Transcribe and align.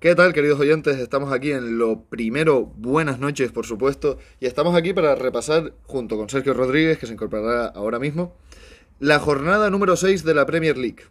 ¿Qué 0.00 0.14
tal, 0.14 0.32
queridos 0.32 0.58
oyentes? 0.58 0.96
Estamos 0.96 1.30
aquí 1.30 1.52
en 1.52 1.76
lo 1.76 2.04
primero, 2.04 2.72
buenas 2.78 3.18
noches, 3.18 3.52
por 3.52 3.66
supuesto, 3.66 4.16
y 4.40 4.46
estamos 4.46 4.74
aquí 4.74 4.94
para 4.94 5.14
repasar, 5.14 5.74
junto 5.82 6.16
con 6.16 6.30
Sergio 6.30 6.54
Rodríguez, 6.54 6.96
que 6.96 7.06
se 7.06 7.12
incorporará 7.12 7.66
ahora 7.66 7.98
mismo, 7.98 8.34
la 8.98 9.18
jornada 9.18 9.68
número 9.68 9.96
6 9.96 10.24
de 10.24 10.32
la 10.32 10.46
Premier 10.46 10.78
League. 10.78 11.02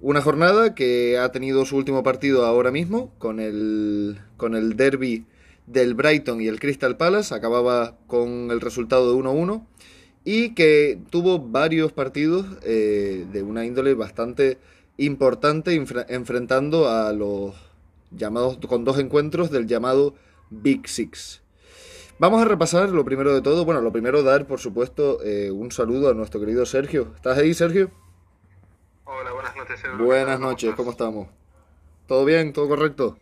Una 0.00 0.22
jornada 0.22 0.72
que 0.76 1.18
ha 1.18 1.32
tenido 1.32 1.64
su 1.66 1.76
último 1.76 2.04
partido 2.04 2.46
ahora 2.46 2.70
mismo, 2.70 3.12
con 3.18 3.40
el, 3.40 4.20
con 4.36 4.54
el 4.54 4.76
derby 4.76 5.26
del 5.66 5.94
Brighton 5.94 6.40
y 6.40 6.46
el 6.46 6.60
Crystal 6.60 6.96
Palace, 6.96 7.34
acababa 7.34 7.98
con 8.06 8.52
el 8.52 8.60
resultado 8.60 9.12
de 9.12 9.20
1-1, 9.20 9.66
y 10.24 10.54
que 10.54 10.96
tuvo 11.10 11.40
varios 11.40 11.90
partidos 11.90 12.46
eh, 12.62 13.26
de 13.32 13.42
una 13.42 13.66
índole 13.66 13.94
bastante 13.94 14.58
importante, 14.96 15.74
enfrentando 15.74 16.88
a 16.88 17.12
los 17.12 17.69
llamados 18.10 18.58
con 18.68 18.84
dos 18.84 18.98
encuentros 18.98 19.50
del 19.50 19.66
llamado 19.66 20.14
Big 20.50 20.88
Six. 20.88 21.42
Vamos 22.18 22.42
a 22.42 22.44
repasar 22.44 22.90
lo 22.90 23.04
primero 23.04 23.32
de 23.32 23.40
todo. 23.40 23.64
Bueno, 23.64 23.80
lo 23.80 23.92
primero 23.92 24.22
dar, 24.22 24.46
por 24.46 24.60
supuesto, 24.60 25.22
eh, 25.22 25.50
un 25.50 25.72
saludo 25.72 26.10
a 26.10 26.14
nuestro 26.14 26.38
querido 26.38 26.66
Sergio. 26.66 27.12
¿Estás 27.16 27.38
ahí, 27.38 27.54
Sergio? 27.54 27.90
Hola, 29.04 29.32
buenas 29.32 29.56
noches. 29.56 29.80
Buenas 29.98 30.38
noches, 30.38 30.74
¿cómo 30.74 30.90
estamos? 30.90 31.28
¿Todo 32.06 32.24
bien? 32.24 32.52
¿Todo 32.52 32.68
correcto? 32.68 33.16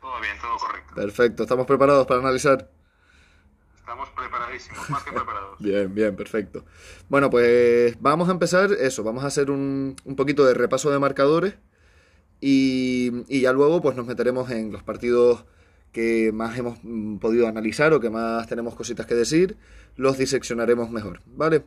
Todo 0.00 0.20
bien, 0.20 0.38
todo 0.40 0.56
correcto. 0.56 0.94
Perfecto, 0.94 1.42
¿estamos 1.42 1.66
preparados 1.66 2.06
para 2.06 2.20
analizar? 2.20 2.70
Estamos 3.74 4.08
preparadísimos, 4.10 4.88
más 4.88 5.02
que 5.02 5.10
preparados. 5.12 5.56
bien, 5.58 5.92
bien, 5.92 6.14
perfecto. 6.14 6.64
Bueno, 7.08 7.28
pues 7.28 8.00
vamos 8.00 8.28
a 8.28 8.32
empezar 8.32 8.70
eso, 8.72 9.02
vamos 9.02 9.24
a 9.24 9.26
hacer 9.26 9.50
un, 9.50 9.96
un 10.04 10.16
poquito 10.16 10.44
de 10.44 10.54
repaso 10.54 10.90
de 10.90 10.98
marcadores 11.00 11.56
y, 12.44 13.40
ya 13.40 13.52
luego 13.52 13.80
pues 13.80 13.96
nos 13.96 14.04
meteremos 14.04 14.50
en 14.50 14.72
los 14.72 14.82
partidos 14.82 15.44
que 15.92 16.32
más 16.32 16.58
hemos 16.58 16.78
mm, 16.82 17.18
podido 17.18 17.46
analizar 17.46 17.92
o 17.92 18.00
que 18.00 18.10
más 18.10 18.48
tenemos 18.48 18.74
cositas 18.74 19.06
que 19.06 19.14
decir, 19.14 19.56
los 19.96 20.18
diseccionaremos 20.18 20.90
mejor, 20.90 21.20
¿vale? 21.36 21.62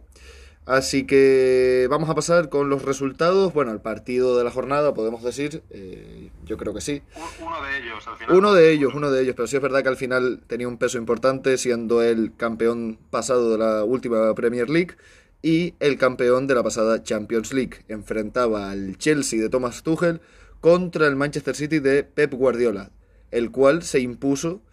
Así 0.65 1.05
que 1.05 1.87
vamos 1.89 2.09
a 2.09 2.15
pasar 2.15 2.49
con 2.49 2.69
los 2.69 2.81
resultados. 2.81 3.53
Bueno, 3.53 3.71
el 3.71 3.81
partido 3.81 4.35
de 4.35 4.43
la 4.43 4.49
jornada, 4.49 4.95
podemos 4.95 5.23
decir, 5.23 5.61
eh, 5.69 6.31
yo 6.43 6.57
creo 6.57 6.73
que 6.73 6.81
sí. 6.81 7.03
Uno 7.39 7.63
de 7.63 7.77
ellos, 7.77 8.07
al 8.07 8.17
final. 8.17 8.35
Uno 8.35 8.53
de 8.53 8.71
ellos, 8.71 8.93
uno 8.95 9.11
de 9.11 9.21
ellos, 9.21 9.35
pero 9.35 9.47
sí 9.47 9.55
es 9.55 9.61
verdad 9.61 9.83
que 9.83 9.89
al 9.89 9.95
final 9.95 10.41
tenía 10.47 10.67
un 10.67 10.79
peso 10.79 10.97
importante, 10.97 11.59
siendo 11.59 12.01
el 12.01 12.35
campeón 12.35 12.97
pasado 13.11 13.51
de 13.51 13.59
la 13.59 13.83
última 13.83 14.33
Premier 14.33 14.69
League 14.69 14.95
y 15.43 15.75
el 15.79 15.99
campeón 15.99 16.47
de 16.47 16.55
la 16.55 16.63
pasada 16.63 17.03
Champions 17.03 17.53
League. 17.53 17.85
Enfrentaba 17.87 18.71
al 18.71 18.97
Chelsea 18.97 19.39
de 19.39 19.49
Thomas 19.49 19.83
Tuchel 19.83 20.19
contra 20.65 21.05
el 21.05 21.15
Manchester 21.15 21.55
City 21.55 21.77
de 21.77 22.03
Pep 22.03 22.33
Guardiola, 22.33 22.89
el 23.29 23.51
cual 23.51 23.83
se 23.83 23.99
impuso 23.99 24.63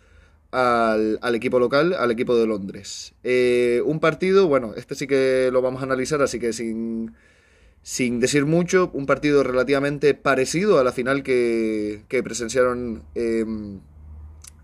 al, 0.51 1.19
equipo 1.35 1.59
local, 1.59 1.93
al 1.93 2.11
equipo 2.11 2.35
de 2.35 2.47
Londres. 2.47 3.13
Eh, 3.25 3.83
un 3.85 4.01
partido, 4.01 4.49
bueno, 4.49 4.73
este 4.75 4.95
sí 4.95 5.07
que 5.07 5.51
lo 5.53 5.61
vamos 5.61 5.83
a 5.83 5.85
analizar, 5.85 6.23
así 6.23 6.39
que 6.39 6.55
sin, 6.55 7.13
sin 7.83 8.21
decir 8.21 8.47
mucho, 8.47 8.91
un 8.95 9.05
partido 9.05 9.43
relativamente 9.43 10.15
parecido 10.15 10.79
a 10.79 10.85
la 10.85 10.93
final 10.93 11.23
que, 11.23 12.05
que 12.09 12.23
presenciaron 12.23 13.03
em, 13.15 13.81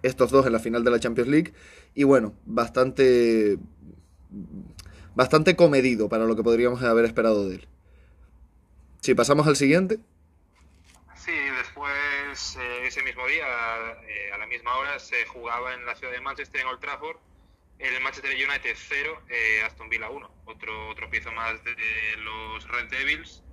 estos 0.02 0.30
dos 0.30 0.46
en 0.46 0.54
la 0.54 0.60
final 0.60 0.82
de 0.82 0.92
la 0.92 0.98
Champions 0.98 1.28
League. 1.28 1.52
Y 1.94 2.04
bueno, 2.04 2.32
bastante, 2.46 3.58
bastante 5.14 5.56
comedido 5.56 6.08
para 6.08 6.24
lo 6.24 6.34
que 6.36 6.42
podríamos 6.42 6.82
haber 6.82 7.04
esperado 7.04 7.46
de 7.50 7.56
él. 7.56 7.68
Si 9.02 9.14
pasamos 9.14 9.46
al 9.46 9.56
siguiente. 9.56 10.00
Después 11.78 12.56
eh, 12.56 12.86
ese 12.88 13.04
mismo 13.04 13.24
día, 13.28 13.46
eh, 14.08 14.32
a 14.32 14.38
la 14.38 14.48
misma 14.48 14.76
hora, 14.78 14.98
se 14.98 15.24
jugaba 15.26 15.74
en 15.74 15.86
la 15.86 15.94
ciudad 15.94 16.12
de 16.12 16.20
Manchester, 16.20 16.62
en 16.62 16.66
Old 16.66 16.80
Trafford, 16.80 17.18
el 17.78 18.00
Manchester 18.00 18.34
United 18.34 18.74
0, 18.74 19.22
eh, 19.28 19.62
Aston 19.64 19.88
Villa 19.88 20.10
1. 20.10 20.28
Otro, 20.46 20.88
otro 20.88 21.08
pieza 21.08 21.30
más 21.30 21.62
de 21.62 21.76
los 22.16 22.66
Red 22.66 22.90
Devils, 22.90 23.44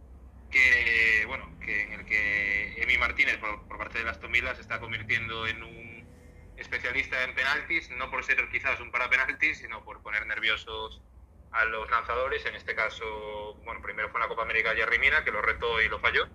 que, 0.50 1.24
bueno, 1.28 1.56
que 1.59 1.84
en 1.84 1.91
el 1.94 2.06
que 2.06 2.81
Emi 2.81 2.97
Martínez, 2.97 3.38
por, 3.38 3.78
parte 3.78 4.03
de 4.03 4.09
Aston 4.09 4.31
Villa, 4.31 4.56
se 4.56 4.62
está 4.62 4.80
convirtiendo 4.80 5.46
en 5.46 5.62
un 5.62 6.08
especialista 6.58 7.24
en 7.25 7.35
penaltis, 7.35 7.91
no 7.91 8.09
por 8.09 8.24
ser 8.24 8.50
quizás 8.50 8.80
un 8.80 8.90
para 8.90 9.08
penaltis, 9.08 9.59
sino 9.59 9.85
por 9.85 10.02
poner 10.02 10.25
nerviosos 10.25 11.00
a 11.52 11.64
los 11.66 11.91
lanzadores. 11.91 12.44
En 12.47 12.56
este 12.56 12.74
caso, 12.74 13.53
bueno, 13.66 13.84
primero 13.84 14.09
fue 14.09 14.19
en 14.19 14.24
la 14.24 14.30
Copa 14.30 14.41
América 14.41 14.74
Jerry 14.74 14.97
Mina, 14.97 15.24
que 15.24 15.30
lo 15.30 15.44
retó 15.44 15.80
y 15.80 15.90
lo 15.90 16.00
falló 16.00 16.28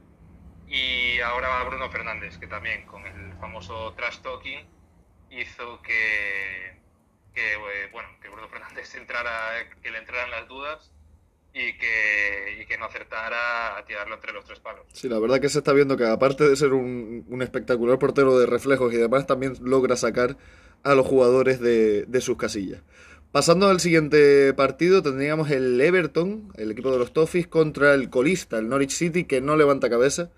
y 0.70 1.20
ahora 1.20 1.48
va 1.48 1.64
Bruno 1.64 1.90
Fernández, 1.90 2.38
que 2.38 2.46
también 2.46 2.86
con 2.86 3.04
el 3.04 3.34
famoso 3.40 3.92
trash 3.94 4.18
talking 4.20 4.60
hizo 5.30 5.82
que, 5.82 6.68
eh, 7.34 7.88
bueno, 7.92 8.08
que 8.22 8.28
Bruno 8.28 8.48
Fernández 8.48 8.94
entrara, 8.94 9.68
que 9.82 9.90
le 9.90 9.98
entraran 9.98 10.30
las 10.30 10.46
dudas 10.48 10.92
y 11.52 11.76
que, 11.76 12.58
y 12.62 12.66
que 12.66 12.78
no 12.78 12.84
acertara 12.84 13.76
a 13.76 13.84
tirarlo 13.84 14.14
entre 14.14 14.32
los 14.32 14.44
tres 14.44 14.60
palos. 14.60 14.86
Sí, 14.92 15.08
la 15.08 15.18
verdad 15.18 15.40
que 15.40 15.48
se 15.48 15.58
está 15.58 15.72
viendo 15.72 15.96
que 15.96 16.06
aparte 16.06 16.48
de 16.48 16.54
ser 16.54 16.72
un, 16.72 17.26
un 17.28 17.42
espectacular 17.42 17.98
portero 17.98 18.38
de 18.38 18.46
reflejos 18.46 18.92
y 18.92 18.96
demás, 18.96 19.26
también 19.26 19.54
logra 19.60 19.96
sacar 19.96 20.36
a 20.84 20.94
los 20.94 21.06
jugadores 21.06 21.60
de, 21.60 22.04
de 22.06 22.20
sus 22.20 22.36
casillas. 22.36 22.80
Pasando 23.32 23.68
al 23.68 23.80
siguiente 23.80 24.54
partido, 24.54 25.02
tendríamos 25.02 25.50
el 25.50 25.80
Everton, 25.80 26.52
el 26.56 26.70
equipo 26.70 26.90
de 26.92 26.98
los 26.98 27.12
Toffees, 27.12 27.46
contra 27.46 27.94
el 27.94 28.10
colista, 28.10 28.58
el 28.58 28.68
Norwich 28.68 28.90
City, 28.90 29.24
que 29.24 29.40
no 29.40 29.56
levanta 29.56 29.90
cabeza. 29.90 30.30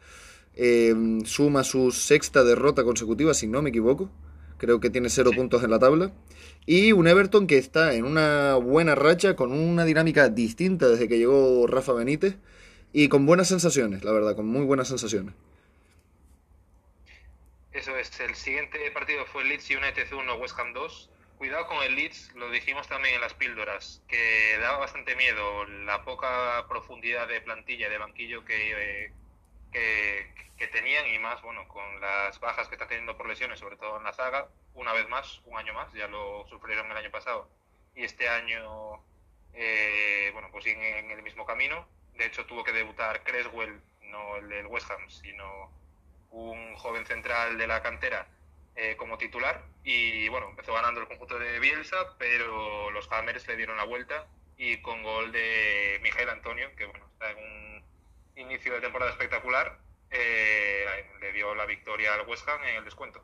Em, 0.54 1.24
suma 1.24 1.64
su 1.64 1.92
sexta 1.92 2.44
derrota 2.44 2.84
consecutiva, 2.84 3.34
si 3.34 3.46
no 3.46 3.62
me 3.62 3.70
equivoco. 3.70 4.10
Creo 4.58 4.80
que 4.80 4.90
tiene 4.90 5.08
cero 5.08 5.30
puntos 5.34 5.64
en 5.64 5.70
la 5.70 5.78
tabla. 5.78 6.12
Y 6.66 6.92
un 6.92 7.08
Everton 7.08 7.46
que 7.46 7.58
está 7.58 7.94
en 7.94 8.04
una 8.04 8.54
buena 8.56 8.94
racha, 8.94 9.34
con 9.34 9.52
una 9.52 9.84
dinámica 9.84 10.28
distinta 10.28 10.88
desde 10.88 11.08
que 11.08 11.18
llegó 11.18 11.66
Rafa 11.66 11.92
Benítez. 11.92 12.36
Y 12.92 13.08
con 13.08 13.24
buenas 13.24 13.48
sensaciones, 13.48 14.04
la 14.04 14.12
verdad, 14.12 14.36
con 14.36 14.46
muy 14.46 14.64
buenas 14.64 14.88
sensaciones. 14.88 15.34
Eso 17.72 17.96
es, 17.96 18.20
el 18.20 18.34
siguiente 18.34 18.78
partido 18.92 19.24
fue 19.24 19.44
Leeds 19.44 19.70
United 19.70 20.12
1, 20.12 20.34
West 20.34 20.58
Ham 20.58 20.74
2. 20.74 21.10
Cuidado 21.38 21.66
con 21.66 21.82
el 21.82 21.96
Leeds, 21.96 22.32
lo 22.36 22.50
dijimos 22.50 22.86
también 22.86 23.14
en 23.14 23.20
las 23.22 23.34
píldoras, 23.34 24.02
que 24.06 24.56
daba 24.60 24.78
bastante 24.78 25.16
miedo 25.16 25.64
la 25.86 26.04
poca 26.04 26.66
profundidad 26.68 27.26
de 27.26 27.40
plantilla 27.40 27.88
de 27.88 27.98
banquillo 27.98 28.44
que, 28.44 29.06
eh, 29.06 29.12
que, 29.72 30.42
tenían 30.72 31.06
y 31.08 31.18
más, 31.18 31.42
bueno, 31.42 31.66
con 31.66 32.00
las 32.00 32.38
bajas 32.38 32.68
que 32.68 32.76
están 32.76 32.88
teniendo 32.88 33.16
por 33.16 33.28
lesiones, 33.28 33.58
sobre 33.58 33.76
todo 33.76 33.98
en 33.98 34.04
la 34.04 34.12
zaga, 34.12 34.48
una 34.74 34.92
vez 34.92 35.08
más, 35.08 35.40
un 35.44 35.58
año 35.58 35.74
más, 35.74 35.92
ya 35.92 36.06
lo 36.06 36.46
sufrieron 36.48 36.90
el 36.90 36.96
año 36.96 37.10
pasado 37.10 37.50
y 37.94 38.04
este 38.04 38.28
año, 38.28 39.02
eh, 39.54 40.30
bueno, 40.32 40.48
pues 40.52 40.64
siguen 40.64 40.82
en 40.82 41.10
el 41.10 41.22
mismo 41.22 41.44
camino. 41.44 41.86
De 42.14 42.26
hecho, 42.26 42.46
tuvo 42.46 42.62
que 42.62 42.72
debutar 42.72 43.22
Creswell, 43.24 43.80
no 44.02 44.36
el 44.36 44.48
del 44.48 44.66
West 44.66 44.90
Ham, 44.90 45.10
sino 45.10 45.70
un 46.30 46.76
joven 46.76 47.04
central 47.06 47.58
de 47.58 47.66
la 47.66 47.82
cantera 47.82 48.26
eh, 48.74 48.96
como 48.96 49.18
titular 49.18 49.62
y 49.84 50.28
bueno, 50.28 50.48
empezó 50.48 50.72
ganando 50.72 51.00
el 51.00 51.08
conjunto 51.08 51.38
de 51.38 51.58
Bielsa, 51.60 52.16
pero 52.18 52.90
los 52.90 53.10
Hammers 53.12 53.46
le 53.48 53.56
dieron 53.56 53.76
la 53.76 53.84
vuelta 53.84 54.26
y 54.56 54.78
con 54.78 55.02
gol 55.02 55.32
de 55.32 55.98
Miguel 56.02 56.30
Antonio, 56.30 56.74
que 56.76 56.86
bueno, 56.86 57.04
está 57.12 57.30
en 57.32 57.38
un 57.38 57.71
inicio 58.36 58.72
de 58.74 58.80
temporada 58.80 59.10
espectacular, 59.10 59.78
eh, 60.10 60.84
le 61.20 61.32
dio 61.32 61.54
la 61.54 61.66
victoria 61.66 62.14
al 62.14 62.28
West 62.28 62.48
Ham 62.48 62.60
en 62.64 62.76
el 62.76 62.84
descuento. 62.84 63.22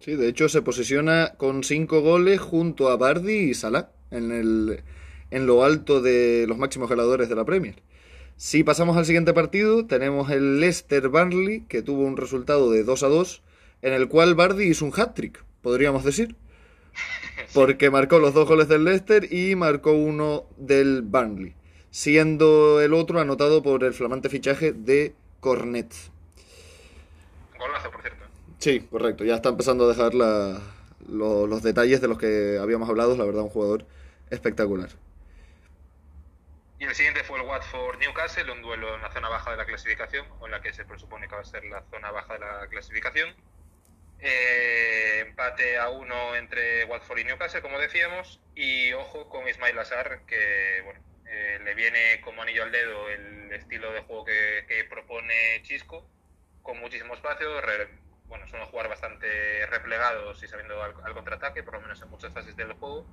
Sí, 0.00 0.16
de 0.16 0.28
hecho 0.28 0.48
se 0.48 0.62
posiciona 0.62 1.34
con 1.36 1.62
cinco 1.62 2.00
goles 2.00 2.40
junto 2.40 2.88
a 2.88 2.96
Bardi 2.96 3.50
y 3.50 3.54
Salah 3.54 3.90
en, 4.10 4.32
el, 4.32 4.82
en 5.30 5.46
lo 5.46 5.62
alto 5.62 6.00
de 6.00 6.46
los 6.48 6.56
máximos 6.56 6.88
ganadores 6.88 7.28
de 7.28 7.34
la 7.34 7.44
Premier. 7.44 7.82
Si 8.36 8.64
pasamos 8.64 8.96
al 8.96 9.04
siguiente 9.04 9.34
partido, 9.34 9.86
tenemos 9.86 10.30
el 10.30 10.60
Leicester 10.60 11.08
Burnley, 11.08 11.66
que 11.68 11.82
tuvo 11.82 12.04
un 12.04 12.16
resultado 12.16 12.70
de 12.70 12.84
2 12.84 13.02
a 13.02 13.08
2, 13.08 13.42
en 13.82 13.92
el 13.92 14.08
cual 14.08 14.34
Bardi 14.34 14.64
hizo 14.64 14.86
un 14.86 14.92
hat-trick, 14.98 15.44
podríamos 15.60 16.04
decir. 16.04 16.34
Porque 17.54 17.90
marcó 17.90 18.18
los 18.18 18.32
dos 18.32 18.48
goles 18.48 18.68
del 18.68 18.84
Leicester 18.84 19.30
y 19.30 19.54
marcó 19.56 19.92
uno 19.92 20.46
del 20.56 21.02
Burnley 21.02 21.54
siendo 21.90 22.80
el 22.80 22.94
otro 22.94 23.20
anotado 23.20 23.62
por 23.62 23.84
el 23.84 23.94
flamante 23.94 24.28
fichaje 24.28 24.72
de 24.72 25.14
Cornet. 25.40 25.92
Golazo, 27.58 27.90
por 27.90 28.02
cierto. 28.02 28.24
Sí, 28.58 28.80
correcto. 28.80 29.24
Ya 29.24 29.34
está 29.36 29.48
empezando 29.48 29.84
a 29.84 29.88
dejar 29.88 30.12
los 30.14 31.62
detalles 31.62 32.00
de 32.00 32.08
los 32.08 32.18
que 32.18 32.58
habíamos 32.60 32.88
hablado. 32.88 33.16
La 33.16 33.24
verdad, 33.24 33.42
un 33.42 33.50
jugador 33.50 33.84
espectacular. 34.30 34.90
Y 36.78 36.84
el 36.84 36.94
siguiente 36.94 37.22
fue 37.24 37.38
el 37.38 37.46
Watford-Newcastle, 37.46 38.50
un 38.52 38.62
duelo 38.62 38.94
en 38.94 39.02
la 39.02 39.12
zona 39.12 39.28
baja 39.28 39.50
de 39.50 39.58
la 39.58 39.66
clasificación, 39.66 40.26
o 40.40 40.46
en 40.46 40.52
la 40.52 40.62
que 40.62 40.72
se 40.72 40.86
presupone 40.86 41.28
que 41.28 41.34
va 41.34 41.42
a 41.42 41.44
ser 41.44 41.62
la 41.64 41.82
zona 41.90 42.10
baja 42.10 42.34
de 42.34 42.40
la 42.40 42.66
clasificación. 42.68 43.34
Eh, 44.18 45.24
empate 45.26 45.78
a 45.78 45.90
uno 45.90 46.34
entre 46.36 46.84
Watford 46.86 47.18
y 47.18 47.24
Newcastle, 47.24 47.60
como 47.60 47.78
decíamos, 47.78 48.40
y 48.54 48.94
ojo 48.94 49.28
con 49.28 49.46
Ismail 49.46 49.78
Azar, 49.78 50.22
que 50.26 50.80
bueno, 50.84 51.00
eh, 51.32 51.60
le 51.62 51.74
viene 51.76 52.20
como 52.22 52.42
anillo 52.42 52.64
al 52.64 52.72
dedo 52.72 53.08
el 53.08 53.52
estilo 53.52 53.92
de 53.92 54.00
juego 54.00 54.24
que, 54.24 54.84
propone 54.90 55.62
Chisco, 55.62 56.04
con 56.62 56.80
muchísimo 56.80 57.14
espacio, 57.14 57.48
bueno, 58.26 58.48
suelen 58.48 58.66
jugar 58.66 58.88
bastante 58.88 59.64
replegados 59.66 60.42
y 60.42 60.48
sabiendo 60.48 60.82
al, 60.82 61.14
contraataque, 61.14 61.62
por 61.62 61.74
lo 61.74 61.82
menos 61.82 62.02
en 62.02 62.10
muchas 62.10 62.32
fases 62.34 62.56
del 62.56 62.72
juego. 62.72 63.06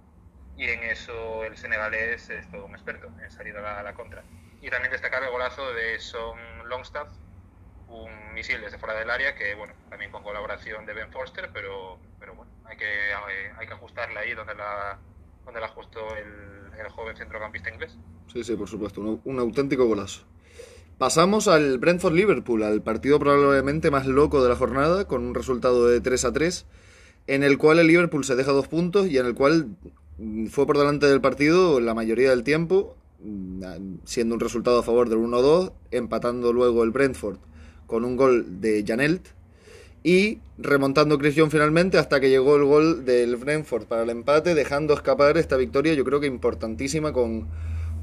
Y 0.56 0.68
en 0.68 0.84
eso 0.86 1.44
el 1.44 1.56
senegalés 1.58 2.31
es 2.31 2.50
todo 2.50 2.66
un 2.66 2.74
experto, 2.74 3.08
en 3.22 3.30
salir 3.30 3.56
a 3.56 3.84
la, 3.84 3.94
contra. 3.94 4.24
Y 4.62 4.72
también 4.72 4.92
destacar 4.92 5.22
el 5.22 5.30
golazo 5.30 5.72
de 5.75 6.00
Son 6.00 6.40
Longstaff, 6.68 7.10
un 7.88 8.34
misil 8.34 8.62
desde 8.62 8.80
fuera 8.80 8.96
del 8.96 9.12
área 9.12 9.36
que, 9.36 9.54
bueno, 9.54 9.75
también 9.92 10.12
con 10.12 10.24
colaboración 10.24 10.88
de 10.88 10.94
Ben 10.94 11.12
Forster, 11.12 11.52
pero, 11.54 12.00
pero 12.19 12.34
bueno, 12.34 12.52
hay 12.66 12.78
que, 12.78 13.14
hay 13.58 13.68
que 13.68 13.74
ajustarla 13.74 14.22
ahí 14.22 14.34
donde 14.34 14.56
la, 14.56 14.98
donde 15.46 15.60
la 15.60 15.68
ajustó 15.68 16.16
el, 16.16 16.56
el 16.79 16.89
joven 16.89 17.15
centrocampista 17.15 17.74
inglés. 17.74 17.97
Sí, 18.31 18.44
sí, 18.44 18.56
por 18.56 18.68
supuesto, 18.68 19.01
un, 19.01 19.21
un 19.24 19.39
auténtico 19.39 19.85
golazo. 19.85 20.24
Pasamos 20.97 21.47
al 21.47 21.77
Brentford-Liverpool, 21.77 22.63
al 22.63 22.81
partido 22.81 23.19
probablemente 23.19 23.91
más 23.91 24.07
loco 24.07 24.41
de 24.41 24.50
la 24.50 24.56
jornada, 24.56 25.06
con 25.06 25.24
un 25.24 25.35
resultado 25.35 25.88
de 25.88 26.01
3 26.01 26.25
a 26.25 26.33
3, 26.33 26.65
en 27.27 27.44
el 27.44 27.57
cual 27.57 27.77
el 27.79 27.88
Liverpool 27.88 28.25
se 28.25 28.35
deja 28.35 28.51
dos 28.51 28.68
puntos 28.68 29.07
y 29.07 29.18
en 29.18 29.27
el 29.27 29.35
cual 29.35 29.68
mm, 30.18 30.47
fue 30.47 30.65
por 30.65 30.77
delante 30.77 31.06
del 31.06 31.21
partido 31.21 31.79
la 31.79 31.94
mayoría 31.94 32.31
del 32.31 32.44
tiempo, 32.44 32.95
mm, 33.19 33.97
siendo 34.06 34.33
un 34.33 34.41
resultado 34.41 34.80
a 34.80 34.83
favor 34.83 35.07
del 35.09 35.19
1-2, 35.19 35.71
empatando 35.91 36.51
luego 36.51 36.83
el 36.83 36.91
Brentford 36.91 37.38
con 37.85 38.03
un 38.03 38.18
gol 38.18 38.59
de 38.59 38.83
Janelt 38.85 39.37
y 40.03 40.39
remontando 40.57 41.17
Cristian 41.17 41.51
finalmente 41.51 41.97
hasta 41.97 42.19
que 42.19 42.29
llegó 42.29 42.55
el 42.55 42.63
gol 42.63 43.05
del 43.05 43.35
Brentford 43.35 43.85
para 43.85 44.03
el 44.03 44.09
empate, 44.09 44.55
dejando 44.55 44.94
escapar 44.94 45.38
esta 45.38 45.57
victoria 45.57 45.94
yo 45.94 46.03
creo 46.03 46.19
que 46.19 46.27
importantísima 46.27 47.13
con 47.13 47.47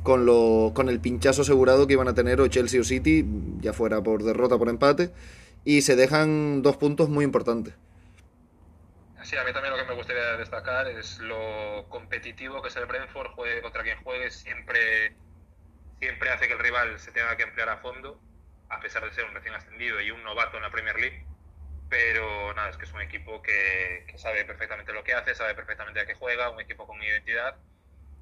con, 0.04 0.26
lo, 0.26 0.72
con 0.74 0.88
el 0.88 1.00
pinchazo 1.00 1.42
asegurado 1.42 1.86
que 1.88 1.94
iban 1.94 2.06
a 2.06 2.14
tener 2.14 2.40
o 2.40 2.46
Chelsea 2.46 2.80
o 2.80 2.84
City, 2.84 3.24
ya 3.60 3.72
fuera 3.72 4.02
por 4.02 4.22
derrota 4.22 4.56
por 4.58 4.68
empate, 4.68 5.10
y 5.64 5.82
se 5.82 5.96
dejan 5.96 6.62
dos 6.62 6.76
puntos 6.76 7.08
muy 7.08 7.24
importantes. 7.24 7.74
Sí, 9.22 9.36
a 9.36 9.44
mí 9.44 9.52
también 9.54 9.72
lo 9.72 9.80
que 9.82 9.88
me 9.88 9.94
gustaría 9.94 10.36
destacar 10.36 10.86
es 10.88 11.18
lo 11.18 11.86
competitivo 11.88 12.60
que 12.60 12.68
es 12.68 12.76
el 12.76 12.84
Brentford, 12.84 13.30
juegue 13.30 13.62
contra 13.62 13.82
quien 13.82 13.96
juegue, 14.04 14.30
siempre, 14.30 15.16
siempre 15.98 16.28
hace 16.28 16.46
que 16.46 16.52
el 16.52 16.58
rival 16.58 16.98
se 17.00 17.10
tenga 17.10 17.34
que 17.38 17.44
emplear 17.44 17.70
a 17.70 17.78
fondo, 17.78 18.20
a 18.68 18.80
pesar 18.80 19.02
de 19.04 19.14
ser 19.14 19.24
un 19.24 19.32
recién 19.32 19.54
ascendido 19.54 20.02
y 20.02 20.10
un 20.10 20.22
novato 20.22 20.58
en 20.58 20.64
la 20.64 20.70
Premier 20.70 21.00
League. 21.00 21.24
Pero 21.94 22.52
nada, 22.54 22.70
es 22.70 22.76
que 22.76 22.86
es 22.86 22.92
un 22.92 23.02
equipo 23.02 23.40
que, 23.40 24.04
que 24.08 24.18
sabe 24.18 24.44
perfectamente 24.44 24.92
lo 24.92 25.04
que 25.04 25.12
hace, 25.12 25.32
sabe 25.32 25.54
perfectamente 25.54 26.00
a 26.00 26.06
qué 26.06 26.14
juega, 26.14 26.50
un 26.50 26.60
equipo 26.60 26.88
con 26.88 27.00
identidad 27.00 27.56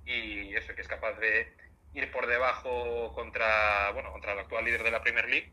y 0.04 0.54
eso, 0.54 0.74
que 0.74 0.82
es 0.82 0.88
capaz 0.88 1.18
de 1.18 1.50
ir 1.94 2.10
por 2.12 2.26
debajo 2.26 3.14
contra, 3.14 3.90
bueno, 3.92 4.12
contra 4.12 4.34
el 4.34 4.40
actual 4.40 4.66
líder 4.66 4.82
de 4.82 4.90
la 4.90 5.00
Premier 5.00 5.26
League 5.26 5.52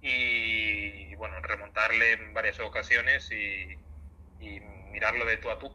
y, 0.00 1.12
bueno, 1.16 1.40
remontarle 1.40 2.12
en 2.12 2.32
varias 2.32 2.60
ocasiones 2.60 3.28
y, 3.32 3.76
mirarlo 4.92 5.24
de 5.24 5.36
tú 5.38 5.50
a 5.50 5.58
tú. 5.58 5.74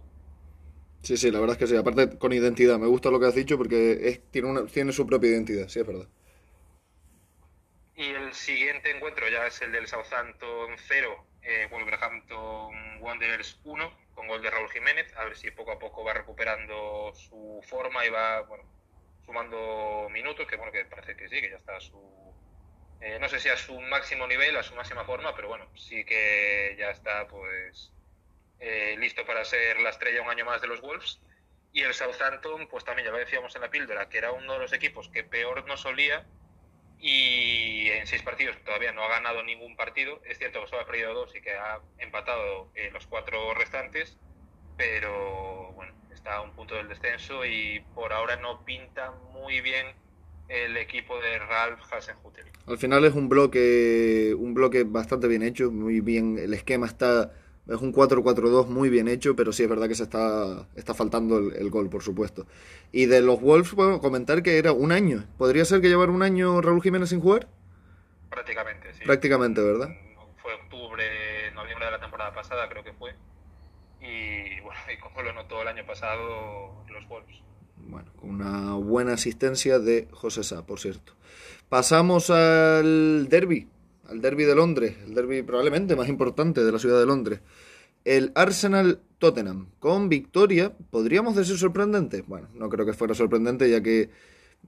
Sí, 1.04 1.18
sí, 1.18 1.30
la 1.30 1.42
verdad 1.42 1.56
es 1.56 1.60
que 1.60 1.68
sí. 1.68 1.75
Aparte, 1.75 2.18
con 2.18 2.31
identidad. 2.31 2.80
Me 2.80 2.88
gusta 2.88 3.12
lo 3.12 3.19
que 3.19 3.25
has 3.25 3.36
dicho 3.36 3.57
porque 3.57 4.07
es, 4.07 4.31
tiene, 4.31 4.48
una, 4.48 4.66
tiene 4.66 4.94
su 4.94 5.06
propia 5.06 5.31
identidad, 5.31 5.68
sí, 5.68 5.81
es 5.81 5.88
verdad. 5.88 6.07
Y 7.98 8.12
el 8.12 8.33
siguiente 8.33 8.95
encuentro 8.95 9.27
ya 9.27 9.45
es 9.45 9.62
el 9.62 9.74
del 9.74 9.88
Southampton 9.88 10.75
0, 10.88 11.25
eh, 11.46 11.68
Wolverhampton 11.70 13.02
Wanderers 13.02 13.60
1, 13.64 13.98
con 14.16 14.28
gol 14.28 14.42
de 14.42 14.50
Raúl 14.50 14.70
Jiménez. 14.72 15.14
A 15.16 15.26
ver 15.26 15.38
si 15.38 15.52
poco 15.52 15.72
a 15.72 15.80
poco 15.80 16.04
va 16.04 16.14
recuperando 16.14 17.14
su 17.14 17.64
forma 17.68 18.06
y 18.06 18.10
va, 18.10 18.42
bueno, 18.42 18.64
sumando 19.26 20.08
minutos, 20.12 20.48
que 20.48 20.56
bueno, 20.56 20.72
que 20.72 20.86
parece 20.86 21.16
que 21.16 21.30
sí, 21.30 21.42
que 21.42 21.50
ya 21.52 21.58
está 21.58 21.78
a 21.78 21.82
su... 21.82 22.34
Eh, 23.02 23.20
no 23.20 23.30
sé 23.30 23.40
si 23.40 23.50
a 23.50 23.58
su 23.58 23.80
máximo 23.80 24.26
nivel, 24.26 24.58
a 24.58 24.64
su 24.64 24.74
máxima 24.76 25.06
forma, 25.06 25.36
pero 25.36 25.50
bueno, 25.50 25.68
sí 25.76 26.04
que 26.06 26.76
ya 26.80 26.90
está 26.90 27.28
pues 27.28 27.92
eh, 28.60 28.96
listo 28.98 29.26
para 29.26 29.46
ser 29.46 29.80
la 29.82 29.90
estrella 29.90 30.22
un 30.22 30.30
año 30.30 30.46
más 30.46 30.62
de 30.62 30.68
los 30.68 30.82
Wolves. 30.82 31.22
Y 31.74 31.82
el 31.82 31.94
Southampton, 31.94 32.68
pues 32.68 32.86
también 32.86 33.06
ya 33.06 33.12
lo 33.12 33.18
decíamos 33.18 33.54
en 33.56 33.62
la 33.62 33.70
píldora, 33.70 34.08
que 34.08 34.18
era 34.18 34.32
uno 34.32 34.54
de 34.54 34.60
los 34.60 34.74
equipos 34.74 35.10
que 35.10 35.24
peor 35.26 35.68
no 35.68 35.76
solía 35.76 36.26
y 37.06 37.88
en 37.92 38.07
seis 38.07 38.24
partidos 38.24 38.57
todavía 38.66 38.92
no 38.92 39.04
ha 39.04 39.07
ganado 39.07 39.44
ningún 39.44 39.75
partido. 39.75 40.19
Es 40.25 40.40
cierto 40.40 40.62
que 40.62 40.68
solo 40.68 40.81
ha 40.81 40.88
perdido 40.88 41.13
dos 41.13 41.36
y 41.36 41.42
que 41.42 41.52
ha 41.52 41.80
empatado 42.00 42.72
eh, 42.74 42.90
los 42.92 43.06
cuatro 43.06 43.54
restantes, 43.54 44.18
pero 44.75 45.72
bueno, 45.74 45.94
está 46.12 46.38
a 46.38 46.42
un 46.42 46.54
punto 46.54 46.74
del 46.74 46.90
descenso 46.90 47.46
y 47.46 47.86
por 47.94 48.12
ahora 48.12 48.38
no 48.38 48.66
pinta 48.66 49.12
muy 49.34 49.62
bien 49.62 49.86
el 50.48 50.78
equipo 50.78 51.19
de 51.22 51.38
Ralph 51.38 51.80
Hasenhutel. 51.94 52.46
Al 52.66 52.80
final 52.80 53.06
es 53.06 53.13
un 53.13 53.30
bloque, 53.30 54.34
un 54.36 54.56
bloque 54.56 54.84
bastante 54.84 55.28
bien 55.28 55.44
hecho, 55.44 55.69
muy 55.69 56.00
bien, 56.01 56.40
el 56.40 56.56
esquema 56.56 56.88
está, 56.88 57.31
es 57.68 57.82
un 57.82 57.94
4-4-2 57.94 58.68
muy 58.68 58.90
bien 58.90 59.08
hecho, 59.08 59.36
pero 59.36 59.52
sí 59.52 59.64
es 59.64 59.70
verdad 59.70 59.88
que 59.88 59.96
se 59.96 60.04
está, 60.04 60.68
está 60.76 60.94
faltando 60.94 61.38
el, 61.38 61.70
gol, 61.70 61.90
por 61.90 62.04
supuesto. 62.04 62.46
Y 62.92 63.06
de 63.08 63.22
los 63.22 63.42
Wolves, 63.42 63.74
puedo 63.74 64.00
comentar 64.00 64.44
que 64.44 64.58
era 64.58 64.72
un 64.72 64.92
año. 64.92 65.26
¿Podría 65.38 65.66
ser 65.66 65.82
que 65.82 65.90
llevar 65.90 66.10
un 66.10 66.24
año 66.24 66.62
Raúl 66.62 66.82
Jiménez 66.82 67.10
sin 67.10 67.22
jugar? 67.22 67.48
Prácticamente, 68.30 68.94
sí. 68.94 69.04
Prácticamente, 69.06 69.62
¿verdad? 69.62 69.90
Fue 70.38 70.54
octubre, 70.54 71.04
noviembre 71.56 71.86
de 71.86 71.92
la 71.92 72.00
temporada 72.00 72.34
pasada, 72.34 72.70
creo 72.70 72.84
que 72.84 72.94
fue 72.94 73.16
y 74.06 74.62
bueno, 74.62 74.80
y 74.94 74.98
como 75.00 75.22
lo 75.22 75.34
notó 75.34 75.62
el 75.62 75.68
año 75.68 75.86
pasado 75.86 76.84
los 76.90 77.08
Wolves. 77.08 77.42
Bueno, 77.78 78.12
con 78.16 78.30
una 78.30 78.74
buena 78.76 79.14
asistencia 79.14 79.80
de 79.80 80.08
José 80.12 80.44
Sá, 80.44 80.66
por 80.66 80.80
cierto. 80.80 81.14
Pasamos 81.70 82.30
al 82.30 83.28
derby, 83.30 83.68
al 84.10 84.22
derby 84.22 84.44
de 84.44 84.56
Londres, 84.56 84.96
el 85.06 85.13
derby 85.13 85.42
probablemente 85.42 85.96
más 85.96 86.10
importante 86.10 86.63
de 86.63 86.72
la 86.72 86.80
ciudad 86.80 87.00
de 87.00 87.06
Londres. 87.06 87.42
El 88.04 88.31
Arsenal 88.36 89.00
Tottenham, 89.18 89.69
con 89.80 90.10
victoria, 90.10 90.74
¿podríamos 90.92 91.36
decir 91.36 91.57
sorprendente? 91.57 92.24
Bueno, 92.28 92.50
no 92.54 92.69
creo 92.69 92.86
que 92.86 92.94
fuera 92.94 93.16
sorprendente, 93.16 93.69
ya 93.69 93.81
que 93.81 94.10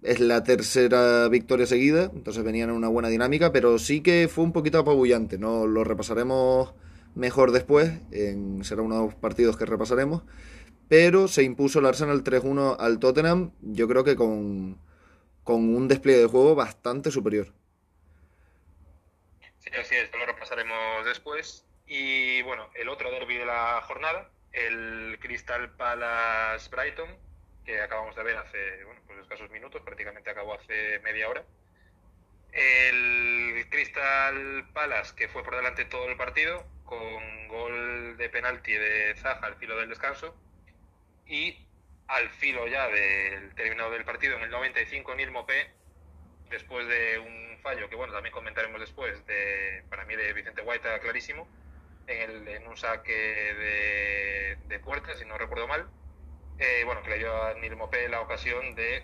es 0.01 0.19
la 0.19 0.43
tercera 0.43 1.27
victoria 1.27 1.65
seguida, 1.65 2.11
entonces 2.13 2.43
venían 2.43 2.69
en 2.69 2.75
una 2.75 2.87
buena 2.87 3.09
dinámica, 3.09 3.51
pero 3.51 3.77
sí 3.79 4.01
que 4.01 4.27
fue 4.27 4.43
un 4.43 4.53
poquito 4.53 4.79
apabullante, 4.79 5.37
¿no? 5.37 5.67
Lo 5.67 5.83
repasaremos 5.83 6.73
mejor 7.15 7.51
después, 7.51 7.91
en, 8.11 8.63
será 8.63 8.81
uno 8.81 8.95
de 8.95 9.05
los 9.07 9.15
partidos 9.15 9.57
que 9.57 9.65
repasaremos, 9.65 10.23
pero 10.87 11.27
se 11.27 11.43
impuso 11.43 11.79
el 11.79 11.85
Arsenal 11.85 12.23
3-1 12.23 12.77
al 12.79 12.99
Tottenham, 12.99 13.51
yo 13.61 13.87
creo 13.87 14.03
que 14.03 14.15
con, 14.15 14.77
con 15.43 15.75
un 15.75 15.87
despliegue 15.87 16.21
de 16.21 16.27
juego 16.27 16.55
bastante 16.55 17.11
superior. 17.11 17.53
Sí, 19.71 19.77
así 19.77 19.95
es, 19.95 20.09
lo 20.13 20.25
repasaremos 20.25 21.05
después. 21.05 21.65
Y 21.85 22.41
bueno, 22.43 22.69
el 22.75 22.87
otro 22.87 23.11
derby 23.11 23.37
de 23.37 23.45
la 23.45 23.81
jornada, 23.81 24.29
el 24.53 25.17
Crystal 25.19 25.69
Palace 25.75 26.69
Brighton, 26.69 27.17
que 27.65 27.81
acabamos 27.81 28.15
de 28.15 28.23
ver 28.23 28.37
hace 28.37 28.83
bueno, 28.85 29.01
pues 29.05 29.19
escasos 29.19 29.49
minutos, 29.49 29.81
prácticamente 29.81 30.29
acabó 30.29 30.53
hace 30.53 30.99
media 30.99 31.27
hora. 31.27 31.43
El 32.53 33.67
Crystal 33.69 34.69
Palace, 34.73 35.13
que 35.15 35.27
fue 35.27 35.43
por 35.43 35.55
delante 35.57 35.83
todo 35.85 36.09
el 36.09 36.15
partido, 36.15 36.65
con 36.85 37.47
gol 37.49 38.15
de 38.15 38.29
penalti 38.29 38.71
de 38.71 39.15
Zaha 39.17 39.39
al 39.45 39.57
filo 39.57 39.77
del 39.77 39.89
descanso. 39.89 40.33
Y 41.25 41.67
al 42.07 42.29
filo 42.29 42.67
ya 42.67 42.87
del 42.87 43.53
terminado 43.55 43.91
del 43.91 44.05
partido, 44.05 44.37
en 44.37 44.43
el 44.43 44.49
95, 44.49 45.13
Neil 45.15 45.31
Mopé, 45.31 45.71
después 46.49 46.87
de 46.87 47.19
un 47.19 47.57
fallo 47.61 47.89
que, 47.89 47.95
bueno, 47.95 48.13
también 48.13 48.33
comentaremos 48.33 48.79
después, 48.79 49.25
de, 49.25 49.83
para 49.89 50.05
mí 50.05 50.15
de 50.15 50.33
Vicente 50.33 50.61
Guaita, 50.61 50.99
clarísimo, 50.99 51.47
en, 52.07 52.29
el, 52.29 52.47
en 52.47 52.67
un 52.67 52.77
saque 52.77 53.11
de, 53.11 54.57
de 54.67 54.79
puerta, 54.79 55.15
si 55.15 55.25
no 55.25 55.37
recuerdo 55.37 55.67
mal, 55.67 55.87
eh, 56.59 56.83
bueno, 56.85 57.03
que 57.03 57.09
le 57.09 57.17
dio 57.19 57.43
a 57.43 57.53
Neil 57.55 57.75
Mopé 57.75 58.07
la 58.09 58.21
ocasión 58.21 58.75
de 58.75 59.03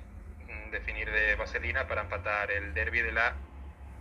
definir 0.71 1.09
de 1.12 1.35
vaselina 1.35 1.88
para 1.88 2.01
empatar 2.01 2.51
el 2.51 2.73
derby 2.73 3.01
de 3.01 3.12
la 3.12 3.35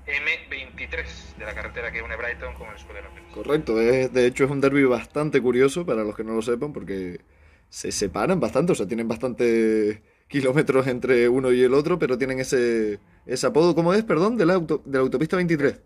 M23 0.07 1.37
de 1.37 1.45
la 1.45 1.55
carretera 1.55 1.93
que 1.93 2.03
une 2.03 2.17
Brighton 2.17 2.55
con 2.55 2.69
el 2.69 2.77
Escudeiro 2.77 3.11
Correcto, 3.35 3.77
de 3.77 4.27
hecho 4.27 4.45
es 4.45 4.51
un 4.51 4.61
derby 4.61 4.85
bastante 4.85 5.41
curioso 5.41 5.85
para 5.85 6.03
los 6.03 6.17
que 6.17 6.25
no 6.25 6.35
lo 6.35 6.43
sepan 6.43 6.73
porque 6.73 7.21
se 7.69 7.91
separan 7.91 8.39
bastante, 8.39 8.73
o 8.73 8.75
sea, 8.75 8.87
tienen 8.87 9.09
bastante 9.09 10.03
kilómetros 10.33 10.87
entre 10.89 11.29
uno 11.29 11.53
y 11.53 11.63
el 11.63 11.75
otro, 11.75 11.99
pero 11.99 12.19
tienen 12.19 12.41
ese, 12.41 12.99
ese 13.27 13.47
apodo, 13.47 13.75
¿cómo 13.75 13.95
es? 13.95 14.03
Perdón, 14.03 14.37
de 14.37 14.47
la, 14.47 14.55
auto, 14.55 14.83
de 14.85 14.99
la 14.99 15.05
autopista 15.05 15.37
23. 15.37 15.81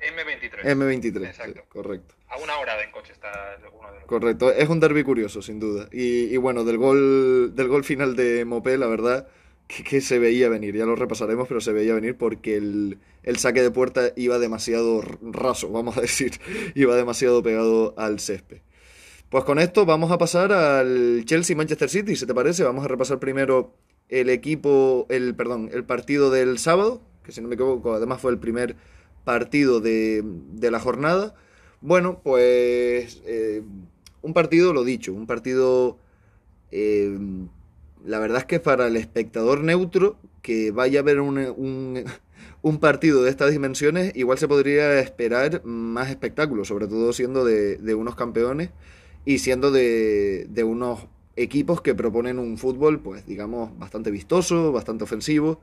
M23. 0.00 0.62
M23, 0.62 1.26
Exacto. 1.26 1.62
correcto. 1.68 2.14
A 2.28 2.38
una 2.38 2.56
hora 2.58 2.76
de 2.76 2.84
en 2.84 2.92
coche 2.92 3.12
está 3.12 3.58
uno 3.78 3.92
de 3.92 4.00
los... 4.00 4.06
Correcto, 4.06 4.52
es 4.52 4.68
un 4.68 4.80
derby 4.80 5.02
curioso, 5.02 5.42
sin 5.42 5.60
duda. 5.60 5.88
Y, 5.92 6.32
y 6.32 6.36
bueno, 6.36 6.64
del 6.64 6.78
gol, 6.78 7.52
del 7.54 7.68
gol 7.68 7.84
final 7.84 8.16
de 8.16 8.44
Mopé, 8.44 8.78
la 8.78 8.86
verdad 8.86 9.28
que, 9.66 10.00
se 10.00 10.18
veía 10.18 10.48
venir, 10.48 10.76
ya 10.76 10.84
lo 10.84 10.96
repasaremos, 10.96 11.48
pero 11.48 11.60
se 11.60 11.72
veía 11.72 11.94
venir 11.94 12.16
porque 12.16 12.56
el, 12.56 12.98
saque 13.36 13.62
de 13.62 13.70
puerta 13.70 14.12
iba 14.16 14.38
demasiado 14.38 15.02
raso, 15.22 15.70
vamos 15.70 15.96
a 15.96 16.02
decir, 16.02 16.32
iba 16.74 16.94
demasiado 16.96 17.42
pegado 17.42 17.94
al 17.96 18.20
césped. 18.20 18.60
Pues 19.34 19.42
con 19.42 19.58
esto 19.58 19.84
vamos 19.84 20.12
a 20.12 20.18
pasar 20.18 20.52
al 20.52 21.24
Chelsea-Manchester 21.24 21.90
City, 21.90 22.14
si 22.14 22.24
te 22.24 22.32
parece, 22.32 22.62
vamos 22.62 22.84
a 22.84 22.86
repasar 22.86 23.18
primero 23.18 23.74
el 24.08 24.30
equipo, 24.30 25.08
el, 25.08 25.34
perdón, 25.34 25.70
el 25.72 25.82
partido 25.82 26.30
del 26.30 26.56
sábado, 26.58 27.02
que 27.24 27.32
si 27.32 27.40
no 27.40 27.48
me 27.48 27.56
equivoco, 27.56 27.94
además 27.94 28.20
fue 28.20 28.30
el 28.30 28.38
primer 28.38 28.76
partido 29.24 29.80
de, 29.80 30.22
de 30.24 30.70
la 30.70 30.78
jornada. 30.78 31.34
Bueno, 31.80 32.20
pues 32.22 33.22
eh, 33.26 33.64
un 34.22 34.34
partido, 34.34 34.72
lo 34.72 34.84
dicho, 34.84 35.12
un 35.12 35.26
partido, 35.26 35.98
eh, 36.70 37.18
la 38.04 38.20
verdad 38.20 38.38
es 38.38 38.44
que 38.44 38.60
para 38.60 38.86
el 38.86 38.94
espectador 38.94 39.64
neutro, 39.64 40.16
que 40.42 40.70
vaya 40.70 41.00
a 41.00 41.02
ver 41.02 41.18
un, 41.18 41.38
un, 41.38 42.04
un, 42.62 42.78
partido 42.78 43.24
de 43.24 43.30
estas 43.30 43.50
dimensiones, 43.50 44.14
igual 44.14 44.38
se 44.38 44.46
podría 44.46 45.00
esperar 45.00 45.64
más 45.64 46.08
espectáculo, 46.08 46.64
sobre 46.64 46.86
todo 46.86 47.12
siendo 47.12 47.44
de, 47.44 47.78
de 47.78 47.94
unos 47.96 48.14
campeones 48.14 48.70
y 49.24 49.38
siendo 49.38 49.70
de, 49.70 50.46
de 50.48 50.64
unos 50.64 51.06
equipos 51.36 51.80
que 51.80 51.94
proponen 51.94 52.38
un 52.38 52.58
fútbol, 52.58 53.00
pues 53.00 53.26
digamos, 53.26 53.76
bastante 53.78 54.10
vistoso, 54.10 54.72
bastante 54.72 55.04
ofensivo, 55.04 55.60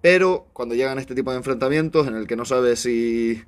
pero 0.00 0.46
cuando 0.52 0.74
llegan 0.74 0.98
este 0.98 1.14
tipo 1.14 1.30
de 1.30 1.38
enfrentamientos 1.38 2.06
en 2.06 2.16
el 2.16 2.26
que 2.26 2.36
no 2.36 2.44
sabes 2.44 2.80
si 2.80 3.42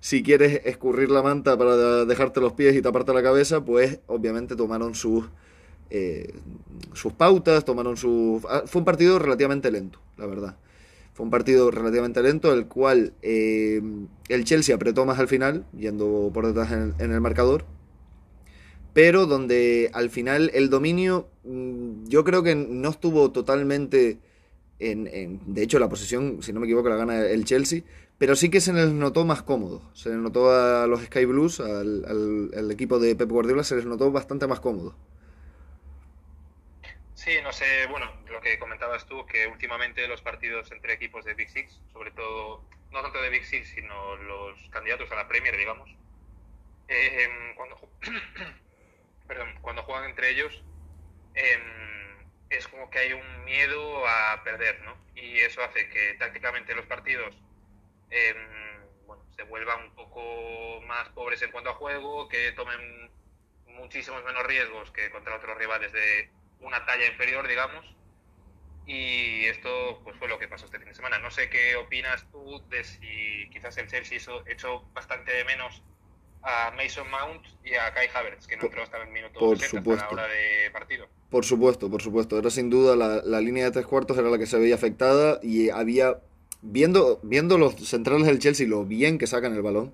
si 0.00 0.22
quieres 0.22 0.62
escurrir 0.64 1.10
la 1.10 1.22
manta 1.22 1.56
para 1.56 2.04
dejarte 2.04 2.40
los 2.40 2.52
pies 2.52 2.76
y 2.76 2.82
taparte 2.82 3.12
la 3.12 3.22
cabeza, 3.22 3.64
pues 3.64 4.00
obviamente 4.06 4.56
tomaron 4.56 4.94
sus, 4.94 5.24
eh, 5.90 6.34
sus 6.92 7.12
pautas, 7.12 7.64
tomaron 7.64 7.96
sus... 7.96 8.44
Ah, 8.48 8.62
fue 8.66 8.80
un 8.80 8.84
partido 8.84 9.18
relativamente 9.18 9.70
lento, 9.70 10.00
la 10.16 10.26
verdad. 10.26 10.56
Fue 11.14 11.24
un 11.24 11.30
partido 11.30 11.70
relativamente 11.72 12.22
lento, 12.22 12.52
el 12.52 12.66
cual 12.66 13.12
eh, 13.22 13.82
el 14.28 14.44
Chelsea 14.44 14.74
apretó 14.74 15.04
más 15.04 15.18
al 15.18 15.26
final, 15.26 15.66
yendo 15.76 16.30
por 16.32 16.46
detrás 16.46 16.70
en, 16.70 16.94
en, 17.00 17.12
el 17.12 17.20
marcador. 17.20 17.64
Pero 18.94 19.26
donde 19.26 19.90
al 19.92 20.10
final 20.10 20.50
el 20.54 20.70
dominio, 20.70 21.28
mm, 21.44 22.06
yo 22.06 22.24
creo 22.24 22.42
que 22.42 22.54
no 22.54 22.90
estuvo 22.90 23.30
totalmente 23.30 24.18
en, 24.78 25.06
en, 25.08 25.40
de 25.54 25.62
hecho, 25.62 25.78
la 25.78 25.88
posición, 25.88 26.42
si 26.42 26.52
no 26.52 26.60
me 26.60 26.66
equivoco, 26.66 26.88
la 26.88 26.96
gana 26.96 27.26
el 27.26 27.44
Chelsea, 27.44 27.82
pero 28.18 28.36
sí 28.36 28.50
que 28.50 28.60
se 28.60 28.72
les 28.72 28.88
notó 28.88 29.24
más 29.24 29.42
cómodo. 29.42 29.82
Se 29.94 30.10
les 30.10 30.18
notó 30.18 30.50
a 30.50 30.86
los 30.86 31.02
Sky 31.04 31.24
Blues, 31.24 31.60
al, 31.60 32.50
al, 32.54 32.70
equipo 32.70 32.98
de 32.98 33.16
Pep 33.16 33.28
Guardiola, 33.28 33.64
se 33.64 33.76
les 33.76 33.86
notó 33.86 34.10
bastante 34.10 34.46
más 34.46 34.60
cómodo. 34.60 34.96
Sí, 37.14 37.32
no 37.42 37.52
sé, 37.52 37.86
bueno, 37.90 38.10
lo 38.30 38.40
que 38.40 38.58
comentabas 38.58 39.06
tú, 39.06 39.26
que 39.26 39.46
últimamente 39.48 40.06
los 40.06 40.22
partidos 40.22 40.70
entre 40.72 40.94
equipos 40.94 41.24
de 41.24 41.34
Big 41.34 41.50
Six, 41.50 41.80
sobre 41.92 42.12
todo, 42.12 42.64
no 42.92 43.02
tanto 43.02 43.20
de 43.20 43.30
Big 43.30 43.44
Six, 43.44 43.68
sino 43.68 44.16
los 44.16 44.68
candidatos 44.70 45.10
a 45.10 45.16
la 45.16 45.28
Premier, 45.28 45.56
digamos, 45.56 45.90
eh, 46.86 47.28
cuando, 47.56 47.76
perdón, 49.28 49.54
cuando 49.60 49.82
juegan 49.82 50.10
entre 50.10 50.30
ellos, 50.30 50.64
eh, 51.34 51.62
es 52.50 52.66
como 52.66 52.90
que 52.90 52.98
hay 52.98 53.12
un 53.12 53.44
miedo 53.44 54.06
a 54.08 54.42
perder, 54.42 54.80
¿no? 54.82 54.96
Y 55.14 55.38
eso 55.38 55.62
hace 55.62 55.88
que 55.90 56.14
tácticamente 56.14 56.74
los 56.74 56.86
partidos 56.86 57.36
eh, 58.10 58.34
bueno, 59.06 59.22
se 59.36 59.42
vuelvan 59.44 59.84
un 59.84 59.94
poco 59.94 60.80
más 60.86 61.08
pobres 61.10 61.42
en 61.42 61.50
cuanto 61.50 61.70
a 61.70 61.74
juego, 61.74 62.28
que 62.28 62.52
tomen 62.52 63.10
muchísimos 63.66 64.24
menos 64.24 64.44
riesgos 64.46 64.90
que 64.90 65.10
contra 65.10 65.36
otros 65.36 65.56
rivales 65.56 65.92
de 65.92 66.30
una 66.60 66.84
talla 66.86 67.06
inferior, 67.06 67.46
digamos. 67.46 67.84
Y 68.86 69.44
esto 69.44 70.00
pues 70.02 70.16
fue 70.16 70.28
lo 70.28 70.38
que 70.38 70.48
pasó 70.48 70.64
este 70.64 70.78
fin 70.78 70.88
de 70.88 70.94
semana. 70.94 71.18
No 71.18 71.30
sé 71.30 71.50
qué 71.50 71.76
opinas 71.76 72.26
tú 72.30 72.66
de 72.70 72.84
si 72.84 73.48
quizás 73.52 73.76
el 73.76 73.88
Chelsea 73.88 74.16
hizo, 74.16 74.82
bastante 74.92 75.32
de 75.32 75.44
menos 75.44 75.82
a 76.42 76.72
Mason 76.76 77.06
Mount 77.10 77.42
y 77.64 77.74
a 77.74 77.92
Kai 77.92 78.08
Havertz, 78.14 78.46
que 78.46 78.56
no 78.56 78.64
entró 78.64 78.82
hasta 78.82 79.02
el 79.02 79.10
minuto 79.10 79.38
por 79.38 79.58
60 79.58 79.78
supuesto. 79.78 80.04
hasta 80.04 80.16
la 80.16 80.22
hora 80.22 80.32
de 80.32 80.70
partido. 80.70 81.06
Por 81.30 81.44
supuesto, 81.44 81.90
por 81.90 82.02
supuesto. 82.02 82.38
Era 82.38 82.50
sin 82.50 82.70
duda 82.70 82.96
la, 82.96 83.22
la, 83.24 83.40
línea 83.40 83.64
de 83.64 83.70
tres 83.70 83.86
cuartos 83.86 84.16
era 84.16 84.30
la 84.30 84.38
que 84.38 84.46
se 84.46 84.58
veía 84.58 84.74
afectada 84.74 85.40
y 85.42 85.70
había, 85.70 86.20
viendo, 86.62 87.20
viendo 87.22 87.58
los 87.58 87.74
centrales 87.74 88.26
del 88.26 88.38
Chelsea, 88.38 88.66
lo 88.66 88.84
bien 88.84 89.18
que 89.18 89.26
sacan 89.26 89.54
el 89.54 89.62
balón, 89.62 89.92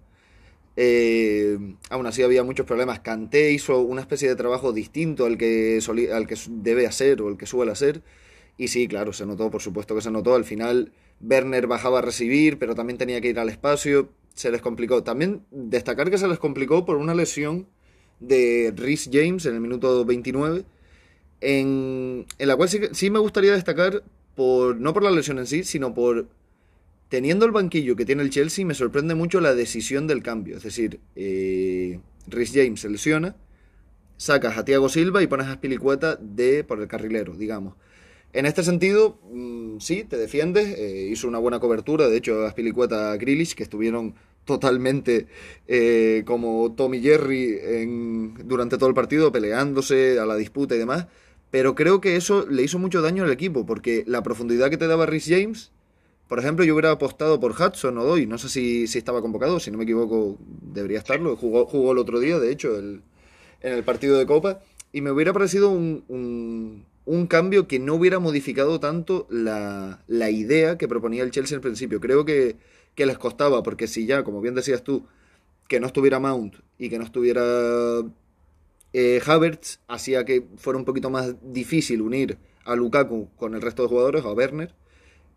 eh, 0.76 1.56
aún 1.90 2.06
así 2.06 2.22
había 2.22 2.42
muchos 2.42 2.66
problemas. 2.66 3.00
Kanté 3.00 3.52
hizo 3.52 3.80
una 3.80 4.00
especie 4.00 4.28
de 4.28 4.36
trabajo 4.36 4.72
distinto 4.72 5.26
al 5.26 5.38
que, 5.38 5.80
al 6.12 6.26
que 6.26 6.36
debe 6.48 6.86
hacer 6.86 7.22
o 7.22 7.28
el 7.28 7.36
que 7.36 7.46
suele 7.46 7.72
hacer. 7.72 8.02
Y 8.56 8.68
sí, 8.68 8.88
claro, 8.88 9.12
se 9.12 9.26
notó, 9.26 9.50
por 9.50 9.62
supuesto 9.62 9.94
que 9.94 10.00
se 10.00 10.10
notó. 10.10 10.34
Al 10.34 10.44
final, 10.44 10.92
Werner 11.20 11.66
bajaba 11.66 11.98
a 11.98 12.02
recibir, 12.02 12.58
pero 12.58 12.74
también 12.74 12.98
tenía 12.98 13.20
que 13.20 13.28
ir 13.28 13.38
al 13.38 13.48
espacio. 13.48 14.10
Se 14.34 14.50
les 14.50 14.60
complicó. 14.60 15.02
También 15.02 15.42
destacar 15.50 16.10
que 16.10 16.18
se 16.18 16.28
les 16.28 16.38
complicó 16.38 16.84
por 16.84 16.96
una 16.96 17.14
lesión 17.14 17.66
de 18.20 18.72
Rhys 18.76 19.10
James 19.12 19.46
en 19.46 19.54
el 19.54 19.60
minuto 19.60 20.04
29, 20.04 20.64
en, 21.40 22.26
la 22.38 22.56
cual 22.56 22.68
sí, 22.68 22.80
sí, 22.92 23.10
me 23.10 23.18
gustaría 23.18 23.52
destacar, 23.52 24.02
por, 24.34 24.76
no 24.76 24.92
por 24.92 25.02
la 25.02 25.10
lesión 25.10 25.38
en 25.38 25.46
sí, 25.46 25.64
sino 25.64 25.94
por 25.94 26.28
teniendo 27.08 27.46
el 27.46 27.52
banquillo 27.52 27.96
que 27.96 28.04
tiene 28.04 28.22
el 28.22 28.30
Chelsea, 28.30 28.64
me 28.64 28.74
sorprende 28.74 29.14
mucho 29.14 29.40
la 29.40 29.54
decisión 29.54 30.06
del 30.06 30.22
cambio. 30.22 30.56
Es 30.56 30.64
decir, 30.64 31.00
eh, 31.14 32.00
Rhys 32.26 32.52
James 32.52 32.80
se 32.80 32.88
lesiona, 32.88 33.36
sacas 34.16 34.56
a 34.58 34.64
Thiago 34.64 34.88
Silva 34.88 35.22
y 35.22 35.26
pones 35.26 35.46
a 35.46 35.54
Spilicueta 35.54 36.16
de, 36.16 36.64
por 36.64 36.80
el 36.80 36.88
carrilero, 36.88 37.34
digamos. 37.34 37.74
En 38.34 38.44
este 38.44 38.62
sentido, 38.62 39.18
mmm, 39.30 39.78
sí, 39.78 40.04
te 40.04 40.18
defiendes, 40.18 40.78
eh, 40.78 41.08
hizo 41.10 41.26
una 41.26 41.38
buena 41.38 41.60
cobertura, 41.60 42.08
de 42.08 42.18
hecho, 42.18 42.46
Spilicueta 42.50 43.12
a 43.12 43.16
Grealish, 43.16 43.54
que 43.54 43.62
estuvieron 43.62 44.14
totalmente 44.44 45.26
eh, 45.66 46.22
como 46.26 46.74
Tommy 46.74 47.00
Jerry 47.00 47.58
durante 48.44 48.76
todo 48.76 48.90
el 48.90 48.94
partido, 48.94 49.32
peleándose 49.32 50.18
a 50.18 50.26
la 50.26 50.36
disputa 50.36 50.74
y 50.74 50.78
demás, 50.78 51.06
pero 51.50 51.74
creo 51.74 52.02
que 52.02 52.16
eso 52.16 52.46
le 52.46 52.62
hizo 52.62 52.78
mucho 52.78 53.00
daño 53.00 53.24
al 53.24 53.32
equipo, 53.32 53.64
porque 53.64 54.04
la 54.06 54.22
profundidad 54.22 54.68
que 54.68 54.76
te 54.76 54.86
daba 54.86 55.06
Rhys 55.06 55.26
James 55.28 55.72
por 56.28 56.38
ejemplo, 56.38 56.64
yo 56.64 56.74
hubiera 56.74 56.90
apostado 56.90 57.38
por 57.38 57.52
Hudson 57.52 57.98
o 57.98 58.04
Doy, 58.04 58.26
no 58.26 58.38
sé 58.38 58.48
si, 58.48 58.86
si, 58.86 58.98
estaba 58.98 59.20
convocado, 59.20 59.60
si 59.60 59.70
no 59.70 59.78
me 59.78 59.84
equivoco, 59.84 60.38
debería 60.40 60.98
estarlo. 60.98 61.36
Jugó, 61.36 61.66
jugó 61.66 61.92
el 61.92 61.98
otro 61.98 62.18
día, 62.18 62.38
de 62.38 62.50
hecho, 62.50 62.78
el, 62.78 63.02
en 63.60 63.72
el 63.74 63.84
partido 63.84 64.18
de 64.18 64.26
Copa, 64.26 64.60
y 64.92 65.00
me 65.02 65.10
hubiera 65.10 65.32
parecido 65.32 65.70
un, 65.70 66.84
un 67.06 67.26
cambio 67.26 67.68
que 67.68 67.78
no 67.78 67.94
hubiera 67.94 68.18
modificado 68.18 68.80
tanto 68.80 69.26
la, 69.30 70.02
la, 70.06 70.30
idea 70.30 70.78
que 70.78 70.88
proponía 70.88 71.22
el 71.22 71.30
Chelsea 71.30 71.56
al 71.56 71.62
principio. 71.62 72.00
Creo 72.00 72.24
que, 72.24 72.56
que 72.94 73.06
les 73.06 73.18
costaba, 73.18 73.62
porque 73.62 73.86
si 73.86 74.06
ya, 74.06 74.24
como 74.24 74.40
bien 74.40 74.54
decías 74.54 74.82
tú, 74.82 75.06
que 75.68 75.80
no 75.80 75.86
estuviera 75.86 76.20
Mount 76.20 76.56
y 76.78 76.88
que 76.88 76.98
no 76.98 77.04
estuviera 77.04 77.42
eh, 78.92 79.20
Havertz, 79.26 79.80
hacía 79.88 80.24
que 80.24 80.46
fuera 80.56 80.78
un 80.78 80.84
poquito 80.84 81.10
más 81.10 81.34
difícil 81.42 82.00
unir 82.00 82.38
a 82.64 82.74
Lukaku 82.74 83.28
con 83.36 83.54
el 83.54 83.62
resto 83.62 83.82
de 83.82 83.88
jugadores, 83.88 84.24
o 84.24 84.28
a 84.28 84.32
Werner 84.32 84.74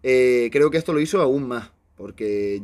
eh, 0.03 0.49
creo 0.51 0.69
que 0.69 0.77
esto 0.77 0.93
lo 0.93 0.99
hizo 0.99 1.21
aún 1.21 1.47
más, 1.47 1.71
porque 1.95 2.61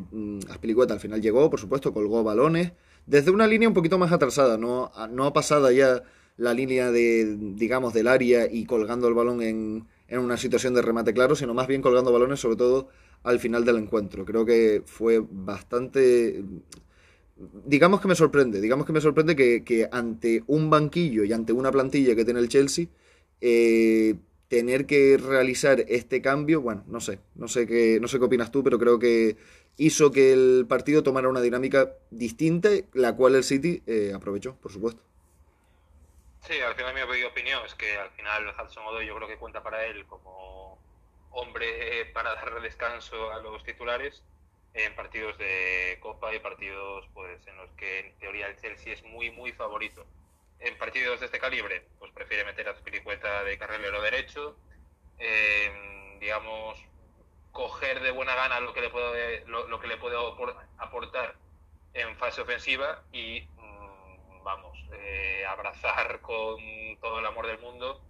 Aspilicueta 0.50 0.93
al 0.93 1.00
final 1.00 1.22
llegó, 1.22 1.50
por 1.50 1.60
supuesto, 1.60 1.93
colgó 1.93 2.24
balones, 2.24 2.74
desde 3.05 3.31
una 3.31 3.48
línea 3.48 3.67
un 3.67 3.74
poquito 3.74 3.98
más 3.98 4.12
atrasada, 4.12 4.57
no, 4.57 4.91
no 5.10 5.33
pasada 5.33 5.72
ya 5.72 6.03
la 6.37 6.53
línea 6.53 6.91
de, 6.91 7.37
digamos, 7.55 7.93
del 7.93 8.07
área 8.07 8.47
y 8.51 8.65
colgando 8.65 9.07
el 9.07 9.13
balón 9.13 9.41
en, 9.41 9.87
en 10.07 10.19
una 10.19 10.37
situación 10.37 10.73
de 10.73 10.81
remate 10.81 11.13
claro, 11.13 11.35
sino 11.35 11.53
más 11.53 11.67
bien 11.67 11.81
colgando 11.81 12.11
balones, 12.11 12.39
sobre 12.39 12.55
todo 12.57 12.89
al 13.23 13.39
final 13.39 13.65
del 13.65 13.77
encuentro. 13.77 14.25
Creo 14.25 14.45
que 14.45 14.83
fue 14.85 15.23
bastante 15.29 16.43
digamos 17.65 18.01
que 18.01 18.07
me 18.07 18.15
sorprende, 18.15 18.61
digamos 18.61 18.85
que 18.85 18.93
me 18.93 19.01
sorprende 19.01 19.35
que, 19.35 19.63
que, 19.63 19.87
ante 19.91 20.43
un 20.47 20.69
banquillo 20.69 21.23
y 21.23 21.33
ante 21.33 21.53
una 21.53 21.71
plantilla 21.71 22.15
que 22.15 22.25
tiene 22.25 22.39
el 22.39 22.49
Chelsea, 22.49 22.87
eh, 23.41 24.15
tener 24.47 24.85
que 24.85 25.17
realizar 25.17 25.83
este 25.87 26.21
cambio, 26.21 26.61
bueno, 26.61 26.83
no 26.87 27.01
sé, 27.01 27.19
no 27.35 27.47
sé 27.47 27.65
qué, 27.65 27.99
no 27.99 28.07
sé 28.07 28.19
qué 28.19 28.25
opinas 28.25 28.51
tú, 28.51 28.63
pero 28.63 28.77
creo 28.77 28.99
que 28.99 29.37
hizo 29.77 30.11
que 30.11 30.31
el 30.33 30.65
partido 30.67 31.03
tomara 31.03 31.29
una 31.29 31.41
dinámica 31.41 31.93
distinta, 32.11 32.69
la 32.93 33.15
cual 33.15 33.35
el 33.35 33.43
City 33.43 33.81
eh, 33.87 34.11
aprovechó, 34.15 34.55
por 34.61 34.71
supuesto. 34.71 35.03
Sí, 36.45 36.59
al 36.59 36.75
final 36.75 36.93
mi 36.93 37.23
opinión 37.23 37.65
es 37.65 37.73
que 37.75 37.97
al 37.97 38.12
final 38.12 38.53
Hudson 38.59 38.85
Odoi 38.85 39.05
yo 39.07 39.15
creo 39.15 39.27
que 39.29 39.38
cuenta 39.38 39.63
para 39.63 39.85
él 39.85 40.05
como 40.07 40.77
hombre 41.31 42.05
para 42.13 42.35
dar 42.35 42.62
descanso 42.62 43.31
a 43.31 43.39
los 43.39 43.63
titulares 43.63 44.23
en 44.73 44.93
partidos 44.95 45.38
de 45.38 45.97
Copa 46.01 46.33
y 46.35 46.39
partidos 46.39 47.07
pues 47.13 47.45
en 47.47 47.55
los 47.57 47.71
que 47.71 48.00
en 48.00 48.19
teoría 48.19 48.47
el 48.47 48.57
Chelsea 48.59 48.93
es 48.93 49.03
muy 49.03 49.31
muy 49.31 49.53
favorito. 49.53 50.05
En 50.59 50.77
partidos 50.77 51.19
de 51.21 51.27
este 51.27 51.39
calibre, 51.39 51.88
pues 52.00 52.12
prefiere 52.12 52.43
meter 52.45 52.67
a 52.69 52.75
Spiricueta 52.75 53.43
de 53.43 53.57
carrilero 53.57 54.01
derecho, 54.01 54.57
eh, 55.19 56.17
digamos, 56.19 56.77
coger 57.51 58.01
de 58.01 58.12
buena 58.12 58.35
gana 58.35 58.59
lo 58.59 58.73
que 58.73 58.81
le 58.81 58.89
puede, 58.89 59.45
lo, 59.47 59.67
lo 59.67 59.79
que 59.79 59.88
le 59.88 59.97
puede 59.97 60.17
aportar 60.77 61.35
en 61.93 62.17
fase 62.17 62.41
ofensiva 62.41 63.03
y, 63.12 63.47
vamos, 64.43 64.77
eh, 64.93 65.43
abrazar 65.47 66.21
con 66.21 66.59
todo 67.01 67.19
el 67.19 67.25
amor 67.25 67.47
del 67.47 67.59
mundo 67.59 68.01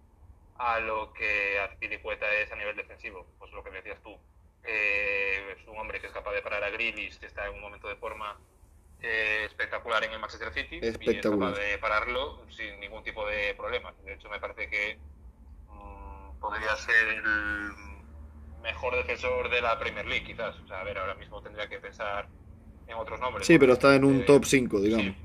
a 0.56 0.80
lo 0.80 1.12
que 1.12 1.58
Azpilicueta 1.60 2.32
es 2.34 2.50
a 2.52 2.56
nivel 2.56 2.76
defensivo, 2.76 3.26
pues 3.38 3.52
lo 3.52 3.62
que 3.64 3.70
decías 3.70 4.00
tú. 4.02 4.16
Eh, 4.64 5.56
es 5.56 5.66
un 5.68 5.78
hombre 5.78 6.00
que 6.00 6.06
es 6.06 6.12
capaz 6.12 6.32
de 6.32 6.42
parar 6.42 6.64
a 6.64 6.70
Grealish, 6.70 7.18
que 7.18 7.26
está 7.26 7.46
en 7.46 7.54
un 7.54 7.60
momento 7.60 7.88
de 7.88 7.96
forma 7.96 8.38
eh, 9.02 9.44
espectacular 9.44 10.02
en 10.04 10.12
el 10.12 10.18
Manchester 10.18 10.52
City 10.54 10.80
y 10.82 11.10
es 11.10 11.22
capaz 11.22 11.52
de 11.52 11.76
pararlo 11.78 12.42
sin 12.50 12.80
ningún 12.80 13.02
tipo 13.02 13.26
de 13.26 13.54
problema. 13.54 13.92
De 14.04 14.14
hecho, 14.14 14.30
me 14.30 14.40
parece 14.40 14.70
que 14.70 14.98
mmm, 15.68 16.38
podría 16.40 16.74
ser 16.76 17.08
el 17.08 17.72
mejor 18.62 18.96
defensor 18.96 19.50
de 19.50 19.60
la 19.60 19.78
Premier 19.78 20.06
League, 20.06 20.24
quizás. 20.24 20.58
O 20.58 20.66
sea, 20.66 20.80
a 20.80 20.84
ver, 20.84 20.96
ahora 20.96 21.14
mismo 21.16 21.42
tendría 21.42 21.68
que 21.68 21.78
pensar 21.78 22.28
en 22.86 22.96
otros 22.96 23.20
nombres. 23.20 23.46
Sí, 23.46 23.58
pero 23.58 23.74
está 23.74 23.94
en 23.94 24.04
un 24.04 24.20
eh, 24.20 24.24
top 24.24 24.44
5, 24.44 24.80
digamos. 24.80 25.06
Sí, 25.06 25.16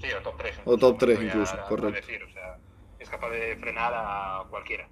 Sí, 0.00 0.08
o 0.12 0.22
top 0.22 0.36
3. 0.38 0.56
O 0.64 0.76
top 0.76 0.98
3 0.98 1.22
incluso, 1.22 1.56
correcto. 1.68 2.06
Decir, 2.06 2.22
o 2.22 2.32
sea, 2.32 2.58
es 2.98 3.08
capaz 3.08 3.30
de 3.30 3.56
frenar 3.56 3.92
a 3.94 4.44
cualquiera. 4.50 4.88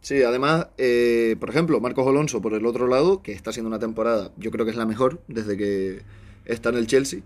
Sí, 0.00 0.22
además, 0.22 0.68
eh, 0.78 1.36
por 1.40 1.50
ejemplo, 1.50 1.80
Marcos 1.80 2.06
Alonso 2.06 2.40
por 2.40 2.54
el 2.54 2.64
otro 2.66 2.86
lado, 2.86 3.22
que 3.22 3.32
está 3.32 3.50
haciendo 3.50 3.68
una 3.68 3.78
temporada, 3.78 4.30
yo 4.36 4.50
creo 4.50 4.64
que 4.64 4.70
es 4.70 4.76
la 4.76 4.86
mejor 4.86 5.20
desde 5.26 5.56
que 5.56 6.02
está 6.44 6.68
en 6.68 6.76
el 6.76 6.86
Chelsea. 6.86 7.22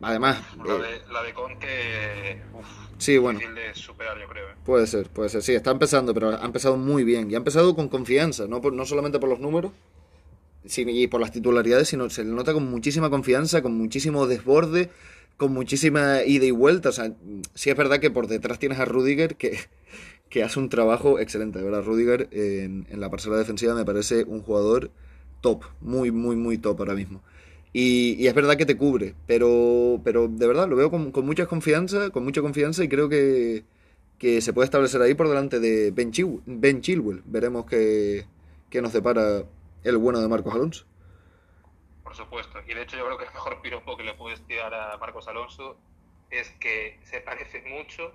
Además, 0.00 0.38
la, 0.64 0.74
eh, 0.74 0.78
de, 0.78 1.12
la 1.12 1.22
de 1.24 1.34
Conte, 1.34 2.42
uf, 2.54 2.66
sí, 2.98 3.18
bueno, 3.18 3.40
de 3.40 3.74
superar, 3.74 4.16
yo 4.20 4.28
creo. 4.28 4.48
¿eh? 4.48 4.54
Puede 4.64 4.86
ser, 4.86 5.08
puede 5.08 5.28
ser. 5.28 5.42
Sí, 5.42 5.54
está 5.54 5.72
empezando, 5.72 6.14
pero 6.14 6.40
ha 6.40 6.44
empezado 6.44 6.76
muy 6.76 7.02
bien 7.02 7.28
y 7.30 7.34
ha 7.34 7.38
empezado 7.38 7.74
con 7.74 7.88
confianza, 7.88 8.46
no, 8.46 8.60
no 8.60 8.86
solamente 8.86 9.18
por 9.18 9.28
los 9.28 9.40
números 9.40 9.72
y 10.62 11.06
por 11.08 11.20
las 11.20 11.32
titularidades, 11.32 11.88
sino 11.88 12.08
se 12.10 12.22
le 12.22 12.30
nota 12.30 12.52
con 12.52 12.70
muchísima 12.70 13.10
confianza, 13.10 13.62
con 13.62 13.76
muchísimo 13.76 14.26
desborde, 14.26 14.90
con 15.36 15.52
muchísima 15.52 16.22
ida 16.24 16.44
y 16.44 16.50
vuelta. 16.50 16.90
O 16.90 16.92
sea, 16.92 17.12
sí 17.54 17.70
es 17.70 17.76
verdad 17.76 18.00
que 18.00 18.10
por 18.10 18.26
detrás 18.26 18.58
tienes 18.58 18.78
a 18.78 18.84
Rudiger 18.84 19.36
que, 19.36 19.58
que 20.28 20.42
hace 20.42 20.58
un 20.58 20.68
trabajo 20.68 21.18
excelente. 21.18 21.58
De 21.58 21.64
verdad, 21.64 21.84
Rudiger 21.84 22.28
en, 22.32 22.86
en, 22.90 23.00
la 23.00 23.10
parcela 23.10 23.36
defensiva 23.36 23.74
me 23.74 23.84
parece 23.84 24.24
un 24.24 24.42
jugador 24.42 24.90
top, 25.40 25.64
muy, 25.80 26.10
muy, 26.10 26.36
muy 26.36 26.58
top 26.58 26.80
ahora 26.80 26.94
mismo. 26.94 27.22
Y, 27.72 28.16
y 28.18 28.26
es 28.26 28.34
verdad 28.34 28.56
que 28.56 28.66
te 28.66 28.76
cubre, 28.76 29.14
pero, 29.26 30.00
pero 30.02 30.26
de 30.28 30.46
verdad 30.46 30.68
lo 30.68 30.76
veo 30.76 30.90
con, 30.90 31.12
con, 31.12 31.24
mucha 31.24 31.46
confianza, 31.46 32.10
con 32.10 32.24
mucha 32.24 32.42
confianza 32.42 32.82
y 32.82 32.88
creo 32.88 33.08
que, 33.08 33.64
que 34.18 34.40
se 34.40 34.52
puede 34.52 34.64
establecer 34.64 35.00
ahí 35.02 35.14
por 35.14 35.28
delante 35.28 35.60
de 35.60 35.92
Ben, 35.92 36.10
Chil 36.10 36.40
ben 36.46 36.80
Chilwell. 36.80 37.22
Veremos 37.26 37.66
qué, 37.66 38.26
qué 38.70 38.82
nos 38.82 38.92
depara 38.92 39.44
el 39.84 39.96
bueno 39.98 40.20
de 40.20 40.28
Marcos 40.28 40.54
Alonso. 40.54 40.84
Por 42.10 42.16
supuesto, 42.16 42.58
y 42.66 42.74
de 42.74 42.82
hecho 42.82 42.96
yo 42.96 43.04
creo 43.04 43.18
que 43.18 43.24
el 43.26 43.32
mejor 43.32 43.60
piropo 43.62 43.96
que 43.96 44.02
le 44.02 44.14
puedes 44.14 44.44
tirar 44.44 44.74
a 44.74 44.96
Marcos 44.96 45.28
Alonso 45.28 45.78
es 46.28 46.50
que 46.58 46.98
se 47.04 47.20
parece 47.20 47.62
mucho 47.62 48.12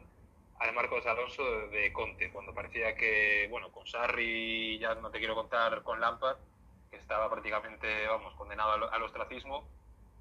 al 0.59 0.73
Marcos 0.73 1.05
Alonso 1.05 1.41
de 1.69 1.93
Conte, 1.93 2.29
cuando 2.29 2.53
parecía 2.53 2.93
que, 2.97 3.47
bueno, 3.49 3.71
con 3.71 3.87
Sarri 3.87 4.77
ya 4.79 4.95
no 4.95 5.11
te 5.11 5.19
quiero 5.19 5.33
contar 5.33 5.81
con 5.83 6.01
Lampard, 6.01 6.35
que 6.91 6.97
estaba 6.97 7.29
prácticamente, 7.29 8.05
vamos, 8.07 8.33
condenado 8.33 8.91
al, 8.91 9.03
ostracismo, 9.03 9.65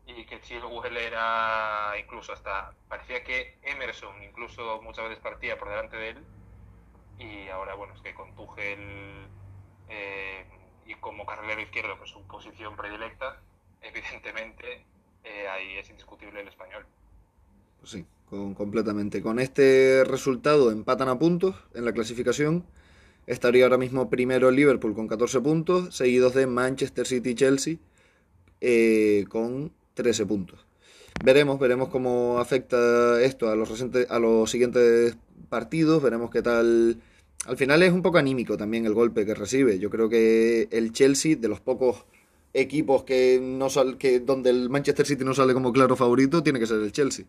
y 0.06 0.24
que 0.24 0.40
Chilwell 0.40 0.96
era 0.96 1.94
incluso 1.98 2.32
hasta, 2.32 2.72
parecía 2.88 3.24
que 3.24 3.58
Emerson 3.64 4.22
incluso 4.22 4.80
muchas 4.82 5.08
veces 5.08 5.20
partía 5.20 5.58
por 5.58 5.68
delante 5.68 5.96
de 5.96 6.10
él, 6.10 6.24
y 7.18 7.48
ahora, 7.48 7.74
bueno, 7.74 7.92
es 7.94 8.00
que 8.02 8.14
con 8.14 8.36
Tuchel 8.36 9.26
eh, 9.88 10.46
y 10.86 10.94
como 10.94 11.26
carrilero 11.26 11.60
izquierdo, 11.60 11.98
que 11.98 12.04
es 12.04 12.10
su 12.10 12.24
posición 12.28 12.76
predilecta, 12.76 13.40
evidentemente 13.84 14.84
eh, 15.24 15.48
ahí 15.48 15.78
es 15.78 15.88
indiscutible 15.90 16.40
el 16.40 16.48
español. 16.48 16.84
Pues 17.80 17.92
sí, 17.92 18.04
con, 18.26 18.54
completamente. 18.54 19.22
Con 19.22 19.38
este 19.38 20.04
resultado 20.04 20.70
empatan 20.70 21.08
a 21.08 21.18
puntos 21.18 21.56
en 21.74 21.84
la 21.84 21.92
clasificación. 21.92 22.64
Estaría 23.26 23.64
ahora 23.64 23.78
mismo 23.78 24.10
primero 24.10 24.50
Liverpool 24.50 24.94
con 24.94 25.08
14 25.08 25.40
puntos, 25.40 25.96
seguidos 25.96 26.34
de 26.34 26.46
Manchester 26.46 27.06
City 27.06 27.30
y 27.30 27.34
Chelsea 27.34 27.76
eh, 28.60 29.24
con 29.28 29.72
13 29.94 30.26
puntos. 30.26 30.66
Veremos, 31.24 31.58
veremos 31.58 31.88
cómo 31.88 32.38
afecta 32.38 33.22
esto 33.22 33.48
a 33.48 33.56
los, 33.56 33.70
recientes, 33.70 34.10
a 34.10 34.18
los 34.18 34.50
siguientes 34.50 35.16
partidos, 35.48 36.02
veremos 36.02 36.30
qué 36.30 36.42
tal 36.42 36.98
al 37.46 37.58
final 37.58 37.82
es 37.82 37.92
un 37.92 38.02
poco 38.02 38.18
anímico 38.18 38.56
también 38.56 38.86
el 38.86 38.94
golpe 38.94 39.26
que 39.26 39.34
recibe. 39.34 39.78
Yo 39.78 39.90
creo 39.90 40.08
que 40.08 40.68
el 40.70 40.92
Chelsea, 40.92 41.36
de 41.36 41.48
los 41.48 41.60
pocos 41.60 42.04
equipos 42.54 43.04
que 43.04 43.38
no 43.42 43.68
sal, 43.68 43.98
que 43.98 44.20
donde 44.20 44.50
el 44.50 44.70
Manchester 44.70 45.04
City 45.04 45.24
no 45.24 45.34
sale 45.34 45.52
como 45.52 45.72
claro 45.72 45.96
favorito, 45.96 46.42
tiene 46.42 46.58
que 46.58 46.66
ser 46.66 46.80
el 46.80 46.92
Chelsea. 46.92 47.26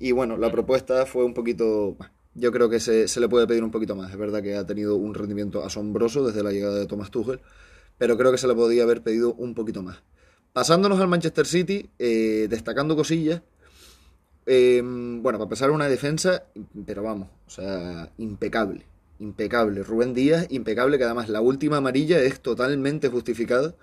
Y 0.00 0.12
bueno, 0.12 0.36
la 0.36 0.50
propuesta 0.50 1.06
fue 1.06 1.24
un 1.24 1.34
poquito. 1.34 1.96
Yo 2.34 2.52
creo 2.52 2.68
que 2.68 2.80
se, 2.80 3.08
se 3.08 3.20
le 3.20 3.28
puede 3.28 3.46
pedir 3.46 3.62
un 3.62 3.70
poquito 3.70 3.94
más. 3.94 4.10
Es 4.10 4.16
verdad 4.16 4.42
que 4.42 4.56
ha 4.56 4.66
tenido 4.66 4.96
un 4.96 5.14
rendimiento 5.14 5.64
asombroso 5.64 6.26
desde 6.26 6.42
la 6.42 6.52
llegada 6.52 6.78
de 6.78 6.86
Thomas 6.86 7.10
Tuchel, 7.10 7.40
pero 7.98 8.16
creo 8.16 8.32
que 8.32 8.38
se 8.38 8.48
le 8.48 8.54
podía 8.54 8.84
haber 8.84 9.02
pedido 9.02 9.34
un 9.34 9.54
poquito 9.54 9.82
más. 9.82 10.02
Pasándonos 10.52 10.98
al 11.00 11.08
Manchester 11.08 11.46
City, 11.46 11.90
eh, 11.98 12.46
destacando 12.48 12.96
cosillas. 12.96 13.42
Eh, 14.46 14.80
bueno, 14.82 15.38
para 15.38 15.44
empezar 15.44 15.70
una 15.70 15.88
defensa, 15.88 16.44
pero 16.86 17.02
vamos, 17.02 17.28
o 17.46 17.50
sea, 17.50 18.10
impecable 18.16 18.86
impecable. 19.18 19.82
Rubén 19.82 20.14
Díaz, 20.14 20.46
impecable, 20.50 20.98
que 20.98 21.04
además 21.04 21.28
la 21.28 21.40
última 21.40 21.78
amarilla 21.78 22.20
es 22.20 22.40
totalmente 22.40 23.08
justificada. 23.08 23.74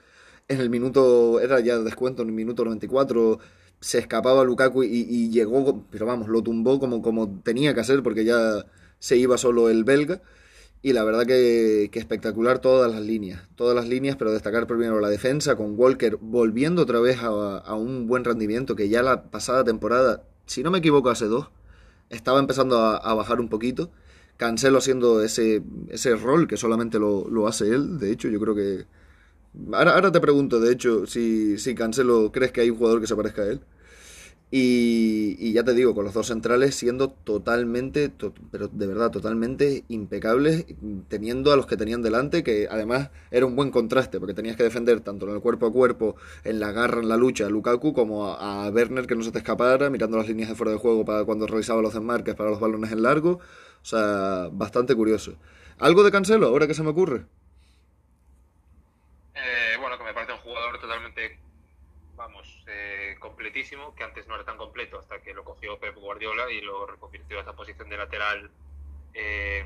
En 0.48 0.62
el 0.62 0.70
minuto, 0.70 1.40
era 1.40 1.60
ya 1.60 1.80
descuento, 1.80 2.22
en 2.22 2.30
el 2.30 2.36
minuto 2.36 2.64
94 2.66 3.40
se 3.80 4.00
escapaba 4.00 4.44
Lukaku 4.44 4.84
y, 4.84 5.30
llegó, 5.30 5.86
pero 5.92 6.06
vamos, 6.06 6.28
lo 6.28 6.42
tumbó 6.44 6.80
como, 6.80 7.02
como 7.02 7.40
tenía 7.44 7.74
que 7.74 7.82
hacer 7.82 8.04
porque 8.04 8.26
ya 8.26 8.66
se 9.00 9.18
iba 9.18 9.38
solo 9.38 9.70
el 9.70 9.84
belga. 9.84 10.22
Y 10.82 10.94
la 10.94 11.04
verdad 11.04 11.26
que, 11.26 11.90
espectacular 11.94 12.60
todas 12.60 12.92
las 12.92 13.02
líneas, 13.02 13.48
todas 13.56 13.76
las 13.76 13.88
líneas, 13.88 14.16
pero 14.18 14.32
destacar 14.32 14.68
primero 14.68 15.00
la 15.00 15.10
defensa 15.10 15.56
con 15.56 15.78
Walker 15.80 16.18
volviendo 16.22 16.84
otra 16.84 17.00
vez 17.00 17.18
a, 17.22 17.74
un 17.76 18.08
buen 18.08 18.24
rendimiento 18.24 18.76
que 18.76 18.90
ya 18.90 19.02
la 19.02 19.24
pasada 19.24 19.64
temporada, 19.64 20.24
si 20.46 20.64
no 20.64 20.72
me 20.72 20.80
equivoco, 20.80 21.10
hace 21.10 21.26
dos, 21.26 21.50
estaba 22.10 22.40
empezando 22.40 22.78
a 22.80 23.14
bajar 23.16 23.40
un 23.40 23.50
poquito 23.50 23.90
Cancelo 24.38 24.80
haciendo 24.80 25.24
ese, 25.24 25.64
ese 25.90 26.16
rol 26.16 26.48
que 26.48 26.58
solamente 26.58 27.00
lo, 27.00 27.28
lo, 27.30 27.48
hace 27.48 27.70
él. 27.70 28.00
De 28.00 28.12
hecho, 28.12 28.28
yo 28.28 28.40
creo 28.40 28.56
que. 28.56 28.86
Ahora, 29.74 30.12
te 30.12 30.20
pregunto, 30.20 30.60
de 30.60 30.72
hecho, 30.74 31.06
si, 31.06 31.58
si 31.58 31.76
Cancelo 31.76 32.32
crees 32.32 32.52
que 32.52 32.62
hay 32.62 32.70
un 32.70 32.78
jugador 32.78 33.02
que 33.02 33.08
se 33.08 33.16
parezca 33.16 33.44
a 33.44 33.46
él. 33.48 33.62
Y, 34.52 35.52
ya 35.54 35.64
te 35.64 35.74
digo, 35.74 35.94
con 35.96 36.06
los 36.06 36.14
dos 36.14 36.28
centrales 36.28 36.76
siendo 36.76 37.10
totalmente, 37.10 38.12
pero 38.52 38.68
de 38.70 38.88
verdad, 38.88 39.12
totalmente 39.12 39.84
impecables, 39.90 40.66
teniendo 41.10 41.52
a 41.52 41.58
los 41.58 41.66
que 41.66 41.76
tenían 41.78 42.02
delante, 42.02 42.44
que 42.44 42.68
además 42.72 43.10
era 43.32 43.46
un 43.46 43.56
buen 43.56 43.72
contraste, 43.72 44.20
porque 44.20 44.34
tenías 44.34 44.56
que 44.56 44.64
defender 44.64 45.02
tanto 45.02 45.28
en 45.28 45.36
el 45.36 45.42
cuerpo 45.42 45.66
a 45.66 45.74
cuerpo, 45.74 46.16
en 46.44 46.60
la 46.60 46.72
garra, 46.72 47.02
en 47.02 47.10
la 47.10 47.18
lucha, 47.18 47.48
a 47.48 47.50
Lukaku, 47.50 47.94
como 47.94 48.28
a, 48.28 48.66
a 48.66 48.70
Werner 48.70 49.08
que 49.08 49.16
no 49.16 49.24
se 49.24 49.32
te 49.32 49.40
escapara, 49.40 49.90
mirando 49.90 50.18
las 50.18 50.28
líneas 50.28 50.50
de 50.50 50.56
fuera 50.56 50.72
de 50.72 50.78
juego 50.78 51.04
para 51.04 51.26
cuando 51.26 51.48
realizaba 51.48 51.82
los 51.82 51.94
desmarques 51.94 52.36
para 52.36 52.50
los 52.50 52.60
balones 52.60 52.92
en 52.92 53.02
largo. 53.04 53.40
O 53.82 53.86
sea, 53.86 54.50
bastante 54.52 54.96
curioso. 54.96 55.36
¿Algo 55.80 56.04
de 56.04 56.12
Cancelo, 56.12 56.48
ahora 56.48 56.68
que 56.68 56.74
se 56.74 56.84
me 56.84 56.90
ocurre? 56.90 57.26
Eh, 59.36 59.76
bueno, 59.80 59.98
que 59.98 60.04
me 60.06 60.14
parece 60.14 60.32
un 60.34 60.40
jugador 60.40 60.80
totalmente, 60.80 61.38
vamos, 62.16 62.64
eh, 62.68 63.16
completísimo, 63.56 63.96
que 63.96 64.04
antes 64.04 64.28
no 64.28 64.36
era 64.36 64.44
tan 64.44 64.58
completo 64.58 65.00
hasta 65.00 65.22
que 65.22 65.34
lo 65.34 65.46
cogió 65.46 65.80
Pep 65.80 65.96
Guardiola 65.96 66.52
y 66.52 66.60
lo 66.62 66.86
reconvirtió 66.86 67.38
a 67.38 67.42
esa 67.42 67.54
posición 67.54 67.88
de 67.88 67.98
lateral, 67.98 68.52
eh, 69.14 69.66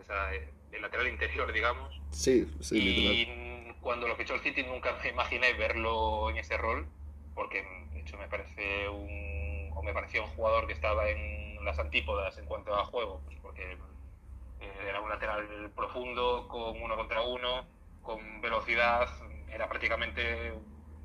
esa, 0.00 0.30
de 0.70 0.80
lateral 0.80 1.06
interior, 1.06 1.52
digamos. 1.52 2.00
Sí, 2.10 2.50
sí. 2.60 2.78
Y 2.78 3.72
cuando 3.80 4.08
lo 4.08 4.16
fichó 4.16 4.34
el 4.34 4.40
City 4.40 4.64
nunca 4.64 4.98
me 5.02 5.10
imaginé 5.10 5.52
verlo 5.54 6.30
en 6.30 6.38
ese 6.38 6.56
rol, 6.56 6.86
porque 7.34 7.64
de 7.92 8.00
hecho 8.00 8.18
me 8.18 8.26
parece 8.26 8.88
un, 8.88 9.70
o 9.72 9.82
me 9.84 9.92
parecía 9.92 10.22
un 10.22 10.30
jugador 10.30 10.66
que 10.66 10.72
estaba 10.72 11.08
en 11.08 11.64
las 11.64 11.78
antípodas 11.78 12.36
en 12.38 12.46
cuanto 12.46 12.74
a 12.74 12.84
juego, 12.86 13.22
pues 13.24 13.38
porque 13.40 13.72
eh, 13.72 14.72
era 14.88 15.00
un 15.00 15.08
lateral 15.08 15.70
profundo, 15.76 16.48
con 16.48 16.82
uno 16.82 16.96
contra 16.96 17.22
uno, 17.22 17.66
con 18.02 18.40
velocidad, 18.40 19.08
era 19.48 19.68
prácticamente 19.68 20.52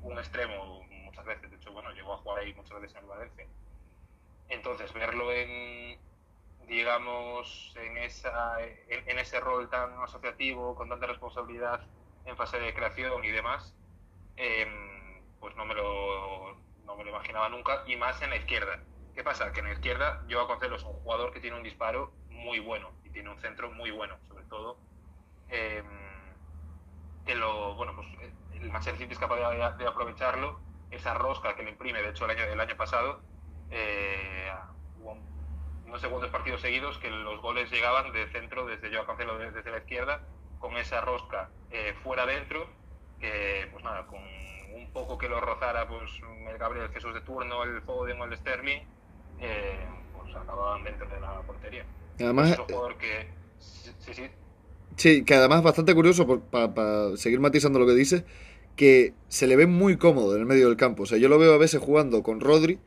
un 0.02 0.18
extremo 0.18 0.81
muchas 1.22 1.26
veces, 1.26 1.50
de 1.50 1.56
hecho, 1.56 1.72
bueno, 1.72 1.90
llegó 1.92 2.14
a 2.14 2.18
jugar 2.18 2.38
ahí 2.40 2.54
muchas 2.54 2.80
veces 2.80 2.96
en 2.96 3.04
el 3.04 3.08
Valencia. 3.08 3.46
Entonces, 4.48 4.92
verlo 4.92 5.32
en, 5.32 5.98
digamos, 6.66 7.74
en, 7.76 7.96
esa, 7.98 8.60
en, 8.60 9.18
ese 9.18 9.40
rol 9.40 9.68
tan 9.68 9.92
asociativo, 10.02 10.74
con 10.74 10.88
tanta 10.88 11.06
responsabilidad 11.06 11.86
en 12.24 12.36
fase 12.36 12.58
de 12.58 12.74
creación 12.74 13.24
y 13.24 13.30
demás, 13.30 13.74
em, 14.36 15.22
pues 15.40 15.56
no 15.56 15.64
me, 15.64 15.74
lo, 15.74 16.56
no 16.84 16.96
me 16.96 17.04
lo 17.04 17.10
imaginaba 17.10 17.48
nunca, 17.48 17.84
y 17.86 17.96
más 17.96 18.20
en 18.22 18.30
la 18.30 18.36
izquierda 18.36 18.80
¿Qué 19.14 19.22
pasa? 19.22 19.52
Que 19.52 19.60
en 19.60 19.66
la 19.66 19.72
izquierda 19.74 20.24
yo 20.26 20.48
Cancelo 20.48 20.76
es 20.76 20.84
un 20.84 20.94
jugador 20.94 21.34
que 21.34 21.40
tiene 21.40 21.58
un 21.58 21.62
disparo 21.62 22.12
muy 22.30 22.60
bueno 22.60 22.92
y 23.04 23.10
tiene 23.10 23.28
un 23.28 23.38
centro 23.38 23.70
muy 23.70 23.90
bueno, 23.90 24.16
sobre 24.26 24.44
todo. 24.44 24.78
Eh, 25.50 25.82
que 27.26 27.34
lo, 27.34 27.74
bueno, 27.74 27.94
pues 27.94 28.08
el 28.54 28.70
Manchester 28.70 28.96
City 28.96 29.12
es 29.12 29.18
capaz 29.18 29.36
de, 29.76 29.86
aprovecharlo, 29.86 30.60
esa 30.92 31.14
rosca 31.14 31.56
que 31.56 31.62
le 31.62 31.70
imprime, 31.70 32.02
de 32.02 32.10
hecho 32.10 32.24
el 32.26 32.32
año, 32.32 32.44
el 32.44 32.60
año 32.60 32.76
pasado, 32.76 33.20
eh, 33.70 34.50
no 35.86 35.98
sé 35.98 36.08
cuántos 36.08 36.30
partidos 36.30 36.60
seguidos 36.60 36.98
que 36.98 37.10
los 37.10 37.40
goles 37.42 37.70
llegaban 37.70 38.12
de 38.12 38.26
centro 38.28 38.66
desde 38.66 38.90
yo 38.90 39.04
Cancelo 39.06 39.38
desde 39.38 39.70
la 39.70 39.78
izquierda, 39.78 40.22
con 40.58 40.76
esa 40.76 41.00
rosca 41.00 41.50
eh, 41.70 41.94
fuera 42.02 42.24
dentro, 42.24 42.66
que 43.20 43.68
pues 43.72 43.84
nada, 43.84 44.06
con 44.06 44.20
un 44.20 44.90
poco 44.92 45.18
que 45.18 45.28
lo 45.28 45.40
rozara 45.40 45.86
pues 45.86 46.10
el 46.48 46.58
Gabriel 46.58 46.88
Jesús 46.90 47.12
de 47.14 47.20
turno, 47.20 47.62
el 47.64 47.82
Foden 47.82 48.20
o 48.20 48.24
el 48.24 48.36
Sterling, 48.36 48.80
eh, 49.40 49.86
pues 50.16 50.34
acababan 50.34 50.84
dentro 50.84 51.08
de 51.08 51.20
la 51.20 51.40
portería. 51.42 51.84
Además, 52.20 52.50
es 52.52 52.58
un 52.58 52.64
jugador 52.66 52.96
que. 52.96 53.28
Sí, 53.58 54.14
sí. 54.14 54.30
Sí, 54.96 55.24
que 55.24 55.34
además 55.34 55.62
bastante 55.62 55.94
curioso, 55.94 56.40
para 56.40 57.16
seguir 57.16 57.40
matizando 57.40 57.78
lo 57.78 57.86
que 57.86 57.94
dice, 57.94 58.24
que 58.76 59.14
se 59.28 59.46
le 59.46 59.56
ve 59.56 59.66
muy 59.66 59.96
cómodo 59.96 60.34
en 60.34 60.40
el 60.40 60.46
medio 60.46 60.68
del 60.68 60.76
campo. 60.76 61.04
O 61.04 61.06
sea, 61.06 61.18
yo 61.18 61.28
lo 61.28 61.38
veo 61.38 61.54
a 61.54 61.58
veces 61.58 61.80
jugando 61.80 62.22
con 62.22 62.40
Rodri 62.40 62.78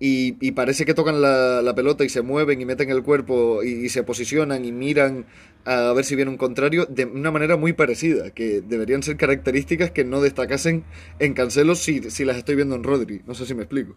y, 0.00 0.52
parece 0.52 0.84
que 0.84 0.92
tocan 0.92 1.22
la, 1.22 1.72
pelota 1.74 2.04
y 2.04 2.08
se 2.08 2.22
mueven 2.22 2.60
y 2.60 2.64
meten 2.64 2.90
el 2.90 3.02
cuerpo 3.02 3.62
y, 3.62 3.88
se 3.88 4.02
posicionan 4.02 4.64
y 4.64 4.72
miran 4.72 5.26
a 5.64 5.92
ver 5.94 6.04
si 6.04 6.14
viene 6.14 6.30
un 6.30 6.36
contrario 6.36 6.84
de 6.86 7.06
una 7.06 7.30
manera 7.30 7.56
muy 7.56 7.72
parecida, 7.72 8.32
que 8.32 8.60
deberían 8.60 9.02
ser 9.02 9.16
características 9.16 9.92
que 9.92 10.04
no 10.04 10.20
destacasen 10.20 10.84
en 11.20 11.32
Cancelo 11.32 11.74
si, 11.74 12.10
si 12.10 12.24
las 12.24 12.36
estoy 12.36 12.56
viendo 12.56 12.74
en 12.74 12.84
Rodri. 12.84 13.22
No 13.24 13.34
sé 13.34 13.46
si 13.46 13.54
me 13.54 13.62
explico. 13.62 13.96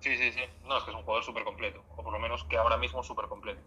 Sí, 0.00 0.16
sí, 0.16 0.32
sí. 0.32 0.40
No, 0.66 0.78
es 0.78 0.84
que 0.84 0.90
es 0.90 0.96
un 0.96 1.02
jugador 1.02 1.24
súper 1.24 1.44
completo, 1.44 1.84
o 1.96 2.02
por 2.02 2.12
lo 2.12 2.18
menos 2.18 2.44
que 2.44 2.56
ahora 2.56 2.78
mismo 2.78 3.02
es 3.02 3.06
súper 3.06 3.26
completo. 3.26 3.60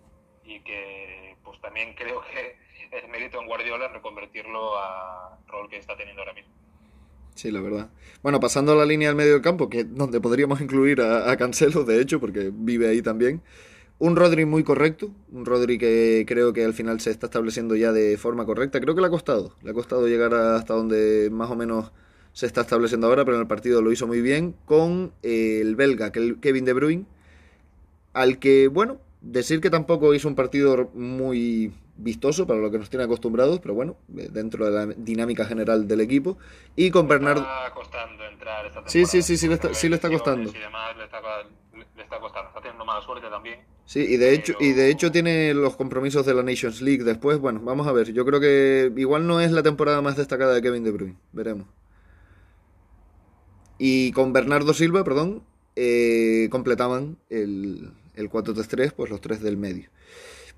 Y 0.44 0.60
que 0.62 1.38
pues 1.44 1.62
también 1.62 1.94
creo 1.94 2.22
que 2.22 2.58
es 2.92 3.08
mérito 3.08 3.40
en 3.40 3.48
Guardiola 3.48 3.88
reconvertirlo 3.88 4.78
a 4.78 5.40
rol 5.48 5.70
que 5.70 5.78
está 5.78 5.96
teniendo 5.96 6.22
ahora 6.22 6.34
mismo. 6.34 6.54
Sí, 7.36 7.52
la 7.52 7.62
verdad. 7.62 7.90
Bueno, 8.22 8.40
pasando 8.40 8.74
a 8.74 8.76
la 8.76 8.86
línea 8.86 9.10
del 9.10 9.16
medio 9.16 9.34
del 9.34 9.42
campo, 9.42 9.70
que 9.70 9.84
donde 9.84 10.22
podríamos 10.22 10.62
incluir 10.62 11.02
a, 11.02 11.36
Cancelo, 11.38 11.84
de 11.84 12.02
hecho, 12.02 12.20
porque 12.20 12.52
vive 12.54 12.88
ahí 12.88 13.02
también. 13.02 13.42
Un 14.00 14.16
Rodri 14.16 14.46
muy 14.46 14.64
correcto, 14.64 15.12
un 15.32 15.46
Rodri 15.46 15.78
que 15.78 16.26
creo 16.28 16.52
que 16.52 16.66
al 16.66 16.74
final 16.74 17.00
se 17.00 17.12
está 17.12 17.28
estableciendo 17.28 17.76
ya 17.76 17.92
de 17.92 18.18
forma 18.18 18.46
correcta. 18.46 18.80
Creo 18.80 18.96
que 18.96 19.02
le 19.02 19.08
ha 19.08 19.10
costado, 19.10 19.56
le 19.62 19.72
ha 19.72 19.74
costado 19.74 20.08
llegar 20.08 20.34
hasta 20.34 20.74
donde 20.74 21.30
más 21.32 21.50
o 21.52 21.56
menos 21.56 21.92
se 22.34 22.48
está 22.48 22.62
estableciendo 22.62 23.08
ahora, 23.08 23.24
pero 23.24 23.38
en 23.38 23.42
el 23.42 23.48
partido 23.48 23.82
lo 23.82 23.92
hizo 23.92 24.08
muy 24.08 24.22
bien 24.22 24.56
con 24.66 25.14
el 25.22 25.76
belga 25.76 26.12
Kevin 26.12 26.66
De 26.66 26.74
Bruyne, 26.74 27.06
al 28.14 28.40
que, 28.40 28.68
bueno, 28.68 29.00
decir 29.22 29.62
que 29.62 29.70
tampoco 29.70 30.14
hizo 30.14 30.28
un 30.28 30.36
partido 30.36 30.90
muy 30.94 31.72
vistoso 31.96 32.48
para 32.48 32.60
lo 32.60 32.72
que 32.72 32.80
nos 32.80 32.90
tiene 32.90 33.06
acostumbrados, 33.06 33.60
pero 33.60 33.74
bueno, 33.74 33.98
eh, 34.18 34.30
dentro 34.32 34.66
de 34.66 34.72
la 34.72 34.94
dinámica 34.94 35.46
general 35.46 35.88
del 35.88 36.02
equipo. 36.02 36.38
Y 36.76 36.92
con 36.92 37.08
Bernardo. 37.08 37.42
Está 37.42 37.74
costando 37.74 38.26
entrar 38.26 38.66
esta 38.66 38.88
sí, 38.88 39.06
sí, 39.06 39.22
sí, 39.22 39.38
sí, 39.38 39.48
le 39.48 39.56
está, 39.56 39.74
sí 39.74 39.90
le 39.90 39.96
está 39.96 40.10
costando. 40.10 40.50
Y 40.50 40.60
demás, 40.60 40.98
le, 40.98 41.04
está, 41.06 41.20
le 41.74 42.04
está 42.04 42.20
costando. 42.20 42.50
Está 42.50 42.62
teniendo 42.62 42.86
mala 42.86 43.02
suerte 43.02 43.28
también. 43.30 43.60
Sí, 43.86 44.00
y 44.00 44.18
de, 44.18 44.34
hecho, 44.34 44.54
y 44.60 44.72
de 44.72 44.90
hecho 44.90 45.12
tiene 45.12 45.54
los 45.54 45.76
compromisos 45.76 46.26
de 46.26 46.34
la 46.34 46.42
Nations 46.44 46.82
League 46.82 47.04
después. 47.04 47.38
Bueno, 47.40 47.62
vamos 47.64 47.88
a 47.88 47.92
ver. 47.92 48.14
Yo 48.14 48.26
creo 48.26 48.40
que 48.40 48.92
igual 48.96 49.28
no 49.28 49.42
es 49.42 49.52
la 49.52 49.64
temporada 49.64 50.02
más 50.02 50.16
destacada 50.16 50.54
de 50.54 50.62
Kevin 50.62 50.84
De 50.84 50.92
Bruyne. 50.92 51.18
Veremos. 51.32 51.68
Y 53.78 54.12
con 54.14 54.34
Bernardo 54.34 54.74
Silva, 54.74 55.04
perdón, 55.04 55.44
eh, 55.76 56.48
completaban 56.52 57.18
el, 57.30 57.92
el 58.16 58.30
4-3-3, 58.30 58.94
pues 58.94 59.10
los 59.10 59.20
tres 59.20 59.42
del 59.42 59.58
medio. 59.58 59.90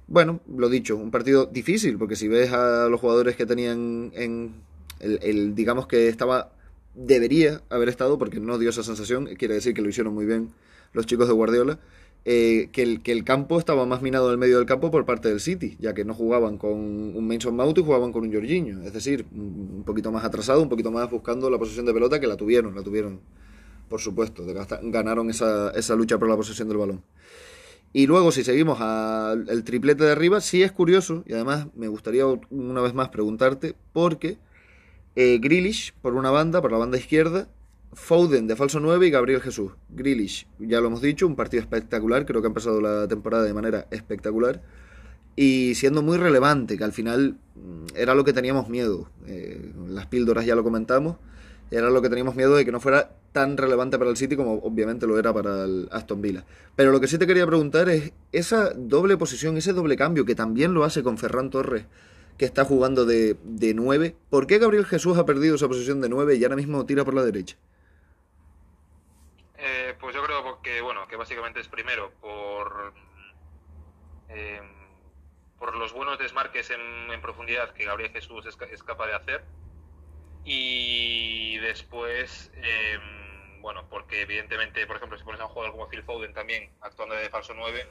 Bueno, 0.07 0.39
lo 0.47 0.69
dicho, 0.69 0.95
un 0.95 1.09
partido 1.09 1.47
difícil, 1.47 1.97
porque 1.97 2.15
si 2.15 2.27
ves 2.27 2.51
a 2.51 2.87
los 2.89 2.99
jugadores 2.99 3.35
que 3.35 3.45
tenían 3.45 4.11
en 4.13 4.53
el, 4.99 5.55
digamos 5.55 5.87
que 5.87 6.07
estaba, 6.09 6.51
debería 6.93 7.61
haber 7.69 7.89
estado, 7.89 8.17
porque 8.19 8.39
no 8.39 8.57
dio 8.59 8.69
esa 8.69 8.83
sensación, 8.83 9.25
quiere 9.37 9.55
decir 9.55 9.73
que 9.73 9.81
lo 9.81 9.89
hicieron 9.89 10.13
muy 10.13 10.25
bien 10.25 10.49
los 10.93 11.07
chicos 11.07 11.27
de 11.27 11.33
Guardiola, 11.33 11.79
eh, 12.23 12.69
que, 12.71 12.83
el, 12.83 13.01
que 13.01 13.11
el 13.11 13.23
campo 13.23 13.59
estaba 13.59 13.85
más 13.85 14.01
minado 14.01 14.27
en 14.27 14.33
el 14.33 14.37
medio 14.37 14.57
del 14.57 14.65
campo 14.65 14.91
por 14.91 15.05
parte 15.05 15.29
del 15.29 15.39
City, 15.39 15.75
ya 15.79 15.93
que 15.93 16.05
no 16.05 16.13
jugaban 16.13 16.57
con 16.57 16.71
un 16.71 17.27
Mason 17.27 17.55
Mount 17.55 17.77
y 17.77 17.83
jugaban 17.83 18.11
con 18.11 18.23
un 18.23 18.33
Jorginho, 18.33 18.83
es 18.83 18.93
decir, 18.93 19.25
un 19.31 19.83
poquito 19.85 20.11
más 20.11 20.23
atrasado, 20.23 20.61
un 20.61 20.69
poquito 20.69 20.91
más 20.91 21.09
buscando 21.09 21.49
la 21.49 21.57
posesión 21.57 21.85
de 21.85 21.93
pelota, 21.93 22.19
que 22.19 22.27
la 22.27 22.37
tuvieron, 22.37 22.75
la 22.75 22.83
tuvieron, 22.83 23.19
por 23.89 24.01
supuesto, 24.01 24.43
ganaron 24.83 25.29
esa, 25.31 25.71
esa 25.71 25.95
lucha 25.95 26.17
por 26.19 26.29
la 26.29 26.35
posesión 26.35 26.67
del 26.67 26.77
balón. 26.77 27.01
Y 27.95 28.07
luego, 28.07 28.33
si 28.33 28.43
seguimos 28.43 28.81
al 28.81 29.63
triplete 29.63 30.03
de 30.03 30.11
arriba, 30.11 30.41
sí 30.41 30.61
es 30.61 30.73
curioso, 30.73 31.23
y 31.25 31.31
además 31.31 31.67
me 31.75 31.87
gustaría 31.87 32.25
una 32.25 32.81
vez 32.81 32.93
más 32.93 33.07
preguntarte, 33.07 33.73
porque 33.93 34.37
eh, 35.15 35.39
por 36.01 36.15
una 36.15 36.29
banda, 36.29 36.61
por 36.61 36.73
la 36.73 36.77
banda 36.77 36.97
izquierda, 36.97 37.47
Foden 37.93 38.47
de 38.47 38.57
falso 38.57 38.81
9 38.81 39.07
y 39.07 39.11
Gabriel 39.11 39.39
Jesús. 39.39 39.71
Grealish, 39.87 40.45
ya 40.59 40.81
lo 40.81 40.87
hemos 40.87 41.01
dicho, 41.01 41.25
un 41.25 41.37
partido 41.37 41.61
espectacular, 41.61 42.25
creo 42.25 42.41
que 42.41 42.47
ha 42.47 42.49
empezado 42.49 42.81
la 42.81 43.07
temporada 43.07 43.45
de 43.45 43.53
manera 43.53 43.87
espectacular 43.91 44.61
y 45.37 45.75
siendo 45.75 46.01
muy 46.01 46.17
relevante, 46.17 46.77
que 46.77 46.83
al 46.83 46.91
final 46.91 47.37
mm, 47.55 47.95
era 47.95 48.13
lo 48.13 48.25
que 48.25 48.33
teníamos 48.33 48.67
miedo. 48.67 49.09
Eh, 49.25 49.71
las 49.87 50.07
píldoras 50.07 50.45
ya 50.45 50.55
lo 50.55 50.65
comentamos, 50.65 51.15
era 51.71 51.89
lo 51.89 52.01
que 52.01 52.09
teníamos 52.09 52.35
miedo 52.35 52.55
de 52.55 52.63
que 52.63 52.71
no 52.71 52.79
fuera 52.79 53.11
tan 53.31 53.57
relevante 53.57 53.97
para 53.97 54.09
el 54.09 54.17
City 54.17 54.35
como 54.35 54.53
obviamente 54.59 55.07
lo 55.07 55.17
era 55.17 55.33
para 55.33 55.63
el 55.63 55.89
Aston 55.91 56.21
Villa. 56.21 56.45
Pero 56.75 56.91
lo 56.91 56.99
que 57.01 57.07
sí 57.07 57.17
te 57.17 57.27
quería 57.27 57.45
preguntar 57.45 57.89
es 57.89 58.13
esa 58.31 58.71
doble 58.75 59.17
posición, 59.17 59.57
ese 59.57 59.73
doble 59.73 59.97
cambio 59.97 60.25
que 60.25 60.35
también 60.35 60.73
lo 60.73 60.83
hace 60.83 61.03
con 61.03 61.17
Ferran 61.17 61.49
Torres, 61.49 61.85
que 62.37 62.45
está 62.45 62.65
jugando 62.65 63.05
de, 63.05 63.35
de 63.43 63.73
9. 63.73 64.15
¿Por 64.29 64.47
qué 64.47 64.59
Gabriel 64.59 64.85
Jesús 64.85 65.17
ha 65.17 65.25
perdido 65.25 65.55
esa 65.55 65.67
posición 65.67 66.01
de 66.01 66.09
9 66.09 66.35
y 66.35 66.43
ahora 66.43 66.55
mismo 66.55 66.85
tira 66.85 67.03
por 67.03 67.13
la 67.13 67.23
derecha? 67.23 67.57
Eh, 69.57 69.95
pues 69.99 70.15
yo 70.15 70.23
creo 70.23 70.61
que, 70.61 70.81
bueno, 70.81 71.07
que 71.07 71.15
básicamente 71.15 71.59
es 71.59 71.67
primero 71.67 72.11
por, 72.21 72.93
eh, 74.29 74.61
por 75.57 75.75
los 75.75 75.93
buenos 75.93 76.19
desmarques 76.19 76.69
en, 76.69 77.21
profundidad 77.21 77.73
que 77.73 77.85
Gabriel 77.85 78.11
Jesús 78.11 78.45
es 78.45 78.83
capaz 78.83 79.07
de 79.07 79.15
hacer 79.15 79.43
y 80.45 81.57
después, 81.59 82.51
em, 82.55 83.61
bueno, 83.61 83.87
porque 83.89 84.21
evidentemente, 84.21 84.85
por 84.87 84.97
ejemplo, 84.97 85.17
si 85.17 85.23
pones 85.23 85.41
a 85.41 85.45
un 85.45 85.51
jugador 85.51 85.73
como 85.73 85.89
Phil 85.89 86.03
Foden 86.03 86.33
también 86.33 86.71
actuando 86.81 87.15
de 87.15 87.29
falso 87.29 87.53
9, 87.55 87.87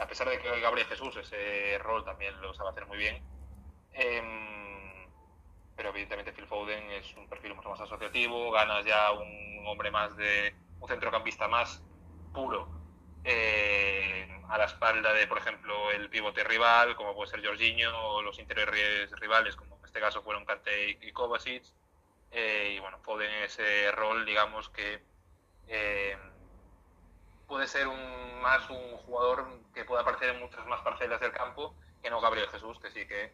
a 0.00 0.06
pesar 0.08 0.28
de 0.28 0.38
que 0.38 0.60
Gabriel 0.60 0.88
Jesús 0.88 1.16
ese 1.16 1.78
rol 1.78 2.04
también 2.04 2.40
lo 2.40 2.52
sabe 2.54 2.70
hacer 2.70 2.86
muy 2.86 2.98
bien, 2.98 3.22
em, 3.92 5.08
pero 5.76 5.90
evidentemente 5.90 6.32
Phil 6.32 6.46
Foden 6.46 6.90
es 6.90 7.14
un 7.16 7.28
perfil 7.28 7.54
mucho 7.54 7.70
más 7.70 7.80
asociativo, 7.80 8.50
ganas 8.50 8.84
ya 8.84 9.12
un 9.12 9.64
hombre 9.66 9.90
más 9.90 10.16
de 10.16 10.54
un 10.80 10.88
centrocampista 10.88 11.48
más 11.48 11.82
puro 12.32 12.68
eh, 13.24 14.28
a 14.48 14.58
la 14.58 14.64
espalda 14.66 15.12
de, 15.14 15.26
por 15.26 15.38
ejemplo, 15.38 15.90
el 15.92 16.10
pivote 16.10 16.44
rival, 16.44 16.94
como 16.96 17.14
puede 17.14 17.30
ser 17.30 17.44
Jorginho, 17.44 17.90
o 18.08 18.22
los 18.22 18.38
interiores 18.38 19.10
rivales, 19.20 19.56
como 19.56 19.76
en 19.78 19.84
este 19.84 20.00
caso 20.00 20.22
fueron 20.22 20.44
Kante 20.44 20.98
y 21.00 21.12
Kovacic. 21.12 21.64
Eh, 22.34 22.74
y 22.76 22.80
bueno, 22.80 22.98
Foden 23.02 23.30
ese 23.44 23.92
rol, 23.92 24.26
digamos 24.26 24.68
que 24.70 24.98
eh, 25.68 26.16
puede 27.46 27.68
ser 27.68 27.86
un, 27.86 28.40
más 28.42 28.68
un 28.68 28.96
jugador 29.06 29.46
que 29.72 29.84
pueda 29.84 30.02
aparecer 30.02 30.30
en 30.30 30.40
muchas 30.40 30.66
más 30.66 30.80
parcelas 30.82 31.20
del 31.20 31.30
campo 31.30 31.74
que 32.02 32.10
no 32.10 32.20
Gabriel 32.20 32.48
Jesús, 32.48 32.78
que 32.80 32.90
sí 32.90 33.06
que 33.06 33.30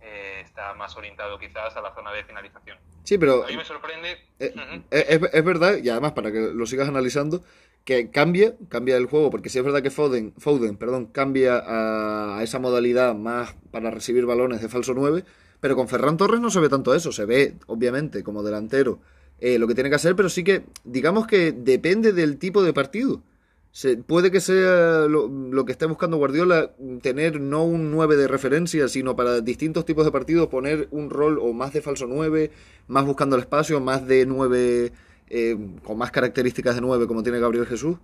eh, 0.00 0.40
está 0.42 0.72
más 0.74 0.96
orientado 0.96 1.38
quizás 1.38 1.76
a 1.76 1.82
la 1.82 1.94
zona 1.94 2.10
de 2.12 2.24
finalización. 2.24 2.78
Sí, 3.04 3.18
pero... 3.18 3.44
A 3.44 3.48
mí 3.48 3.56
me 3.56 3.64
sorprende... 3.64 4.18
es, 4.38 5.44
verdad, 5.44 5.76
y 5.82 5.90
además 5.90 6.12
para 6.12 6.32
que 6.32 6.40
lo 6.40 6.66
sigas 6.66 6.88
analizando, 6.88 7.44
que 7.84 8.10
cambia, 8.10 8.54
cambia 8.70 8.96
el 8.96 9.06
juego, 9.06 9.30
porque 9.30 9.50
sí 9.50 9.58
es 9.58 9.64
verdad 9.64 9.82
que 9.82 9.90
Foden, 9.90 10.32
Foden 10.38 10.78
perdón, 10.78 11.06
cambia 11.06 11.58
a, 11.58 12.38
a 12.38 12.42
esa 12.42 12.58
modalidad 12.58 13.14
más 13.14 13.54
para 13.70 13.90
recibir 13.90 14.24
balones 14.24 14.62
de 14.62 14.68
falso 14.68 14.94
9, 14.94 15.24
pero 15.60 15.76
con 15.76 15.88
Ferran 15.88 16.16
Torres 16.16 16.40
no 16.40 16.50
se 16.50 16.60
ve 16.60 16.68
tanto 16.68 16.94
eso, 16.94 17.12
se 17.12 17.24
ve, 17.24 17.56
obviamente, 17.66 18.22
como 18.22 18.42
delantero 18.42 19.00
eh, 19.40 19.58
lo 19.58 19.68
que 19.68 19.74
tiene 19.74 19.90
que 19.90 19.96
hacer, 19.96 20.16
pero 20.16 20.28
sí 20.28 20.42
que, 20.42 20.64
digamos 20.84 21.26
que 21.26 21.52
depende 21.52 22.12
del 22.12 22.38
tipo 22.38 22.62
de 22.62 22.72
partido. 22.72 23.22
Puede 24.08 24.32
que 24.32 24.40
sea 24.40 25.06
lo, 25.08 25.64
que 25.64 25.72
esté 25.72 25.86
buscando 25.86 26.16
Guardiola, 26.16 26.72
tener 27.00 27.40
no 27.40 27.62
un 27.62 27.92
9 27.92 28.16
de 28.16 28.26
referencia, 28.26 28.88
sino 28.88 29.14
para 29.14 29.40
distintos 29.40 29.84
tipos 29.84 30.04
de 30.04 30.10
partidos 30.10 30.48
poner 30.48 30.88
un 30.90 31.10
rol 31.10 31.38
o 31.38 31.52
más 31.52 31.72
de 31.72 31.82
falso 31.82 32.06
9, 32.08 32.50
más 32.88 33.04
buscando 33.04 33.36
el 33.36 33.42
espacio, 33.42 33.78
más 33.80 34.04
de 34.06 34.26
9, 34.26 34.92
eh, 35.28 35.56
con 35.84 35.96
más 35.96 36.10
características 36.10 36.74
de 36.74 36.80
9 36.80 37.06
como 37.06 37.22
tiene 37.22 37.38
Gabriel 37.38 37.66
Jesús. 37.66 37.98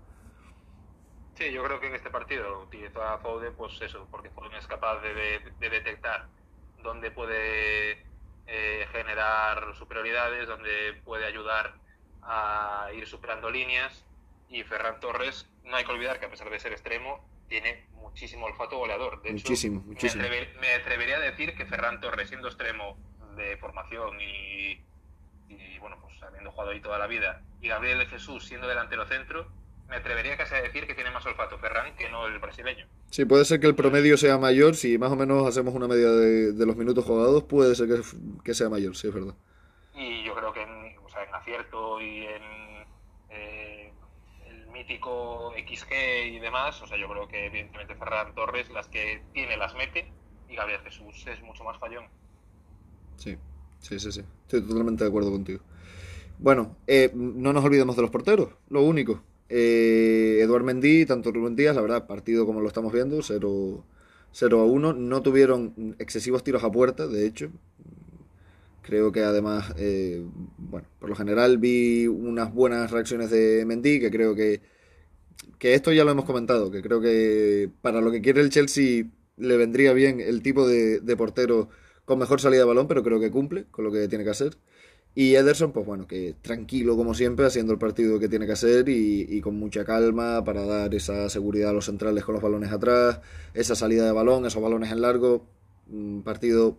Sí, 1.37 1.51
yo 1.53 1.65
creo 1.65 1.81
que 1.81 1.89
en 1.89 1.95
este 1.97 2.11
partido 2.11 2.63
utilizó 2.63 3.03
a 3.03 3.19
Foden, 3.19 3.55
pues 3.57 3.73
eso, 3.83 4.07
porque 4.13 4.31
Foden 4.31 4.53
es 4.53 4.67
capaz 4.69 5.01
de 5.03 5.69
detectar 5.69 6.29
donde 6.85 7.11
puede 7.11 8.05
eh, 8.47 8.87
generar 8.93 9.75
superioridades, 9.75 10.47
donde 10.47 11.01
puede 11.03 11.25
ayudar 11.25 11.75
a 12.23 12.91
ir 12.95 13.07
superando 13.09 13.51
líneas. 13.51 14.05
Y 14.49 14.63
Ferran 14.63 15.01
Torres, 15.01 15.51
no 15.65 15.75
hay 15.75 15.85
que 15.85 15.91
olvidar 15.91 16.21
que 16.21 16.27
a 16.27 16.31
pesar 16.31 16.49
de 16.51 16.61
ser 16.61 16.73
extremo, 16.73 17.27
tiene 17.49 17.87
muchísimo 17.93 18.47
olfato 18.47 18.79
goleador. 18.79 19.23
De 19.23 19.33
muchísimo, 19.33 19.81
muchísimo. 19.81 20.23
Me, 20.61 20.75
atrevería 20.75 21.17
a 21.17 21.21
decir 21.21 21.57
que 21.57 21.67
Ferran 21.67 22.01
Torres, 22.01 22.29
siendo 22.29 22.49
extremo 22.49 22.97
de 23.35 23.57
formación 23.57 24.21
y, 24.21 24.85
y, 25.49 25.79
bueno, 25.81 25.99
pues 26.01 26.23
habiendo 26.23 26.53
jugado 26.53 26.71
ahí 26.71 26.81
toda 26.81 26.99
la 26.99 27.07
vida, 27.07 27.43
y 27.61 27.69
Gabriel 27.69 28.07
Jesús 28.07 28.47
siendo 28.47 28.69
delantero 28.69 29.07
centro, 29.07 29.51
me 29.89 29.97
atrevería 29.97 30.37
casi 30.37 30.55
a 30.55 30.63
decir 30.63 30.87
que 30.87 30.95
tiene 30.95 31.11
más 31.11 31.25
olfato 31.27 31.59
Ferran 31.59 31.95
que 31.97 32.09
no 32.11 32.27
el 32.27 32.39
brasileño. 32.39 32.87
Sí, 33.11 33.25
puede 33.25 33.45
ser 33.45 33.61
que 33.61 33.67
el 33.67 33.75
promedio 33.75 34.17
sea 34.17 34.39
mayor, 34.39 34.75
si 34.75 34.99
más 34.99 35.13
o 35.13 35.17
menos 35.17 35.47
hacemos 35.47 35.75
una 35.75 35.87
media 35.87 36.09
de, 36.09 36.67
los 36.67 36.77
minutos 36.77 37.05
jugados, 37.05 37.45
puede 37.45 37.75
ser 37.75 37.89
que, 38.43 38.55
sea 38.55 38.69
mayor, 38.69 38.97
sí, 38.97 39.09
es 39.09 39.15
verdad. 39.15 39.35
Y 39.95 40.25
yo 40.25 40.35
creo 40.35 40.53
que 40.53 40.63
en, 40.63 40.99
o 40.99 41.09
sea, 41.09 41.25
en 41.25 41.35
acierto 41.35 42.01
y 42.01 42.27
en 42.27 42.43
eh, 43.31 43.93
el 44.47 44.67
mítico 44.69 45.53
XG 45.53 45.93
y 46.27 46.39
demás, 46.41 46.81
o 46.83 46.87
sea, 46.87 46.97
yo 46.97 47.09
creo 47.09 47.29
que 47.29 47.47
evidentemente 47.47 47.95
Ferran 47.95 48.35
Torres 48.35 48.71
las 48.71 48.89
que 48.89 49.23
tiene 49.33 49.57
las 49.57 49.75
mete 49.75 50.11
y 50.49 50.57
Gabriel 50.57 50.81
Jesús 50.81 51.27
es 51.27 51.41
mucho 51.43 51.63
más 51.63 51.79
fallón. 51.79 52.07
Sí, 53.17 53.37
sí, 53.79 54.01
sí, 54.01 54.11
sí, 54.11 54.25
estoy 54.43 54.67
totalmente 54.67 55.05
de 55.05 55.11
acuerdo 55.11 55.31
contigo. 55.31 55.61
Bueno, 56.39 56.77
eh, 56.87 57.11
no 57.15 57.53
nos 57.53 57.65
olvidemos 57.65 57.95
de 57.95 58.03
los 58.03 58.11
porteros, 58.11 58.49
lo 58.69 58.83
único. 58.83 59.23
Eh, 59.57 60.41
Eduard 60.43 60.65
Mendy, 60.65 61.07
tanto 61.07 61.31
Rubén 61.31 61.55
Díaz, 61.55 61.77
la 61.77 61.83
verdad, 61.83 62.09
partido 62.09 62.45
como 62.45 62.61
lo 62.61 62.67
estamos 62.67 62.93
viendo, 62.93 63.23
0, 63.23 63.85
0 64.33 64.61
a 64.61 64.65
1. 64.65 64.93
No 64.95 65.23
tuvieron 65.23 65.95
excesivos 66.01 66.43
tiros 66.43 66.65
a 66.65 66.73
puerta, 66.73 67.07
de 67.07 67.25
hecho. 67.25 67.51
Creo 68.83 69.13
que 69.13 69.23
además, 69.23 69.73
eh, 69.79 70.25
bueno, 70.59 70.89
por 70.99 71.09
lo 71.09 71.15
general 71.15 71.59
vi 71.59 72.09
unas 72.09 72.53
buenas 72.53 72.91
reacciones 72.91 73.31
de 73.31 73.65
Mendy, 73.65 74.01
que 74.01 74.11
creo 74.11 74.35
que, 74.35 74.61
que 75.61 75.75
esto 75.75 75.93
ya 75.93 76.03
lo 76.05 76.11
hemos 76.11 76.25
comentado, 76.25 76.73
que 76.73 76.83
creo 76.83 77.01
que 77.01 77.71
para 77.81 78.01
lo 78.01 78.11
que 78.11 78.21
quiere 78.23 78.41
el 78.41 78.51
Chelsea 78.51 79.05
le 79.37 79.57
vendría 79.57 79.93
bien 79.93 80.21
el 80.21 80.43
tipo 80.43 80.67
de 80.67 81.17
portero 81.17 81.69
con 82.05 82.19
mejor 82.19 82.41
salida 82.41 82.63
de 82.63 82.67
balón, 82.67 82.89
pero 82.89 83.05
creo 83.05 83.21
que 83.21 83.31
cumple 83.31 83.67
con 83.71 83.85
lo 83.85 83.93
que 83.93 84.09
tiene 84.09 84.25
que 84.25 84.31
hacer. 84.31 84.57
Y 85.17 85.37
Ederson, 85.37 85.71
pues 85.73 85.87
bueno, 85.87 86.09
que 86.09 86.35
tranquilo 86.43 86.97
como 86.97 87.15
siempre, 87.15 87.47
haciendo 87.47 87.73
el 87.73 87.79
partido 87.79 88.19
que 88.19 88.29
tiene 88.29 88.47
que 88.47 88.53
hacer 88.53 88.89
y, 88.89 89.41
con 89.41 89.57
mucha 89.57 89.85
calma 89.85 90.43
para 90.45 90.65
dar 90.67 90.93
esa 90.95 91.31
seguridad 91.31 91.71
a 91.71 91.73
los 91.73 91.85
centrales 91.85 92.25
con 92.25 92.35
los 92.35 92.43
balones 92.43 92.73
atrás, 92.73 93.21
esa 93.55 93.77
salida 93.77 94.05
de 94.07 94.13
balón, 94.13 94.45
esos 94.45 94.61
balones 94.61 94.91
en 94.91 95.03
largo. 95.03 95.47
Un 95.89 96.23
partido, 96.25 96.79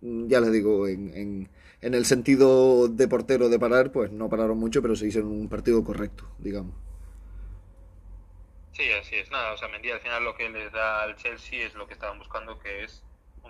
ya 0.00 0.40
les 0.40 0.52
digo, 0.52 0.88
en, 0.88 1.50
el 1.82 2.06
sentido 2.06 2.88
de 2.88 3.08
portero 3.08 3.50
de 3.50 3.58
parar, 3.58 3.92
pues 3.92 4.10
no 4.10 4.30
pararon 4.30 4.56
mucho, 4.56 4.80
pero 4.80 4.96
se 4.96 5.08
hicieron 5.08 5.30
un 5.30 5.48
partido 5.48 5.84
correcto, 5.84 6.24
digamos. 6.38 6.74
Sí, 8.72 8.84
así 8.92 9.16
es. 9.16 9.30
Nada, 9.30 9.52
o 9.52 9.58
sea, 9.58 9.68
Mendy 9.68 9.90
al 9.90 10.00
final 10.00 10.24
lo 10.24 10.34
que 10.34 10.48
les 10.48 10.72
da 10.72 11.02
al 11.02 11.16
Chelsea 11.16 11.66
es 11.66 11.74
lo 11.74 11.86
que 11.86 11.94
estaban 11.94 12.18
buscando, 12.18 12.58
que 12.58 12.84
es 12.84 13.02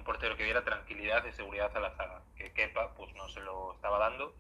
portero 0.07 0.37
que 0.37 0.45
diera 0.45 0.65
tranquilidad 0.65 1.27
y 1.27 1.33
seguridad 1.33 1.77
a 1.77 1.81
la 1.81 1.91
zaga. 1.91 2.23
Que 2.37 2.53
Kepa 2.53 2.95
pues 2.95 3.13
no 3.15 3.29
se 3.29 3.41
lo 3.41 3.75
estaba 3.75 3.99
dando. 3.99 4.35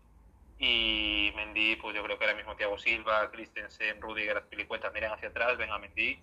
Y 0.58 1.32
Mendy, 1.36 1.76
pues 1.76 1.94
yo 1.94 2.02
creo 2.02 2.18
que 2.18 2.24
ahora 2.24 2.36
mismo 2.36 2.56
Thiago 2.56 2.78
Silva, 2.78 3.30
Christensen, 3.30 4.00
Rudiger, 4.00 4.38
Azpilicueta 4.38 4.90
miran 4.90 5.12
hacia 5.12 5.28
atrás, 5.28 5.58
ven 5.58 5.70
a 5.70 5.78
Mendy 5.78 6.18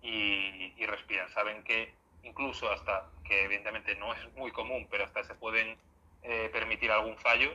y, 0.00 0.86
respiran. 0.86 1.28
Saben 1.30 1.62
que 1.64 1.92
incluso 2.22 2.70
hasta, 2.70 3.10
que 3.24 3.44
evidentemente 3.44 3.94
no 3.96 4.14
es 4.14 4.32
muy 4.34 4.50
común, 4.52 4.86
pero 4.90 5.04
hasta 5.04 5.24
se 5.24 5.34
pueden 5.34 5.76
eh, 6.22 6.48
permitir 6.52 6.90
algún 6.90 7.18
fallo, 7.18 7.52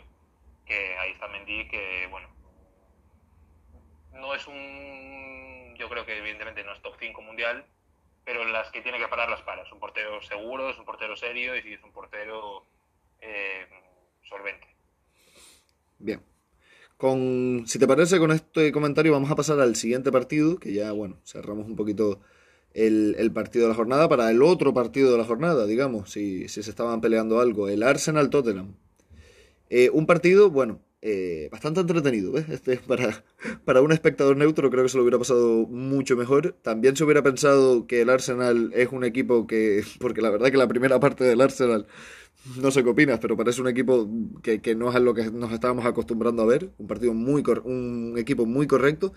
que 0.65 0.97
ahí 0.97 1.13
está 1.13 1.27
Mendy, 1.27 1.67
que 1.67 2.07
bueno, 2.11 2.27
no 4.13 4.35
es 4.35 4.45
un, 4.45 5.75
yo 5.77 5.89
creo 5.89 6.05
que 6.05 6.17
evidentemente 6.17 6.63
no 6.63 6.73
es 6.73 6.81
top 6.81 6.95
5 6.99 7.21
mundial, 7.21 7.65
pero 8.29 8.47
las 8.47 8.69
que 8.69 8.81
tiene 8.81 8.99
que 8.99 9.07
parar 9.07 9.27
las 9.27 9.41
para. 9.41 9.63
Es 9.63 9.71
un 9.71 9.79
portero 9.79 10.21
seguro, 10.21 10.69
es 10.69 10.77
un 10.77 10.85
portero 10.85 11.15
serio 11.15 11.55
y 11.55 11.73
es 11.73 11.83
un 11.83 11.91
portero 11.91 12.63
eh, 13.21 13.65
solvente. 14.21 14.67
Bien. 15.97 16.21
Con, 16.95 17.63
si 17.65 17.79
te 17.79 17.87
parece, 17.87 18.19
con 18.19 18.31
este 18.31 18.71
comentario 18.71 19.13
vamos 19.13 19.31
a 19.31 19.35
pasar 19.35 19.59
al 19.59 19.75
siguiente 19.75 20.11
partido, 20.11 20.59
que 20.59 20.73
ya, 20.73 20.91
bueno, 20.91 21.17
cerramos 21.25 21.65
un 21.65 21.75
poquito 21.75 22.21
el, 22.75 23.15
el 23.17 23.31
partido 23.33 23.65
de 23.65 23.69
la 23.69 23.75
jornada 23.75 24.07
para 24.07 24.29
el 24.29 24.43
otro 24.43 24.75
partido 24.75 25.11
de 25.11 25.17
la 25.17 25.25
jornada, 25.25 25.65
digamos, 25.65 26.11
si, 26.11 26.47
si 26.49 26.61
se 26.61 26.69
estaban 26.69 27.01
peleando 27.01 27.39
algo, 27.39 27.67
el 27.67 27.81
Arsenal-Tottenham. 27.81 28.75
Eh, 29.71 29.89
un 29.91 30.05
partido, 30.05 30.51
bueno, 30.51 30.81
eh, 31.01 31.49
bastante 31.51 31.79
entretenido. 31.81 32.31
¿ves? 32.31 32.49
Este, 32.49 32.77
para, 32.87 33.23
para 33.65 33.81
un 33.81 33.91
espectador 33.91 34.37
neutro 34.37 34.69
creo 34.69 34.83
que 34.83 34.89
se 34.89 34.97
lo 34.97 35.03
hubiera 35.03 35.17
pasado 35.17 35.67
mucho 35.67 36.15
mejor. 36.15 36.55
También 36.61 36.95
se 36.95 37.03
hubiera 37.03 37.23
pensado 37.23 37.87
que 37.87 38.01
el 38.01 38.09
Arsenal 38.09 38.71
es 38.73 38.89
un 38.91 39.03
equipo 39.03 39.47
que, 39.47 39.83
porque 39.99 40.21
la 40.21 40.29
verdad 40.29 40.51
que 40.51 40.57
la 40.57 40.67
primera 40.67 40.99
parte 40.99 41.23
del 41.23 41.41
Arsenal, 41.41 41.87
no 42.61 42.71
sé 42.71 42.83
qué 42.83 42.89
opinas, 42.89 43.19
pero 43.19 43.37
parece 43.37 43.61
un 43.61 43.67
equipo 43.67 44.09
que, 44.41 44.61
que 44.61 44.75
no 44.75 44.89
es 44.89 45.01
lo 45.01 45.13
que 45.13 45.29
nos 45.31 45.51
estábamos 45.51 45.85
acostumbrando 45.85 46.43
a 46.43 46.45
ver. 46.45 46.71
Un 46.77 46.87
partido 46.87 47.13
muy, 47.13 47.43
un 47.63 48.15
equipo 48.17 48.45
muy 48.45 48.67
correcto. 48.67 49.13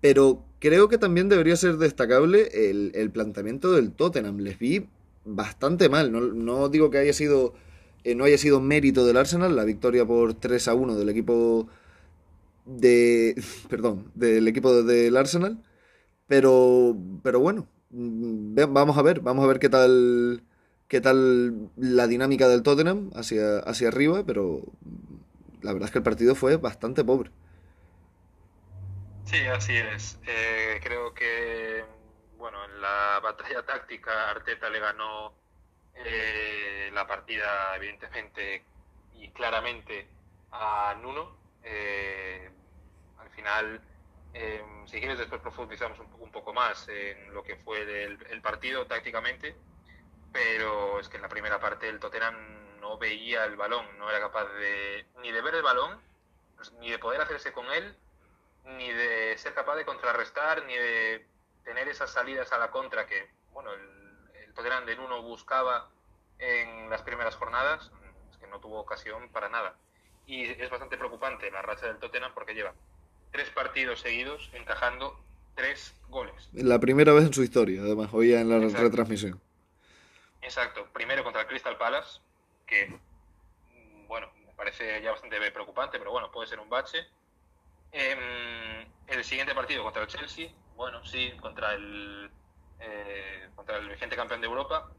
Pero 0.00 0.46
creo 0.60 0.88
que 0.88 0.96
también 0.96 1.28
debería 1.28 1.56
ser 1.56 1.76
destacable 1.76 2.70
el, 2.70 2.92
el 2.94 3.10
planteamiento 3.10 3.72
del 3.72 3.92
Tottenham. 3.92 4.38
Les 4.38 4.58
vi 4.58 4.86
bastante 5.26 5.90
mal. 5.90 6.10
No, 6.10 6.20
no 6.20 6.68
digo 6.70 6.90
que 6.90 6.98
haya 6.98 7.12
sido 7.12 7.54
eh, 8.04 8.14
no 8.14 8.24
haya 8.24 8.38
sido 8.38 8.60
mérito 8.60 9.04
del 9.04 9.16
Arsenal, 9.16 9.56
la 9.56 9.64
victoria 9.64 10.04
por 10.06 10.34
3 10.34 10.68
a 10.68 10.74
1 10.74 10.96
del 10.96 11.08
equipo 11.08 11.68
de. 12.66 13.34
Perdón, 13.70 14.10
del 14.14 14.48
equipo 14.48 14.82
del 14.82 15.16
Arsenal. 15.16 15.62
Pero, 16.26 16.96
pero 17.22 17.40
bueno, 17.40 17.66
mm, 17.90 18.54
vamos 18.72 18.96
a 18.98 19.02
ver, 19.02 19.20
vamos 19.20 19.44
a 19.44 19.48
ver 19.48 19.58
qué 19.58 19.68
tal 19.68 20.42
qué 20.90 21.00
tal 21.00 21.70
la 21.76 22.08
dinámica 22.08 22.48
del 22.48 22.64
Tottenham 22.64 23.10
hacia, 23.14 23.60
hacia 23.60 23.88
arriba, 23.88 24.24
pero 24.26 24.62
la 25.62 25.72
verdad 25.72 25.86
es 25.86 25.92
que 25.92 25.98
el 25.98 26.04
partido 26.04 26.34
fue 26.34 26.56
bastante 26.56 27.04
pobre. 27.04 27.30
Sí, 29.24 29.38
así 29.46 29.76
es. 29.76 30.18
Eh, 30.26 30.80
creo 30.82 31.14
que, 31.14 31.84
bueno, 32.36 32.58
en 32.64 32.80
la 32.80 33.20
batalla 33.22 33.64
táctica 33.64 34.30
Arteta 34.30 34.68
le 34.68 34.80
ganó 34.80 35.32
eh, 36.04 36.90
la 36.92 37.06
partida, 37.06 37.76
evidentemente 37.76 38.64
y 39.14 39.28
claramente, 39.30 40.06
a 40.52 40.96
Nuno. 41.00 41.36
Eh, 41.62 42.50
al 43.18 43.30
final, 43.30 43.80
eh, 44.34 44.64
si 44.86 44.98
quieres, 44.98 45.18
después 45.18 45.40
profundizamos 45.40 45.98
un 46.18 46.30
poco, 46.30 46.52
más 46.52 46.88
en 46.88 47.32
lo 47.34 47.42
que 47.42 47.56
fue 47.56 47.82
el, 48.04 48.40
partido 48.42 48.86
tácticamente, 48.86 49.54
pero 50.32 51.00
es 51.00 51.08
que 51.08 51.16
en 51.16 51.22
la 51.22 51.28
primera 51.28 51.60
parte 51.60 51.88
el 51.88 52.00
Tottenham 52.00 52.80
no 52.80 52.98
veía 52.98 53.44
el 53.44 53.56
balón, 53.56 53.86
no 53.98 54.08
era 54.08 54.20
capaz 54.20 54.46
de 54.54 55.06
ni 55.20 55.30
de 55.30 55.42
ver 55.42 55.54
el 55.54 55.62
balón, 55.62 56.00
ni 56.80 56.90
de 56.90 56.98
poder 56.98 57.20
hacerse 57.20 57.52
con 57.52 57.66
él, 57.72 57.96
ni 58.64 58.90
de 58.90 59.36
ser 59.38 59.54
capaz 59.54 59.76
de 59.76 59.84
contrarrestar, 59.84 60.64
ni 60.64 60.74
de 60.76 61.26
tener 61.64 61.88
esas 61.88 62.10
salidas 62.10 62.52
a 62.52 62.58
la 62.58 62.70
contra 62.70 63.06
que, 63.06 63.30
bueno, 63.52 63.72
el, 63.72 63.99
Tottenham 64.54 64.86
de 64.86 64.96
Nuno 64.96 65.22
buscaba 65.22 65.88
en 66.38 66.88
las 66.90 67.02
primeras 67.02 67.36
jornadas, 67.36 67.90
es 68.30 68.38
que 68.38 68.46
no 68.46 68.60
tuvo 68.60 68.80
ocasión 68.80 69.28
para 69.30 69.48
nada. 69.48 69.76
Y 70.26 70.44
es 70.44 70.70
bastante 70.70 70.96
preocupante 70.96 71.50
la 71.50 71.62
racha 71.62 71.86
del 71.86 71.98
Tottenham 71.98 72.32
porque 72.34 72.54
lleva 72.54 72.74
tres 73.32 73.50
partidos 73.50 74.00
seguidos 74.00 74.50
encajando 74.52 75.18
tres 75.54 75.94
goles. 76.08 76.48
La 76.52 76.78
primera 76.78 77.12
vez 77.12 77.24
en 77.24 77.34
su 77.34 77.42
historia, 77.42 77.82
además, 77.82 78.10
hoy 78.12 78.32
en 78.34 78.48
la 78.48 78.58
retransmisión. 78.78 79.40
Exacto, 80.42 80.86
primero 80.92 81.22
contra 81.22 81.42
el 81.42 81.48
Crystal 81.48 81.76
Palace, 81.76 82.20
que, 82.66 82.98
bueno, 84.08 84.28
me 84.46 84.52
parece 84.54 85.02
ya 85.02 85.10
bastante 85.10 85.38
preocupante, 85.50 85.98
pero 85.98 86.12
bueno, 86.12 86.30
puede 86.30 86.48
ser 86.48 86.60
un 86.60 86.68
bache. 86.68 87.06
Em, 87.92 88.86
el 89.08 89.24
siguiente 89.24 89.54
partido 89.54 89.82
contra 89.82 90.02
el 90.02 90.08
Chelsea, 90.08 90.50
bueno, 90.76 91.04
sí, 91.04 91.32
contra 91.40 91.74
el 91.74 92.30
eh, 92.80 93.48
contra 93.54 93.76
el 93.76 93.88
vigente 93.88 94.16
campeón 94.16 94.40
de 94.40 94.46
Europa, 94.46 94.90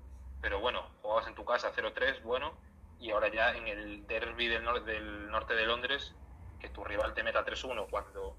pero 0.42 0.60
bueno, 0.60 0.82
jugabas 1.02 1.28
en 1.28 1.36
tu 1.36 1.46
casa 1.46 1.72
0-3, 1.74 2.22
bueno, 2.24 2.54
y 3.00 3.12
ahora 3.12 3.30
ya 3.30 3.56
en 3.56 3.68
el 3.68 4.08
derby 4.08 4.48
del, 4.48 4.64
del 4.86 5.30
norte 5.32 5.56
de 5.56 5.66
Londres, 5.66 6.16
que 6.60 6.70
tu 6.70 6.84
rival 6.84 7.14
te 7.14 7.24
meta 7.24 7.46
3-1 7.46 7.88
cuando 7.90 8.38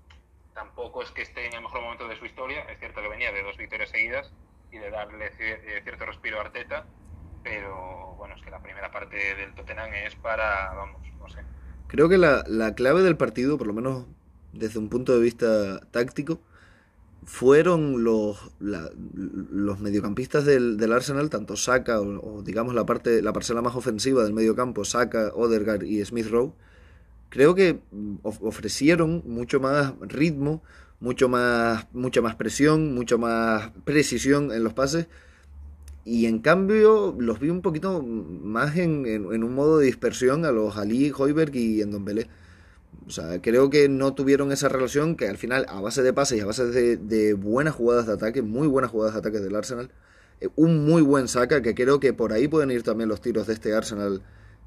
tampoco 0.54 1.02
es 1.02 1.10
que 1.10 1.22
esté 1.22 1.46
en 1.46 1.54
el 1.54 1.62
mejor 1.62 1.82
momento 1.82 2.06
de 2.08 2.16
su 2.16 2.26
historia, 2.26 2.60
es 2.70 2.78
cierto 2.78 3.00
que 3.00 3.08
venía 3.08 3.32
de 3.32 3.42
dos 3.42 3.56
victorias 3.56 3.90
seguidas 3.90 4.32
y 4.70 4.78
de 4.78 4.90
darle 4.90 5.32
eh, 5.38 5.80
cierto 5.82 6.06
respiro 6.06 6.38
a 6.38 6.42
Arteta, 6.42 6.86
pero 7.42 8.14
bueno, 8.16 8.34
es 8.36 8.42
que 8.42 8.50
la 8.50 8.62
primera 8.62 8.90
parte 8.90 9.34
del 9.34 9.54
Tottenham 9.54 9.92
es 9.94 10.14
para, 10.16 10.72
vamos, 10.74 11.02
no 11.18 11.28
sé. 11.28 11.40
Creo 11.88 12.08
que 12.08 12.16
la 12.18 12.74
clave 12.74 13.02
del 13.02 13.16
partido, 13.16 13.58
por 13.58 13.66
lo 13.66 13.72
menos 13.72 14.06
desde 14.52 14.78
un 14.78 14.88
punto 14.88 15.14
de 15.14 15.20
vista 15.20 15.80
táctico, 15.90 16.40
fueron 17.24 18.02
los, 18.02 18.38
los 18.60 19.80
mediocampistas 19.80 20.44
del, 20.44 20.76
del, 20.76 20.92
Arsenal, 20.92 21.30
tanto 21.30 21.56
Saka 21.56 22.00
o, 22.00 22.42
digamos 22.42 22.74
la 22.74 22.84
parte 22.84 23.22
la 23.22 23.32
parcela 23.32 23.62
más 23.62 23.76
ofensiva 23.76 24.24
del 24.24 24.32
mediocampo, 24.32 24.84
Saka, 24.84 25.32
Odegaard 25.34 25.84
y 25.84 26.04
Smith 26.04 26.28
Rowe, 26.28 26.52
creo 27.28 27.54
que 27.54 27.78
ofrecieron 28.22 29.22
mucho 29.26 29.60
más 29.60 29.94
ritmo, 30.00 30.62
mucho 31.00 31.28
más 31.28 31.86
mucha 31.92 32.20
más 32.22 32.34
presión, 32.34 32.94
mucho 32.94 33.18
más 33.18 33.70
precisión 33.84 34.52
en 34.52 34.64
los 34.64 34.72
pases 34.72 35.06
y 36.04 36.26
en 36.26 36.40
cambio 36.40 37.14
los 37.16 37.38
vi 37.38 37.50
un 37.50 37.62
poquito 37.62 38.02
más 38.02 38.76
en, 38.76 39.06
en, 39.06 39.32
en 39.32 39.44
un 39.44 39.54
modo 39.54 39.78
de 39.78 39.86
dispersión 39.86 40.44
a 40.44 40.50
los 40.50 40.76
Ali, 40.76 41.12
Hoiberg 41.16 41.54
y 41.54 41.80
Endombele. 41.80 42.26
O 43.06 43.10
sea, 43.10 43.40
creo 43.42 43.70
que 43.70 43.88
no 43.88 44.14
tuvieron 44.14 44.52
esa 44.52 44.68
relación 44.68 45.16
que 45.16 45.28
al 45.28 45.36
final, 45.36 45.66
a 45.68 45.80
base 45.80 46.02
de 46.02 46.12
pases 46.12 46.38
y 46.38 46.40
a 46.40 46.46
base 46.46 46.64
de, 46.66 47.34
buenas 47.34 47.74
jugadas 47.74 48.06
de 48.06 48.12
ataque, 48.12 48.42
muy 48.42 48.68
buenas 48.68 48.90
jugadas 48.90 49.14
de 49.14 49.20
ataque 49.20 49.40
del 49.40 49.54
Arsenal, 49.56 49.90
eh, 50.40 50.48
un 50.56 50.84
muy 50.84 51.02
buen 51.02 51.28
saca, 51.28 51.62
que 51.62 51.74
creo 51.74 52.00
que 52.00 52.12
por 52.12 52.32
ahí 52.32 52.48
pueden 52.48 52.70
ir 52.70 52.82
también 52.82 53.08
los 53.08 53.20
tiros 53.20 53.46
de 53.46 53.54
este 53.54 53.74
Arsenal 53.74 54.22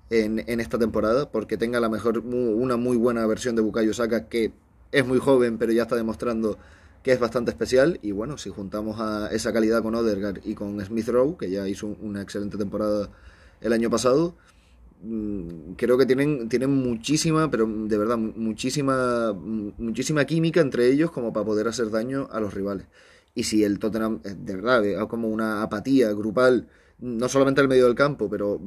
en, 0.10 0.60
esta 0.60 0.78
temporada, 0.78 1.32
porque 1.32 1.58
tenga 1.58 1.80
la 1.80 1.90
mejor, 1.90 2.20
una 2.20 2.78
muy 2.78 2.98
buena 2.98 3.26
versión 3.26 3.56
de 3.56 3.62
Bukayo 3.62 3.94
Saka, 3.94 4.28
que 4.28 4.54
es 4.92 5.06
muy 5.06 5.20
joven, 5.20 5.58
pero 5.58 5.72
ya 5.72 5.84
está 5.84 5.96
demostrando 5.96 6.58
que 7.04 7.12
es 7.12 7.20
bastante 7.20 7.52
especial. 7.52 8.00
Y 8.02 8.12
bueno, 8.12 8.38
si 8.38 8.50
juntamos 8.50 9.00
a 9.00 9.30
esa 9.32 9.54
calidad 9.54 9.82
con 9.82 9.96
Odegaard 9.96 10.40
y 10.44 10.56
con 10.56 10.84
Smith 10.84 11.08
Rowe, 11.08 11.38
que 11.38 11.50
ya 11.50 11.68
hizo 11.68 11.88
una 12.02 12.22
excelente 12.22 12.58
temporada 12.58 13.10
el 13.62 13.74
año 13.74 13.90
pasado, 13.90 14.36
creo 15.78 15.98
que 15.98 16.06
tienen, 16.06 16.50
tienen 16.50 16.72
muchísima, 16.72 17.50
pero 17.50 17.68
de 17.68 17.98
verdad, 17.98 18.18
muchísima, 18.18 19.34
muchísima 19.34 20.26
química 20.26 20.62
entre 20.62 20.88
ellos 20.88 21.12
como 21.12 21.34
para 21.34 21.46
poder 21.46 21.68
hacer 21.68 21.90
daño 21.90 22.28
a 22.32 22.40
los 22.40 22.54
rivales. 22.54 22.88
Y 23.34 23.44
si 23.44 23.64
el 23.64 23.80
Tottenham, 23.80 24.22
eh, 24.24 24.36
de 24.38 24.56
verdad, 24.56 24.82
veo 24.82 25.08
como 25.08 25.28
una 25.28 25.62
apatía 25.62 26.12
grupal, 26.14 26.68
no 27.00 27.28
solamente 27.28 27.62
al 27.62 27.68
medio 27.68 27.86
del 27.86 27.96
campo, 27.96 28.30
pero 28.30 28.62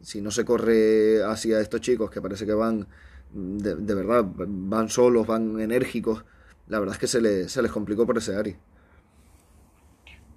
si 0.00 0.20
no 0.20 0.30
se 0.30 0.44
corre 0.44 1.22
hacia 1.24 1.60
estos 1.60 1.80
chicos 1.80 2.10
que 2.10 2.22
parece 2.22 2.46
que 2.46 2.54
van, 2.54 2.86
de, 3.32 3.74
de 3.74 3.94
verdad, 3.94 4.24
van 4.36 4.88
solos, 4.88 5.26
van 5.26 5.60
enérgicos, 5.60 6.24
la 6.68 6.78
verdad 6.78 6.94
es 6.94 7.00
que 7.00 7.06
se, 7.08 7.20
le, 7.20 7.48
se 7.48 7.60
les 7.62 7.72
complicó 7.72 8.06
por 8.06 8.18
ese 8.18 8.36
área. 8.36 8.56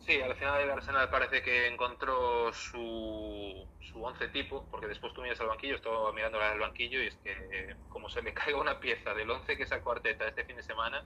Sí, 0.07 0.21
al 0.21 0.35
final 0.37 0.61
el 0.61 0.71
Arsenal 0.71 1.09
parece 1.09 1.43
que 1.43 1.67
encontró 1.67 2.53
su, 2.53 3.69
su 3.81 4.01
once 4.03 4.29
tipo, 4.29 4.69
porque 4.71 4.87
después 4.87 5.13
tú 5.13 5.21
miras 5.21 5.39
al 5.41 5.47
banquillo, 5.47 5.75
estaba 5.75 6.13
mirando 6.13 6.39
al 6.41 6.59
banquillo 6.59 7.01
y 7.03 7.07
es 7.07 7.17
que 7.17 7.75
como 7.89 8.09
se 8.09 8.21
le 8.21 8.33
caiga 8.33 8.59
una 8.61 8.79
pieza 8.79 9.13
del 9.13 9.29
once 9.29 9.57
que 9.57 9.67
sacó 9.67 9.91
Arteta 9.91 10.27
este 10.27 10.45
fin 10.45 10.55
de 10.55 10.63
semana, 10.63 11.05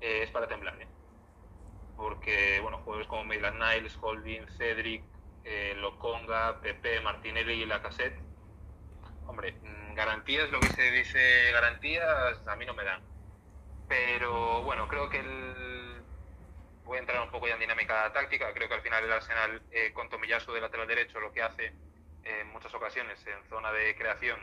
eh, 0.00 0.22
es 0.24 0.30
para 0.32 0.48
temblar. 0.48 0.80
¿eh? 0.82 0.88
Porque, 1.96 2.60
bueno, 2.62 2.78
jugadores 2.78 3.08
como 3.08 3.24
Maitland 3.24 3.60
Niles, 3.62 3.98
Holding, 4.00 4.48
Cedric, 4.48 5.04
eh, 5.44 5.74
Loconga, 5.76 6.60
Pepe, 6.60 7.00
Martinelli 7.00 7.62
y 7.62 7.66
Lacazette, 7.66 8.18
hombre, 9.26 9.52
mm, 9.62 9.94
garantías, 9.94 10.50
lo 10.50 10.60
que 10.60 10.70
se 10.70 10.90
dice 10.90 11.50
garantías, 11.52 12.46
a 12.46 12.56
mí 12.56 12.64
no 12.66 12.74
me 12.74 12.84
dan. 12.84 13.02
Pero 13.88 14.62
bueno, 14.64 14.88
creo 14.88 15.08
que 15.10 15.20
el 15.20 15.67
voy 16.88 16.96
a 16.96 17.00
entrar 17.00 17.22
un 17.22 17.30
poco 17.30 17.46
ya 17.46 17.54
en 17.54 17.60
dinámica 17.60 18.10
táctica. 18.14 18.52
Creo 18.54 18.66
que 18.66 18.74
al 18.74 18.80
final 18.80 19.04
el 19.04 19.12
Arsenal 19.12 19.62
eh, 19.70 19.92
con 19.92 20.08
Tomillaso 20.08 20.54
de 20.54 20.62
lateral 20.62 20.88
derecho 20.88 21.20
lo 21.20 21.30
que 21.30 21.42
hace 21.42 21.66
eh, 21.66 22.40
en 22.40 22.48
muchas 22.48 22.74
ocasiones 22.74 23.24
en 23.26 23.44
zona 23.50 23.70
de 23.72 23.94
creación 23.94 24.40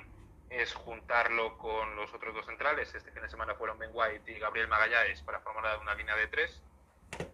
es 0.51 0.71
juntarlo 0.75 1.57
con 1.57 1.95
los 1.95 2.13
otros 2.13 2.35
dos 2.35 2.45
centrales. 2.45 2.93
Este 2.93 3.11
fin 3.11 3.23
de 3.23 3.29
semana 3.29 3.55
fueron 3.55 3.79
Ben 3.79 3.89
White 3.91 4.31
y 4.31 4.37
Gabriel 4.37 4.67
Magallanes 4.67 5.23
para 5.23 5.39
formar 5.39 5.79
una 5.79 5.95
línea 5.95 6.15
de 6.15 6.27
tres. 6.27 6.61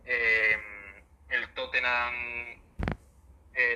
Eh, 0.06 0.58
el 1.30 1.54
Tottenham 1.54 2.62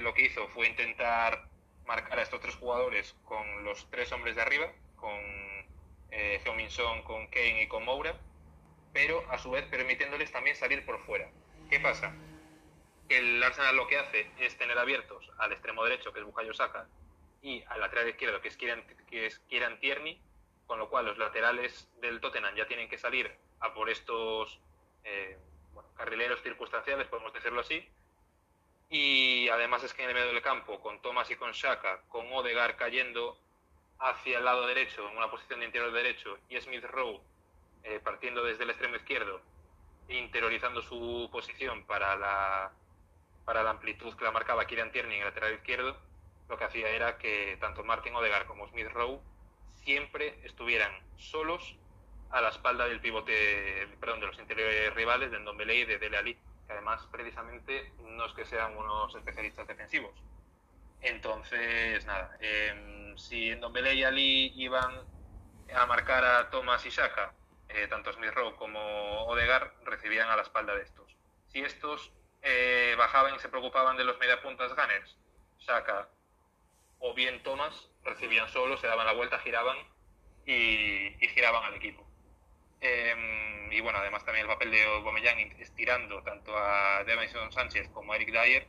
lo 0.02 0.14
que 0.14 0.24
hizo 0.24 0.48
fue 0.48 0.68
intentar 0.68 1.48
marcar 1.86 2.18
a 2.18 2.22
estos 2.22 2.40
tres 2.40 2.56
jugadores 2.56 3.14
con 3.26 3.64
los 3.66 3.90
tres 3.92 4.12
hombres 4.14 4.36
de 4.36 4.42
arriba, 4.42 4.72
con 4.96 5.20
eh, 6.12 6.42
Son, 6.70 7.04
con 7.04 7.28
Kane 7.28 7.64
y 7.64 7.68
con 7.68 7.84
Moura 7.84 8.16
pero 8.96 9.30
a 9.30 9.38
su 9.38 9.52
vez 9.52 9.66
permitiéndoles 9.66 10.32
también 10.32 10.56
salir 10.56 10.86
por 10.86 11.06
fuera. 11.06 11.30
¿Qué 11.70 11.82
pasa? 11.82 12.16
El 13.10 13.44
Arsenal 13.44 13.76
lo 13.76 13.88
que 13.88 13.98
hace 13.98 14.32
es 14.40 14.58
tener 14.58 14.78
abiertos 14.78 15.30
al 15.38 15.52
extremo 15.52 15.84
derecho, 15.84 16.14
que 16.14 16.20
es 16.20 16.26
Bukayo 16.26 16.54
Saka, 16.54 16.88
y 17.42 17.62
al 17.68 17.82
lateral 17.82 18.08
izquierdo, 18.08 18.40
que 18.40 18.48
es 18.48 18.56
Kieran, 18.56 18.88
que 19.10 19.26
es 19.26 19.40
Kieran 19.50 19.82
Tierney, 19.82 20.18
con 20.66 20.80
lo 20.80 20.90
cual 20.90 21.08
los 21.08 21.18
laterales 21.18 21.90
del 22.00 22.22
Tottenham 22.22 22.56
ya 22.56 22.68
tienen 22.68 22.88
que 22.88 22.98
salir 22.98 23.36
a 23.60 23.74
por 23.74 23.90
estos 23.90 24.62
eh, 25.04 25.38
carrileros 25.98 26.42
circunstanciales, 26.42 27.08
podemos 27.08 27.34
decirlo 27.34 27.60
así. 27.60 27.86
Y 28.90 29.50
además 29.50 29.84
es 29.84 29.94
que 29.94 30.04
en 30.04 30.12
el 30.12 30.16
medio 30.16 30.32
del 30.32 30.42
campo, 30.42 30.80
con 30.80 31.02
Thomas 31.02 31.30
y 31.30 31.36
con 31.36 31.54
Saka, 31.54 32.00
con 32.08 32.32
Odegar 32.32 32.78
cayendo 32.78 33.38
hacia 34.00 34.38
el 34.38 34.46
lado 34.46 34.66
derecho, 34.66 35.10
en 35.10 35.18
una 35.18 35.30
posición 35.30 35.60
de 35.60 35.66
interior 35.66 35.92
derecho, 35.92 36.40
y 36.48 36.62
Smith 36.62 36.86
Rowe 36.86 37.20
eh, 37.86 38.00
partiendo 38.04 38.44
desde 38.44 38.64
el 38.64 38.72
extremo 38.72 38.96
izquierdo, 38.96 39.42
interiorizando 40.10 40.82
su 40.82 41.30
posición 41.32 41.86
para 41.86 42.16
la, 42.16 42.72
para 43.46 43.62
la 43.62 43.70
amplitud 43.70 44.16
que 44.16 44.24
la 44.24 44.32
marcaba 44.32 44.66
Kieran 44.66 44.92
Tierney 44.92 45.18
en 45.18 45.22
el 45.22 45.28
lateral 45.28 45.54
izquierdo, 45.54 45.96
lo 46.50 46.58
que 46.58 46.64
hacía 46.64 46.90
era 46.90 47.20
que 47.20 47.58
tanto 47.62 47.84
Martin 47.84 48.16
Odegaard 48.16 48.48
como 48.48 48.68
Smith 48.68 48.90
Rowe 48.90 49.22
siempre 49.84 50.40
estuvieran 50.44 50.92
solos 51.18 51.76
a 52.32 52.42
la 52.42 52.50
espalda 52.50 52.88
del 52.88 53.02
pivote, 53.02 53.88
perdón, 54.00 54.20
de 54.20 54.28
los 54.28 54.40
interiores 54.40 54.92
rivales 54.96 55.30
de 55.30 55.40
Ndombele 55.40 55.76
y 55.76 55.86
de 55.86 56.00
Dele 56.00 56.18
Alli, 56.18 56.34
que 56.34 56.74
además 56.74 57.08
precisamente 57.12 57.94
no 58.00 58.26
es 58.26 58.34
que 58.34 58.46
sean 58.46 58.76
unos 58.76 59.14
especialistas 59.14 59.68
defensivos. 59.68 60.12
Entonces, 61.02 62.04
nada, 62.08 62.36
eh, 62.40 63.14
si 63.16 63.54
Ndombele 63.56 63.94
y 63.94 64.04
Ali 64.04 64.54
iban 64.56 64.92
a 65.76 65.86
marcar 65.86 66.24
a 66.26 66.50
Thomas 66.50 66.84
y 66.88 66.90
Shaka 66.90 67.32
eh, 67.70 67.88
tanto 67.90 68.14
Smith 68.14 68.32
Rowe 68.34 68.56
como 68.56 69.26
Odegar 69.26 69.74
recibían 69.86 70.30
a 70.30 70.36
la 70.36 70.44
espalda 70.44 70.76
de 70.76 70.84
estos. 70.84 71.16
Si 71.48 71.62
estos 71.62 72.12
eh, 72.42 72.96
bajaban 72.98 73.36
y 73.36 73.40
se 73.40 73.50
preocupaban 73.50 73.98
de 73.98 74.04
los 74.04 74.20
mediapuntas 74.20 74.76
Gunners, 74.76 75.18
Saka 75.58 76.08
o 77.00 77.14
bien 77.14 77.42
Thomas 77.44 77.90
recibían 78.04 78.48
solo, 78.50 78.78
se 78.78 78.88
daban 78.88 79.06
la 79.06 79.14
vuelta, 79.14 79.40
giraban 79.40 79.78
y, 80.46 81.10
giraban 81.34 81.64
al 81.64 81.76
equipo. 81.76 82.06
Em, 82.82 83.72
y 83.72 83.82
bueno, 83.82 83.98
además 84.00 84.24
también 84.26 84.46
el 84.46 84.52
papel 84.52 84.72
de 84.72 84.84
Aubameyang 84.84 85.40
estirando 85.60 86.22
tanto 86.22 86.56
a 86.56 87.04
Davinson 87.04 87.52
Sánchez 87.52 87.90
como 87.90 88.14
a 88.14 88.16
Eric 88.16 88.32
Dyer, 88.32 88.68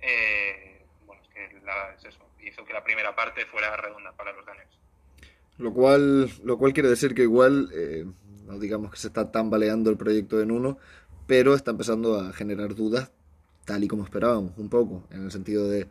eh, 0.00 0.84
bueno, 1.06 1.22
es 1.22 1.28
que 1.28 2.08
eso, 2.08 2.28
hizo 2.40 2.64
que 2.64 2.72
la 2.72 2.84
primera 2.84 3.14
parte 3.16 3.46
fuera 3.46 3.76
redonda 3.76 4.12
para 4.12 4.32
los 4.32 4.44
Gunners. 4.44 4.78
Lo 5.56 5.72
cual, 5.72 6.30
lo 6.44 6.58
cual 6.58 6.72
quiere 6.72 6.88
decir 6.88 7.14
que 7.14 7.22
igual 7.22 7.70
no 8.46 8.58
digamos 8.58 8.90
que 8.90 8.98
se 8.98 9.08
está 9.08 9.30
tambaleando 9.30 9.90
el 9.90 9.96
proyecto 9.96 10.40
en 10.40 10.50
uno, 10.50 10.78
pero 11.26 11.54
está 11.54 11.70
empezando 11.70 12.18
a 12.20 12.32
generar 12.32 12.74
dudas 12.74 13.10
tal 13.64 13.84
y 13.84 13.88
como 13.88 14.04
esperábamos, 14.04 14.52
un 14.56 14.68
poco, 14.68 15.04
en 15.10 15.24
el 15.24 15.30
sentido 15.30 15.68
de 15.68 15.86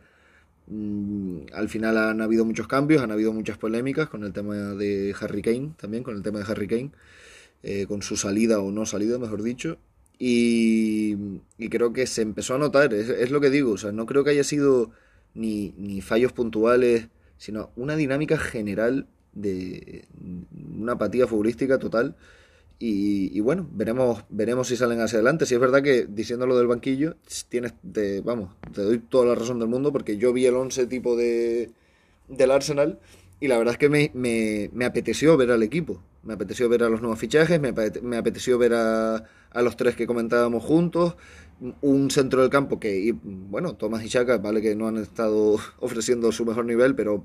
mm, 0.68 1.46
al 1.52 1.68
final 1.68 1.98
han 1.98 2.20
habido 2.20 2.44
muchos 2.44 2.68
cambios, 2.68 3.02
han 3.02 3.10
habido 3.10 3.32
muchas 3.32 3.58
polémicas 3.58 4.08
con 4.08 4.24
el 4.24 4.32
tema 4.32 4.54
de 4.54 5.14
Harry 5.20 5.42
Kane, 5.42 5.72
también 5.76 6.02
con 6.02 6.16
el 6.16 6.22
tema 6.22 6.38
de 6.38 6.44
Harry 6.50 6.68
Kane, 6.68 6.90
eh, 7.62 7.86
con 7.86 8.02
su 8.02 8.16
salida 8.16 8.60
o 8.60 8.70
no 8.70 8.86
salida, 8.86 9.18
mejor 9.18 9.42
dicho, 9.42 9.78
y, 10.18 11.16
creo 11.70 11.92
que 11.92 12.06
se 12.06 12.22
empezó 12.22 12.54
a 12.54 12.58
notar, 12.58 12.94
es, 12.94 13.30
lo 13.30 13.40
que 13.40 13.50
digo, 13.50 13.72
o 13.72 13.78
sea, 13.78 13.92
no 13.92 14.06
creo 14.06 14.22
que 14.24 14.30
haya 14.30 14.44
sido 14.44 14.92
ni, 15.34 15.74
ni 15.76 16.00
fallos 16.00 16.32
puntuales, 16.32 17.08
sino 17.36 17.70
una 17.76 17.96
dinámica 17.96 18.38
general 18.38 19.08
de 19.32 20.06
una 20.78 20.92
apatía 20.92 21.26
futbolística 21.26 21.78
total 21.78 22.16
y, 22.78 23.40
bueno, 23.40 23.66
veremos, 23.72 24.24
veremos 24.28 24.68
si 24.68 24.76
salen 24.76 25.00
hacia 25.00 25.16
adelante. 25.16 25.46
Si 25.46 25.54
es 25.54 25.60
verdad 25.60 25.82
que 25.82 26.06
diciéndolo 26.06 26.58
del 26.58 26.66
banquillo, 26.66 27.16
tienes, 27.48 27.72
de, 27.82 28.20
vamos, 28.20 28.50
te 28.74 28.82
doy 28.82 28.98
toda 28.98 29.26
la 29.26 29.34
razón 29.34 29.58
del 29.58 29.68
mundo 29.68 29.92
porque 29.92 30.18
yo 30.18 30.32
vi 30.32 30.46
el 30.46 30.54
11 30.54 30.86
tipo 30.86 31.16
de, 31.16 31.70
del 32.28 32.50
Arsenal 32.50 32.98
y 33.40 33.48
la 33.48 33.58
verdad 33.58 33.74
es 33.74 33.78
que 33.78 33.88
me, 33.88 34.10
me, 34.14 34.70
me, 34.72 34.84
apeteció 34.84 35.36
ver 35.36 35.50
al 35.50 35.62
equipo. 35.62 36.02
Me 36.24 36.34
apeteció 36.34 36.68
ver 36.68 36.82
a 36.82 36.88
los 36.88 37.00
nuevos 37.00 37.18
fichajes, 37.18 37.60
me, 37.60 37.72
me 38.02 38.16
apeteció 38.16 38.58
ver 38.58 38.74
a, 38.74 39.24
a, 39.50 39.62
los 39.62 39.76
tres 39.76 39.94
que 39.96 40.06
comentábamos 40.06 40.62
juntos, 40.62 41.16
un 41.80 42.10
centro 42.10 42.40
del 42.42 42.50
campo 42.50 42.80
que, 42.80 43.14
bueno, 43.22 43.76
Tomás 43.76 44.04
y 44.04 44.08
Chaka, 44.08 44.38
vale 44.38 44.60
que 44.60 44.74
no 44.74 44.88
han 44.88 44.96
estado 44.96 45.58
ofreciendo 45.80 46.32
su 46.32 46.44
mejor 46.44 46.64
nivel, 46.64 46.94
pero 46.94 47.24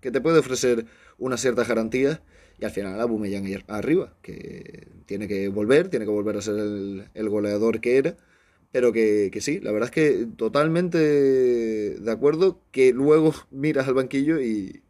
que 0.00 0.10
te 0.10 0.20
puede 0.20 0.38
ofrecer 0.38 0.86
una 1.18 1.36
cierta 1.36 1.64
garantía 1.64 2.22
y 2.60 2.64
al 2.64 2.70
final 2.70 3.00
Aubameyang 3.00 3.64
arriba, 3.68 4.12
que 4.22 4.88
tiene 5.06 5.28
que 5.28 5.48
volver, 5.48 5.88
tiene 5.88 6.04
que 6.04 6.10
volver 6.10 6.36
a 6.36 6.42
ser 6.42 6.56
el, 6.56 7.28
goleador 7.28 7.80
que 7.80 7.98
era, 7.98 8.16
pero 8.72 8.92
que, 8.92 9.30
sí, 9.40 9.60
la 9.60 9.70
verdad 9.70 9.88
es 9.88 9.94
que 9.94 10.26
totalmente 10.36 10.98
de 10.98 12.10
acuerdo 12.10 12.60
que 12.72 12.92
luego 12.92 13.32
miras 13.50 13.86
al 13.86 13.94
banquillo 13.94 14.40
y, 14.40 14.82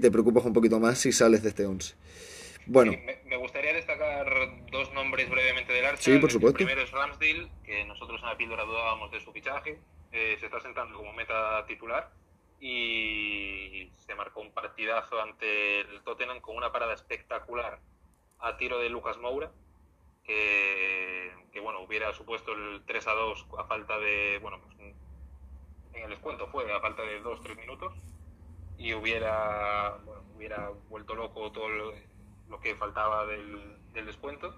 te 0.00 0.10
preocupas 0.10 0.44
un 0.44 0.52
poquito 0.52 0.78
más 0.78 0.98
si 0.98 1.12
sales 1.12 1.42
de 1.42 1.48
este 1.50 1.64
11. 1.64 1.94
Bueno. 2.66 2.92
me, 3.24 3.36
gustaría 3.36 3.72
destacar 3.72 4.26
dos 4.70 4.92
nombres 4.92 5.30
brevemente 5.30 5.72
del 5.72 5.86
Arsenal. 5.86 6.18
Sí, 6.18 6.20
por 6.20 6.30
supuesto. 6.30 6.58
El 6.58 6.66
primero 6.66 6.82
es 6.82 6.90
Ramsdale, 6.90 7.48
que 7.64 7.84
nosotros 7.84 8.20
en 8.20 8.28
la 8.28 8.36
píldora 8.36 8.64
dudábamos 8.64 9.10
de 9.12 9.20
su 9.20 9.32
fichaje. 9.32 9.78
Eh, 10.12 10.36
se 10.40 10.46
está 10.46 10.60
sentando 10.60 10.98
como 10.98 11.12
meta 11.12 11.64
titular 11.66 12.10
y 12.60 13.90
se 13.98 14.14
marcó 14.14 14.40
un 14.40 14.52
partidazo 14.52 15.20
ante 15.20 15.80
el 15.80 16.02
Tottenham 16.02 16.40
con 16.40 16.56
una 16.56 16.72
parada 16.72 16.94
espectacular 16.94 17.80
a 18.38 18.56
tiro 18.56 18.78
de 18.78 18.88
Lucas 18.88 19.18
Moura, 19.18 19.50
que, 20.24 21.32
bueno, 21.62 21.80
hubiera 21.80 22.12
supuesto 22.12 22.52
el 22.52 22.82
3 22.86 23.06
a 23.06 23.12
2 23.12 23.46
a 23.58 23.64
falta 23.64 23.98
de, 23.98 24.38
bueno, 24.42 24.60
pues 24.60 24.78
en 24.78 26.02
el 26.02 26.10
descuento 26.10 26.46
fue 26.48 26.70
a 26.72 26.80
falta 26.80 27.02
de 27.02 27.22
2-3 27.22 27.56
minutos 27.56 27.94
y 28.76 28.92
hubiera, 28.92 29.98
hubiera 30.34 30.70
vuelto 30.88 31.14
loco 31.14 31.50
todo 31.52 31.68
lo, 31.68 32.60
que 32.60 32.74
faltaba 32.76 33.26
del, 33.26 33.76
descuento. 33.92 34.54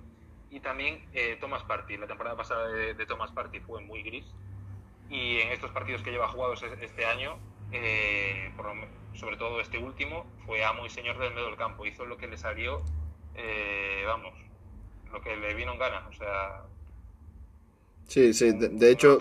Y 0.51 0.61
también 0.61 1.09
eh, 1.12 1.37
Thomas 1.41 1.62
Party, 1.64 1.97
la 1.97 2.07
temporada 2.07 2.37
pasada 2.37 2.68
de, 2.68 2.95
de 2.95 3.07
Thomas 3.07 3.31
Party 3.33 3.61
fue 3.61 3.81
muy 3.83 4.03
gris 4.03 4.25
y 5.09 5.39
en 5.41 5.53
estos 5.53 5.70
partidos 5.70 6.03
que 6.03 6.11
lleva 6.11 6.29
jugados 6.29 6.62
este 6.62 7.05
año 7.07 7.39
eh, 7.73 8.51
sobre 9.14 9.37
todo 9.37 9.61
este 9.61 9.79
último, 9.79 10.27
fue 10.47 10.64
amo 10.64 10.87
y 10.87 10.91
señor 10.91 11.19
del 11.19 11.35
medio 11.35 11.47
del 11.47 11.57
campo. 11.57 11.87
Hizo 11.87 12.07
lo 12.07 12.16
que 12.16 12.29
le 12.29 12.37
salió, 12.37 12.83
eh, 13.35 14.05
vamos, 14.07 14.33
lo 15.12 15.21
que 15.21 15.37
le 15.37 15.55
vino 15.55 15.73
en 15.73 15.79
gana. 15.79 16.07
O 16.09 16.12
sea. 16.12 16.62
Sí, 18.07 18.33
sí, 18.33 18.53
de, 18.53 18.91
hecho, 18.91 19.19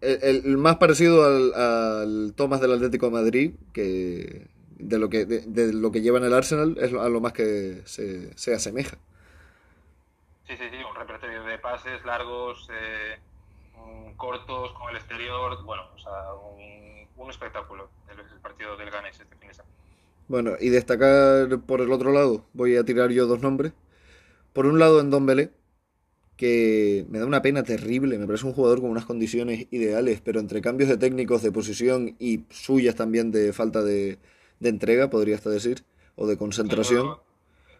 el, 0.00 0.56
más 0.56 0.76
parecido 0.76 1.24
al, 1.24 2.32
Tomás 2.34 2.60
del 2.60 2.72
Atlético 2.72 3.06
de 3.06 3.12
Madrid, 3.12 3.54
que 3.72 4.46
de 4.78 4.98
lo 4.98 5.10
que, 5.10 5.26
de, 5.26 5.72
lo 5.74 5.92
que 5.92 6.00
lleva 6.00 6.18
en 6.18 6.24
el 6.24 6.32
Arsenal 6.32 6.78
es 6.80 6.94
a 6.94 7.08
lo 7.08 7.20
más 7.20 7.32
que 7.34 7.82
se, 7.84 8.36
se 8.38 8.54
asemeja. 8.54 8.96
Sí, 10.46 10.56
sí, 10.56 10.64
sí, 10.70 10.76
un 10.82 10.96
repertorio 10.96 11.42
de 11.44 11.58
pases 11.58 12.04
largos, 12.04 12.68
eh, 12.72 13.18
cortos 14.16 14.72
con 14.72 14.90
el 14.90 14.96
exterior, 14.96 15.62
bueno, 15.64 15.84
o 15.94 15.98
sea, 15.98 16.34
un, 16.34 16.99
un 17.20 17.30
espectáculo 17.30 17.90
el, 18.10 18.18
el 18.18 18.40
partido 18.40 18.76
del 18.76 18.90
Ganes 18.90 19.20
este 19.20 19.36
fin 19.36 19.48
de 19.48 19.54
semana. 19.54 19.74
Bueno, 20.28 20.52
y 20.60 20.68
destacar 20.68 21.60
por 21.66 21.80
el 21.80 21.90
otro 21.92 22.12
lado, 22.12 22.44
voy 22.52 22.76
a 22.76 22.84
tirar 22.84 23.10
yo 23.10 23.26
dos 23.26 23.40
nombres. 23.40 23.72
Por 24.52 24.66
un 24.66 24.78
lado, 24.78 25.00
en 25.00 25.10
Don 25.10 25.26
Belé, 25.26 25.50
que 26.36 27.04
me 27.08 27.18
da 27.18 27.26
una 27.26 27.42
pena 27.42 27.64
terrible, 27.64 28.16
me 28.16 28.26
parece 28.26 28.46
un 28.46 28.52
jugador 28.52 28.80
con 28.80 28.90
unas 28.90 29.04
condiciones 29.04 29.66
ideales, 29.70 30.20
pero 30.20 30.40
entre 30.40 30.62
cambios 30.62 30.88
de 30.88 30.96
técnicos, 30.96 31.42
de 31.42 31.52
posición 31.52 32.16
y 32.18 32.44
suyas 32.48 32.94
también 32.94 33.30
de 33.30 33.52
falta 33.52 33.82
de, 33.82 34.18
entrega, 34.60 35.10
podría 35.10 35.34
hasta 35.34 35.50
decir, 35.50 35.84
o 36.16 36.26
de 36.26 36.38
concentración. 36.38 37.18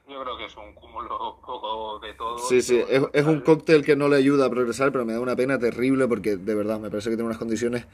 Yo 0.08 0.22
creo, 0.22 0.36
que 0.36 0.46
es 0.46 0.56
un 0.56 0.74
cúmulo 0.74 1.40
poco 1.46 2.00
de 2.00 2.12
todo. 2.14 2.38
Sí, 2.38 2.60
sí, 2.62 2.82
es, 3.12 3.24
un 3.26 3.40
cóctel 3.42 3.84
que 3.84 3.94
no 3.94 4.08
le 4.08 4.16
ayuda 4.16 4.46
a 4.46 4.50
progresar, 4.50 4.90
pero 4.90 5.04
me 5.04 5.12
da 5.12 5.20
una 5.20 5.36
pena 5.36 5.58
terrible 5.58 6.08
porque 6.08 6.36
de 6.36 6.54
verdad 6.54 6.80
me 6.80 6.90
parece 6.90 7.10
que 7.10 7.16
tiene 7.16 7.28
unas 7.28 7.38
condiciones 7.38 7.86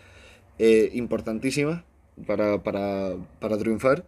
eh, 0.59 0.91
importantísimas 0.95 1.85
para, 2.27 2.63
para, 2.63 3.17
para 3.41 3.59
triunfar. 3.59 4.07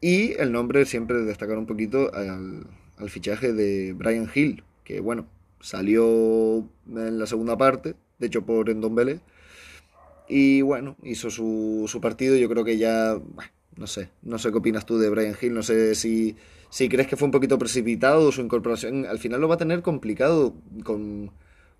Y 0.00 0.32
el 0.40 0.52
nombre 0.52 0.86
siempre 0.86 1.18
destacar 1.22 1.58
un 1.58 1.66
poquito 1.66 2.10
al, 2.14 2.66
fichaje 3.08 3.52
de 3.52 3.92
Brian 3.92 4.28
Hill, 4.34 4.62
que 4.84 5.00
bueno, 5.00 5.26
salió 5.60 6.58
en 6.88 7.18
la 7.18 7.26
segunda 7.26 7.56
parte, 7.56 7.94
de 8.18 8.26
hecho 8.26 8.44
por 8.44 8.70
Endombele. 8.70 9.20
Y 10.28 10.62
bueno, 10.62 10.96
hizo 11.02 11.30
su, 11.30 11.84
su 11.88 12.00
partido. 12.00 12.36
Yo 12.36 12.48
creo 12.48 12.64
que 12.64 12.78
ya, 12.78 13.18
no 13.76 13.86
sé, 13.86 14.10
no 14.22 14.38
sé 14.38 14.50
qué 14.50 14.58
opinas 14.58 14.86
tú 14.86 14.98
de 14.98 15.10
Brian 15.10 15.36
Hill, 15.40 15.52
no 15.52 15.62
sé 15.62 15.94
si, 15.94 16.36
si 16.70 16.88
crees 16.88 17.08
que 17.08 17.16
fue 17.16 17.26
un 17.26 17.32
poquito 17.32 17.58
precipitado 17.58 18.32
su 18.32 18.40
incorporación. 18.40 19.06
Al 19.06 19.18
final 19.18 19.40
lo 19.40 19.48
va 19.48 19.56
a 19.56 19.58
tener 19.58 19.82
complicado 19.82 20.54
con, 20.84 21.30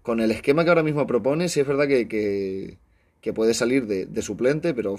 con 0.03 0.21
el 0.21 0.31
esquema 0.31 0.65
que 0.65 0.71
ahora 0.71 0.83
mismo 0.83 1.07
propone. 1.07 1.49
Si 1.49 1.61
es 1.61 1.67
verdad 1.67 1.87
que, 1.89 2.09
que, 2.09 2.79
puede 3.35 3.55
salir 3.55 3.87
de, 3.87 4.23
suplente, 4.23 4.75
pero 4.75 4.97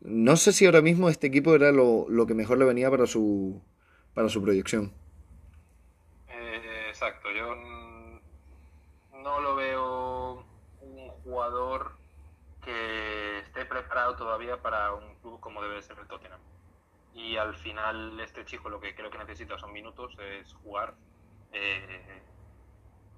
no 0.00 0.36
sé 0.36 0.52
si 0.52 0.66
ahora 0.66 0.80
mismo 0.80 1.08
este 1.08 1.26
equipo 1.26 1.54
era 1.54 1.72
lo, 1.72 2.26
que 2.26 2.34
mejor 2.34 2.58
le 2.58 2.64
venía 2.64 2.90
para 2.90 3.06
su, 3.06 3.62
para 4.14 4.28
su 4.28 4.42
proyección. 4.42 4.92
Eh, 6.28 6.86
exacto, 6.88 7.30
yo 7.32 7.54
no 9.22 9.40
lo 9.40 9.56
veo 9.56 10.46
un 10.80 11.08
jugador 11.24 11.92
que 12.64 13.38
esté 13.40 13.64
preparado 13.64 14.16
todavía 14.16 14.60
para 14.62 14.92
un 14.94 15.14
club 15.16 15.40
como 15.40 15.62
debe 15.62 15.82
ser 15.82 15.98
el 15.98 16.06
Tottenham. 16.06 16.40
Y 17.14 17.36
al 17.36 17.54
final 17.54 18.18
este 18.20 18.44
chico 18.44 18.68
lo 18.68 18.80
que 18.80 18.94
creo 18.94 19.10
que 19.10 19.18
necesita 19.18 19.58
son 19.58 19.72
minutos, 19.72 20.16
es 20.18 20.52
jugar. 20.54 20.94
Eh, 21.52 22.22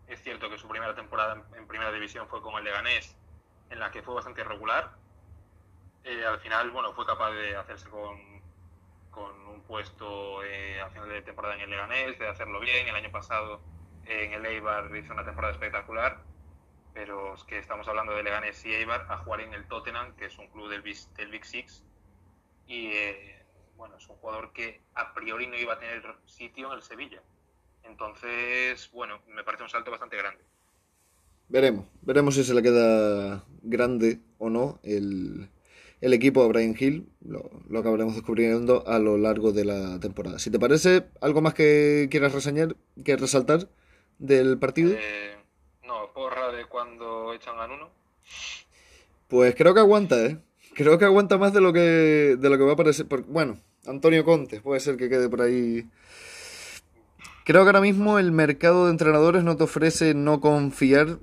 es 0.08 0.22
cierto 0.22 0.50
que 0.50 0.58
su 0.58 0.68
primera 0.68 0.94
temporada 0.94 1.42
en, 1.56 1.66
primera 1.66 1.90
división 1.90 2.28
fue 2.28 2.42
con 2.42 2.54
el 2.56 2.64
Leganés, 2.64 3.16
en 3.70 3.80
la 3.80 3.90
que 3.90 4.02
fue 4.02 4.14
bastante 4.14 4.40
irregular, 4.42 4.92
eh, 6.04 6.24
al 6.24 6.38
final, 6.40 6.70
bueno, 6.70 6.92
fue 6.92 7.04
capaz 7.04 7.32
de 7.32 7.56
hacerse 7.56 7.88
con, 7.88 8.16
con 9.10 9.48
un 9.48 9.62
puesto 9.62 10.42
eh, 10.44 10.80
final 10.92 11.08
de 11.08 11.22
temporada 11.22 11.54
en 11.54 11.62
el 11.62 11.70
Leganés, 11.70 12.18
de 12.18 12.28
hacerlo 12.28 12.60
bien. 12.60 12.86
El 12.86 12.94
año 12.94 13.10
pasado 13.10 13.60
en 14.04 14.32
el 14.32 14.46
Eibar 14.46 14.94
hizo 14.96 15.12
una 15.12 15.24
temporada 15.24 15.52
espectacular, 15.52 16.22
pero 16.94 17.34
es 17.34 17.44
que 17.44 17.58
estamos 17.58 17.88
hablando 17.88 18.14
de 18.14 18.22
Leganés 18.22 18.64
y 18.64 18.74
Eibar 18.74 19.06
a 19.08 19.18
jugar 19.18 19.40
en 19.40 19.52
el 19.54 19.66
Tottenham, 19.66 20.14
que 20.16 20.26
es 20.26 20.38
un 20.38 20.48
club 20.48 20.68
del, 20.68 20.82
del 20.82 21.30
Big 21.30 21.44
Six. 21.44 21.84
Y 22.66 22.92
eh, 22.92 23.44
bueno, 23.76 23.96
es 23.96 24.08
un 24.08 24.16
jugador 24.16 24.52
que 24.52 24.80
a 24.94 25.12
priori 25.12 25.46
no 25.46 25.56
iba 25.56 25.74
a 25.74 25.78
tener 25.78 26.02
sitio 26.26 26.68
en 26.68 26.74
el 26.74 26.82
Sevilla. 26.82 27.22
Entonces, 27.82 28.90
bueno, 28.92 29.22
me 29.28 29.44
parece 29.44 29.64
un 29.64 29.68
salto 29.68 29.90
bastante 29.90 30.16
grande. 30.16 30.44
Veremos, 31.48 31.86
veremos 32.02 32.34
si 32.34 32.44
se 32.44 32.54
le 32.54 32.62
queda 32.62 33.44
grande 33.62 34.20
o 34.38 34.50
no 34.50 34.80
el, 34.82 35.48
el 36.00 36.12
equipo 36.12 36.42
de 36.42 36.48
Brian 36.48 36.74
Hill. 36.78 37.08
Lo, 37.24 37.50
lo, 37.68 37.78
acabaremos 37.78 38.14
descubriendo 38.14 38.86
a 38.86 38.98
lo 38.98 39.16
largo 39.16 39.52
de 39.52 39.64
la 39.64 40.00
temporada. 40.00 40.38
Si 40.38 40.50
te 40.50 40.58
parece, 40.58 41.04
¿algo 41.20 41.40
más 41.40 41.54
que 41.54 42.08
quieras 42.10 42.32
reseñar, 42.32 42.76
que 43.04 43.16
resaltar 43.16 43.68
del 44.18 44.58
partido? 44.58 44.92
Eh, 44.92 45.36
no, 45.84 46.12
porra 46.12 46.50
de 46.50 46.64
cuando 46.66 47.32
echan 47.32 47.58
a 47.58 47.66
uno. 47.66 47.90
Pues 49.28 49.54
creo 49.54 49.74
que 49.74 49.80
aguanta, 49.80 50.24
¿eh? 50.24 50.38
Creo 50.74 50.98
que 50.98 51.04
aguanta 51.04 51.38
más 51.38 51.52
de 51.52 51.60
lo 51.60 51.72
que, 51.72 52.36
de 52.38 52.50
lo 52.50 52.58
que 52.58 52.64
va 52.64 52.72
a 52.72 52.76
parecer. 52.76 53.06
bueno, 53.28 53.58
Antonio 53.86 54.24
Conte, 54.24 54.60
puede 54.60 54.80
ser 54.80 54.96
que 54.96 55.08
quede 55.08 55.28
por 55.28 55.42
ahí. 55.42 55.88
Creo 57.44 57.62
que 57.62 57.68
ahora 57.68 57.80
mismo 57.80 58.18
el 58.18 58.32
mercado 58.32 58.86
de 58.86 58.90
entrenadores 58.90 59.44
no 59.44 59.56
te 59.56 59.64
ofrece 59.64 60.14
no 60.14 60.40
confiar 60.40 61.18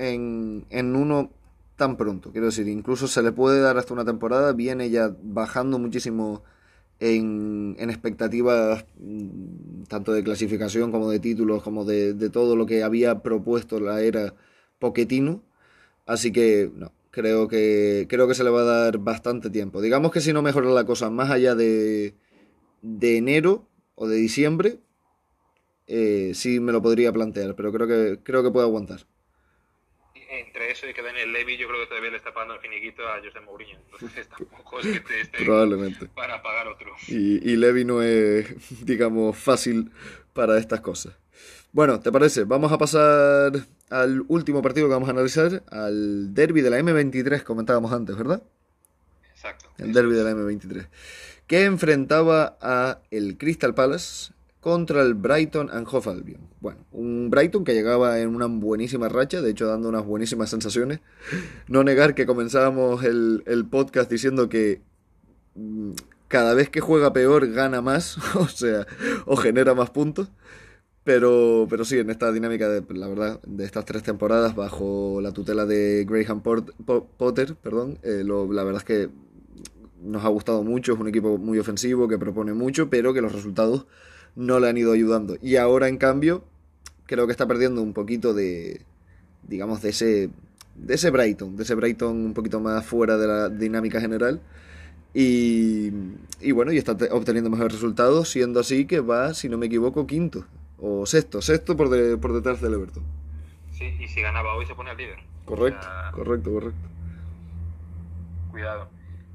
en, 0.00 0.96
uno 0.96 1.30
tan 1.76 1.96
pronto. 1.96 2.30
Quiero 2.32 2.46
decir, 2.46 2.68
incluso 2.68 3.06
se 3.08 3.22
le 3.22 3.32
puede 3.32 3.60
dar 3.60 3.78
hasta 3.78 3.94
una 3.94 4.04
temporada, 4.04 4.52
viene 4.52 4.90
ya 4.90 5.14
bajando 5.22 5.78
muchísimo 5.78 6.42
en, 7.00 7.76
expectativas 7.78 8.84
mm, 8.98 9.84
tanto 9.88 10.12
de 10.12 10.24
clasificación 10.24 10.90
como 10.92 11.10
de 11.10 11.20
títulos, 11.20 11.62
como 11.62 11.84
de, 11.84 12.14
todo 12.30 12.56
lo 12.56 12.66
que 12.66 12.82
había 12.82 13.22
propuesto 13.22 13.80
la 13.80 14.00
era 14.02 14.34
Poquetino. 14.78 15.42
Así 16.06 16.32
que 16.32 16.70
no, 16.74 16.92
creo 17.10 17.48
que 17.48 18.06
creo 18.08 18.28
que 18.28 18.34
se 18.34 18.44
le 18.44 18.50
va 18.50 18.62
a 18.62 18.64
dar 18.64 18.98
bastante 18.98 19.50
tiempo. 19.50 19.80
Digamos 19.82 20.12
que 20.12 20.20
si 20.20 20.32
no 20.32 20.42
mejora 20.42 20.70
la 20.70 20.84
cosa 20.86 21.10
más 21.10 21.30
allá 21.30 21.54
de, 21.54 22.14
de 22.82 23.16
enero 23.18 23.66
o 23.94 24.08
de 24.08 24.16
diciembre, 24.16 24.80
eh, 25.86 26.32
sí 26.34 26.60
me 26.60 26.72
lo 26.72 26.82
podría 26.82 27.12
plantear, 27.12 27.54
pero 27.56 27.72
creo 27.72 27.86
que 27.88 28.20
creo 28.22 28.42
que 28.42 28.50
puede 28.50 28.66
aguantar 28.66 29.06
entre 30.50 30.72
eso 30.72 30.88
y 30.88 30.92
que 30.92 31.00
Daniel 31.02 31.32
Levy, 31.32 31.56
yo 31.56 31.68
creo 31.68 31.80
que 31.80 31.86
todavía 31.86 32.10
le 32.10 32.16
está 32.16 32.34
pagando 32.34 32.54
el 32.54 32.60
finiquito 32.60 33.06
a 33.06 33.20
José 33.24 33.40
Mourinho. 33.40 33.78
Entonces 33.92 34.28
tampoco 34.36 34.80
es 34.80 34.86
que 34.86 35.00
te 35.00 35.20
esté 35.20 35.44
Probablemente. 35.44 36.06
para 36.06 36.42
pagar 36.42 36.66
otro. 36.66 36.92
Y, 37.06 37.48
y 37.48 37.56
Levy 37.56 37.84
no 37.84 38.02
es, 38.02 38.46
digamos, 38.84 39.36
fácil 39.36 39.92
para 40.32 40.58
estas 40.58 40.80
cosas. 40.80 41.14
Bueno, 41.72 42.00
¿te 42.00 42.10
parece? 42.10 42.42
Vamos 42.44 42.72
a 42.72 42.78
pasar 42.78 43.52
al 43.90 44.24
último 44.26 44.60
partido 44.60 44.88
que 44.88 44.94
vamos 44.94 45.08
a 45.08 45.12
analizar, 45.12 45.62
al 45.70 46.34
derby 46.34 46.62
de 46.62 46.70
la 46.70 46.80
M23, 46.80 47.44
comentábamos 47.44 47.92
antes, 47.92 48.16
¿verdad? 48.16 48.42
Exacto. 49.32 49.70
El 49.78 49.92
derby 49.92 50.14
de 50.14 50.24
la 50.24 50.32
M23. 50.32 50.88
Que 51.46 51.64
enfrentaba 51.64 52.58
a 52.60 53.00
el 53.12 53.38
Crystal 53.38 53.74
Palace 53.74 54.32
contra 54.60 55.02
el 55.02 55.14
Brighton 55.14 55.70
and 55.70 55.86
Hove 55.90 56.10
Albion. 56.10 56.40
Bueno, 56.60 56.80
un 56.92 57.30
Brighton 57.30 57.64
que 57.64 57.74
llegaba 57.74 58.20
en 58.20 58.34
una 58.34 58.46
buenísima 58.46 59.08
racha, 59.08 59.40
de 59.40 59.50
hecho 59.50 59.66
dando 59.66 59.88
unas 59.88 60.04
buenísimas 60.04 60.50
sensaciones. 60.50 61.00
No 61.66 61.82
negar 61.82 62.14
que 62.14 62.26
comenzábamos 62.26 63.02
el, 63.02 63.66
podcast 63.70 64.10
diciendo 64.10 64.48
que 64.48 64.82
mm, 65.54 65.92
cada 66.28 66.54
vez 66.54 66.68
que 66.68 66.80
juega 66.80 67.12
peor 67.12 67.50
gana 67.50 67.80
más, 67.80 68.18
o 68.36 68.48
sea, 68.48 68.86
o 69.24 69.36
genera 69.36 69.74
más 69.74 69.90
puntos. 69.90 70.30
Pero, 71.02 71.66
pero 71.70 71.86
sí, 71.86 71.98
en 71.98 72.10
esta 72.10 72.30
dinámica, 72.30 72.68
de, 72.68 72.84
la 72.94 73.08
verdad, 73.08 73.40
de 73.46 73.64
estas 73.64 73.86
tres 73.86 74.02
temporadas, 74.02 74.54
bajo 74.54 75.20
la 75.22 75.32
tutela 75.32 75.64
de 75.64 76.04
Graham 76.06 76.42
Potter, 76.42 77.56
perdón, 77.56 77.98
eh, 78.02 78.22
la 78.22 78.64
verdad 78.64 78.82
es 78.82 78.84
que 78.84 79.08
nos 80.02 80.24
ha 80.24 80.28
gustado 80.28 80.62
mucho, 80.62 80.92
es 80.92 81.00
un 81.00 81.08
equipo 81.08 81.38
muy 81.38 81.58
ofensivo, 81.58 82.06
que 82.06 82.18
propone 82.18 82.52
mucho, 82.52 82.90
pero 82.90 83.14
que 83.14 83.22
los 83.22 83.32
resultados 83.32 83.86
no 84.36 84.60
le 84.60 84.68
han 84.68 84.76
ido 84.76 84.92
ayudando. 84.92 85.36
Y 85.42 85.56
ahora, 85.56 85.88
en 85.88 85.96
cambio, 85.96 86.44
creo 87.06 87.26
que 87.26 87.32
está 87.32 87.46
perdiendo 87.46 87.82
un 87.82 87.92
poquito 87.92 88.34
de, 88.34 88.82
digamos, 89.46 89.82
de 89.82 89.90
ese, 89.90 90.30
de 90.76 90.94
ese 90.94 91.10
Brighton, 91.10 91.56
de 91.56 91.62
ese 91.62 91.74
Brighton 91.74 92.16
un 92.16 92.34
poquito 92.34 92.60
más 92.60 92.84
fuera 92.84 93.16
de 93.16 93.26
la 93.26 93.48
dinámica 93.48 94.00
general. 94.00 94.40
Y, 95.12 95.90
y 96.40 96.52
bueno, 96.52 96.72
y 96.72 96.78
está 96.78 96.96
obteniendo 97.10 97.50
mejores 97.50 97.74
resultados, 97.74 98.28
siendo 98.28 98.60
así 98.60 98.86
que 98.86 99.00
va, 99.00 99.34
si 99.34 99.48
no 99.48 99.58
me 99.58 99.66
equivoco, 99.66 100.06
quinto 100.06 100.46
o 100.78 101.04
sexto, 101.04 101.42
sexto 101.42 101.76
por, 101.76 101.88
por 102.20 102.32
detrás 102.32 102.60
del 102.60 102.74
Everton. 102.74 103.02
Sí, 103.72 103.94
y 103.98 104.08
si 104.08 104.20
ganaba 104.22 104.54
hoy 104.54 104.66
se 104.66 104.74
pone 104.74 104.90
al 104.90 104.96
líder. 104.96 105.18
Correcto, 105.44 105.86
correcto, 106.12 106.52
correcto. 106.52 106.88
Cuidado. 108.50 108.88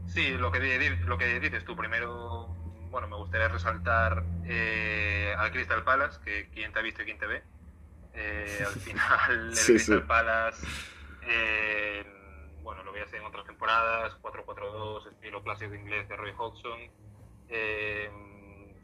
Sí, 0.07 0.29
lo 0.39 0.51
que, 0.51 0.59
lo 1.05 1.17
que 1.17 1.39
dices 1.39 1.65
tú, 1.65 1.75
primero 1.75 2.47
bueno, 2.95 3.09
me 3.09 3.17
gustaría 3.17 3.49
resaltar 3.49 4.23
eh, 4.45 5.35
al 5.37 5.51
Crystal 5.51 5.83
Palace, 5.83 6.17
que 6.23 6.47
quien 6.47 6.71
te 6.71 6.79
ha 6.79 6.81
visto 6.81 7.01
y 7.01 7.05
quien 7.05 7.17
te 7.17 7.27
ve. 7.27 7.43
Eh, 8.13 8.63
al 8.65 8.73
final, 8.79 9.49
el 9.49 9.53
Crystal 9.53 10.03
Palace, 10.03 10.65
eh, 11.23 12.05
bueno, 12.63 12.83
lo 12.83 12.93
veías 12.93 13.11
en 13.11 13.25
otras 13.25 13.45
temporadas, 13.45 14.15
4-4-2, 14.21 15.11
estilo 15.11 15.43
clásico 15.43 15.75
inglés 15.75 16.07
de 16.07 16.15
Roy 16.15 16.31
Hodgson. 16.37 16.79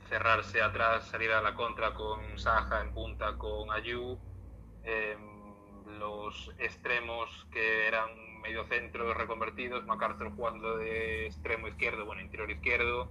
cerrarse 0.09 0.61
atrás, 0.61 1.07
salir 1.07 1.31
a 1.31 1.41
la 1.41 1.55
contra 1.55 1.93
con 1.93 2.37
Saja 2.37 2.81
en 2.81 2.93
punta 2.93 3.37
con 3.37 3.71
Ayu. 3.71 4.19
los 5.99 6.51
extremos 6.57 7.47
que 7.49 7.87
eran 7.87 8.41
medio 8.41 8.65
centro 8.65 9.13
reconvertidos, 9.13 9.85
MacArthur 9.85 10.35
jugando 10.35 10.75
de 10.75 11.27
extremo 11.27 11.69
izquierdo, 11.69 12.05
bueno, 12.05 12.21
interior 12.21 12.51
izquierdo. 12.51 13.09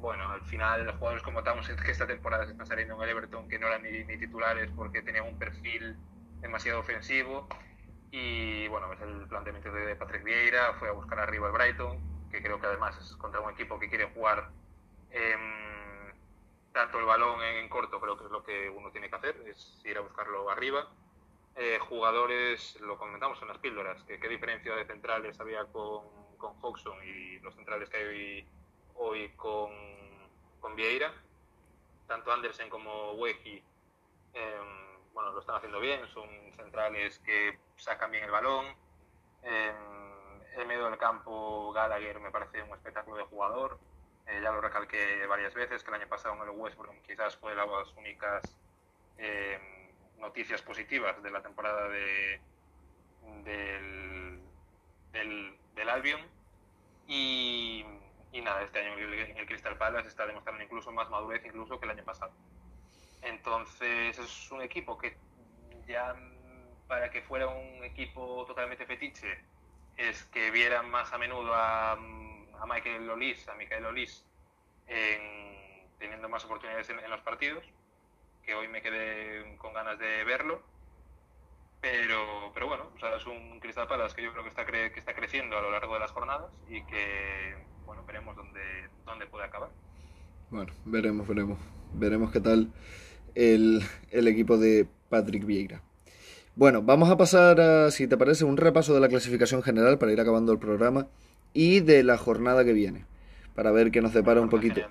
Bueno, 0.00 0.30
al 0.30 0.42
final 0.42 0.86
los 0.86 0.96
jugadores 0.96 1.22
como 1.22 1.40
estamos 1.40 1.68
que 1.68 1.90
esta 1.90 2.06
temporada 2.06 2.46
se 2.46 2.52
están 2.52 2.66
saliendo 2.66 2.94
en 2.96 3.02
el 3.02 3.08
Everton 3.10 3.48
que 3.48 3.58
no 3.58 3.66
eran 3.66 3.82
ni, 3.82 4.04
ni 4.04 4.18
titulares 4.18 4.70
porque 4.74 5.02
tenían 5.02 5.26
un 5.26 5.38
perfil 5.38 5.96
demasiado 6.40 6.80
ofensivo. 6.80 7.46
Y 8.10 8.66
bueno, 8.68 8.92
es 8.92 9.00
el 9.02 9.28
planteamiento 9.28 9.70
de 9.70 9.94
Patrick 9.96 10.24
Vieira, 10.24 10.74
fue 10.78 10.88
a 10.88 10.92
buscar 10.92 11.20
arriba 11.20 11.46
el 11.46 11.52
Brighton, 11.52 12.28
que 12.30 12.42
creo 12.42 12.60
que 12.60 12.66
además 12.66 12.96
es 12.98 13.14
contra 13.16 13.40
un 13.40 13.52
equipo 13.52 13.78
que 13.78 13.88
quiere 13.88 14.06
jugar 14.06 14.50
eh, 15.10 15.36
tanto 16.72 16.98
el 16.98 17.04
balón 17.04 17.42
en, 17.42 17.68
corto, 17.68 18.00
creo 18.00 18.16
que 18.16 18.24
es 18.24 18.30
lo 18.30 18.42
que 18.42 18.70
uno 18.70 18.90
tiene 18.90 19.08
que 19.08 19.16
hacer, 19.16 19.36
es 19.46 19.80
ir 19.84 19.98
a 19.98 20.00
buscarlo 20.00 20.50
arriba. 20.50 20.88
Eh, 21.56 21.78
jugadores, 21.80 22.80
lo 22.80 22.96
comentamos 22.96 23.40
en 23.42 23.48
las 23.48 23.58
píldoras, 23.58 24.02
que 24.04 24.18
qué 24.18 24.28
diferencia 24.28 24.74
de 24.74 24.86
centrales 24.86 25.38
había 25.40 25.64
con, 25.66 26.04
con 26.38 26.54
Hodgson 26.60 26.96
y 27.04 27.38
los 27.40 27.54
centrales 27.54 27.88
que 27.90 27.96
hay 27.96 28.04
hoy, 28.04 28.48
hoy 29.00 29.28
con, 29.30 29.70
con 30.60 30.76
Vieira. 30.76 31.12
Tanto 32.06 32.32
Andersen 32.32 32.68
como 32.68 33.12
Weji 33.12 33.62
eh, 34.34 34.60
bueno, 35.12 35.32
lo 35.32 35.40
están 35.40 35.56
haciendo 35.56 35.80
bien, 35.80 36.06
son 36.08 36.28
centrales 36.56 37.18
que 37.20 37.58
sacan 37.76 38.10
bien 38.10 38.24
el 38.24 38.30
balón. 38.30 38.66
en 39.42 40.60
el 40.60 40.66
medio 40.66 40.86
del 40.88 40.98
campo, 40.98 41.72
Gallagher 41.72 42.20
me 42.20 42.30
parece 42.30 42.62
un 42.62 42.70
espectáculo 42.70 43.16
de 43.18 43.24
jugador. 43.24 43.78
Eh, 44.26 44.40
ya 44.42 44.52
lo 44.52 44.60
recalqué 44.60 45.26
varias 45.26 45.54
veces, 45.54 45.82
que 45.82 45.90
el 45.90 45.96
año 45.96 46.08
pasado 46.08 46.34
en 46.36 46.42
el 46.42 46.50
West 46.50 46.76
Brom 46.76 46.96
quizás 47.02 47.36
fue 47.36 47.54
de 47.54 47.56
las 47.56 47.92
únicas 47.96 48.42
em, 49.18 49.60
noticias 50.18 50.62
positivas 50.62 51.20
de 51.22 51.30
la 51.30 51.42
temporada 51.42 51.88
de, 51.88 52.40
del, 53.44 54.40
del, 55.12 55.88
Albion. 55.88 56.20
Y, 57.08 57.84
nada, 58.32 58.62
este 58.62 58.78
año 58.78 58.96
en 58.96 59.36
el 59.36 59.46
Crystal 59.46 59.76
Palace 59.76 60.08
está 60.08 60.26
demostrando 60.26 60.62
incluso 60.62 60.92
más 60.92 61.10
madurez 61.10 61.44
incluso 61.44 61.78
que 61.78 61.86
el 61.86 61.92
año 61.92 62.04
pasado. 62.04 62.32
Entonces 63.22 64.18
es 64.18 64.50
un 64.50 64.62
equipo 64.62 64.96
que 64.96 65.16
ya 65.86 66.14
para 66.86 67.10
que 67.10 67.22
fuera 67.22 67.48
un 67.48 67.84
equipo 67.84 68.44
totalmente 68.46 68.86
fetiche 68.86 69.44
es 69.96 70.24
que 70.24 70.50
vieran 70.50 70.90
más 70.90 71.12
a 71.12 71.18
menudo 71.18 71.52
a, 71.54 71.92
a 71.92 72.66
Michael 72.66 73.06
Lolis, 73.06 73.48
a 73.48 73.54
Michael 73.54 73.82
Lolis 73.82 74.24
teniendo 75.98 76.28
más 76.28 76.44
oportunidades 76.44 76.88
en, 76.90 77.10
los 77.10 77.20
partidos, 77.20 77.64
que 78.42 78.54
hoy 78.54 78.66
me 78.68 78.82
quedé 78.82 79.56
con 79.58 79.72
ganas 79.72 79.98
de 79.98 80.24
verlo. 80.24 80.62
Pero, 81.80 82.50
pero 82.52 82.66
bueno, 82.66 82.90
es 83.16 83.26
un 83.26 83.60
Cristal 83.60 83.86
Palace 83.86 84.14
que 84.14 84.22
yo 84.22 84.32
creo 84.32 84.42
que 84.42 84.50
está, 84.50 84.66
que 84.66 84.92
está 84.96 85.14
creciendo 85.14 85.56
a 85.56 85.62
lo 85.62 85.70
largo 85.70 85.94
de 85.94 86.00
las 86.00 86.10
jornadas 86.10 86.52
y 86.68 86.82
que, 86.84 87.56
bueno, 87.90 88.04
veremos 88.06 88.36
dónde, 88.36 88.60
dónde 89.04 89.26
puede 89.26 89.46
acabar. 89.46 89.68
Bueno, 90.48 90.72
veremos, 90.84 91.26
veremos. 91.26 91.58
Veremos 91.92 92.30
qué 92.30 92.38
tal 92.38 92.70
el, 93.34 93.82
equipo 94.12 94.58
de 94.58 94.86
Patrick 95.08 95.44
Vieira. 95.44 95.82
Bueno, 96.54 96.82
vamos 96.82 97.10
a 97.10 97.16
pasar 97.16 97.60
a, 97.60 97.90
si 97.90 98.06
te 98.06 98.16
parece, 98.16 98.44
un 98.44 98.56
repaso 98.56 98.94
de 98.94 99.00
la 99.00 99.08
clasificación 99.08 99.64
general 99.64 99.98
para 99.98 100.12
ir 100.12 100.20
acabando 100.20 100.52
el 100.52 100.60
programa 100.60 101.08
y 101.52 101.80
de 101.80 102.04
la 102.04 102.16
jornada 102.16 102.64
que 102.64 102.72
viene, 102.74 103.06
para 103.56 103.72
ver 103.72 103.90
qué 103.90 104.00
nos 104.00 104.14
depara 104.14 104.40
un 104.40 104.50
poquito, 104.50 104.82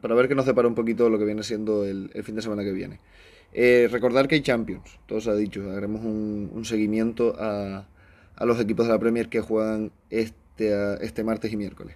para 0.00 0.16
ver 0.16 0.26
qué 0.26 0.34
nos 0.34 0.46
depara 0.46 0.66
un 0.66 0.74
poquito 0.74 1.08
lo 1.08 1.20
que 1.20 1.26
viene 1.26 1.44
siendo 1.44 1.84
el, 1.84 2.10
fin 2.24 2.34
de 2.34 2.42
semana 2.42 2.64
que 2.64 2.72
viene. 2.72 2.98
Eh, 3.52 3.86
recordar 3.92 4.26
que 4.26 4.34
hay 4.34 4.40
Champions, 4.40 4.98
todo 5.06 5.20
se 5.20 5.30
ha 5.30 5.34
dicho, 5.34 5.70
haremos 5.70 6.04
un, 6.04 6.64
seguimiento 6.64 7.36
a, 7.38 7.86
a, 8.34 8.44
los 8.44 8.58
equipos 8.58 8.86
de 8.86 8.92
la 8.92 8.98
Premier 8.98 9.28
que 9.28 9.40
juegan 9.40 9.92
este, 10.10 11.04
este 11.04 11.22
martes 11.22 11.52
y 11.52 11.56
miércoles. 11.56 11.94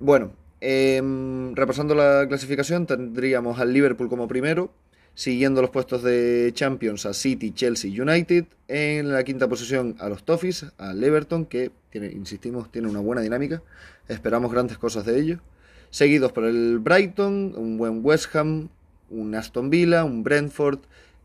Bueno, 0.00 0.32
em, 0.60 1.56
repasando 1.56 1.94
la 1.96 2.26
clasificación, 2.28 2.86
tendríamos 2.86 3.58
al 3.58 3.72
Liverpool 3.72 4.08
como 4.08 4.28
primero, 4.28 4.72
siguiendo 5.14 5.60
los 5.60 5.70
puestos 5.70 6.04
de 6.04 6.52
Champions 6.54 7.04
a 7.04 7.14
City, 7.14 7.50
Chelsea, 7.50 7.90
United. 7.90 8.44
En 8.68 9.12
la 9.12 9.24
quinta 9.24 9.48
posición 9.48 9.96
a 9.98 10.08
los 10.08 10.24
Toffees, 10.24 10.66
al 10.78 11.02
Everton, 11.02 11.46
que 11.46 11.72
tiene, 11.90 12.12
insistimos, 12.12 12.70
tiene 12.70 12.88
una 12.88 13.00
buena 13.00 13.22
dinámica. 13.22 13.60
Esperamos 14.06 14.52
grandes 14.52 14.78
cosas 14.78 15.04
de 15.04 15.18
ellos. 15.18 15.40
Seguidos 15.90 16.30
por 16.30 16.44
el 16.44 16.78
Brighton, 16.78 17.54
un 17.56 17.76
buen 17.76 18.04
West 18.04 18.34
Ham, 18.36 18.68
un 19.10 19.34
Aston 19.34 19.68
Villa, 19.68 20.04
un 20.04 20.22
Brentford, 20.22 20.78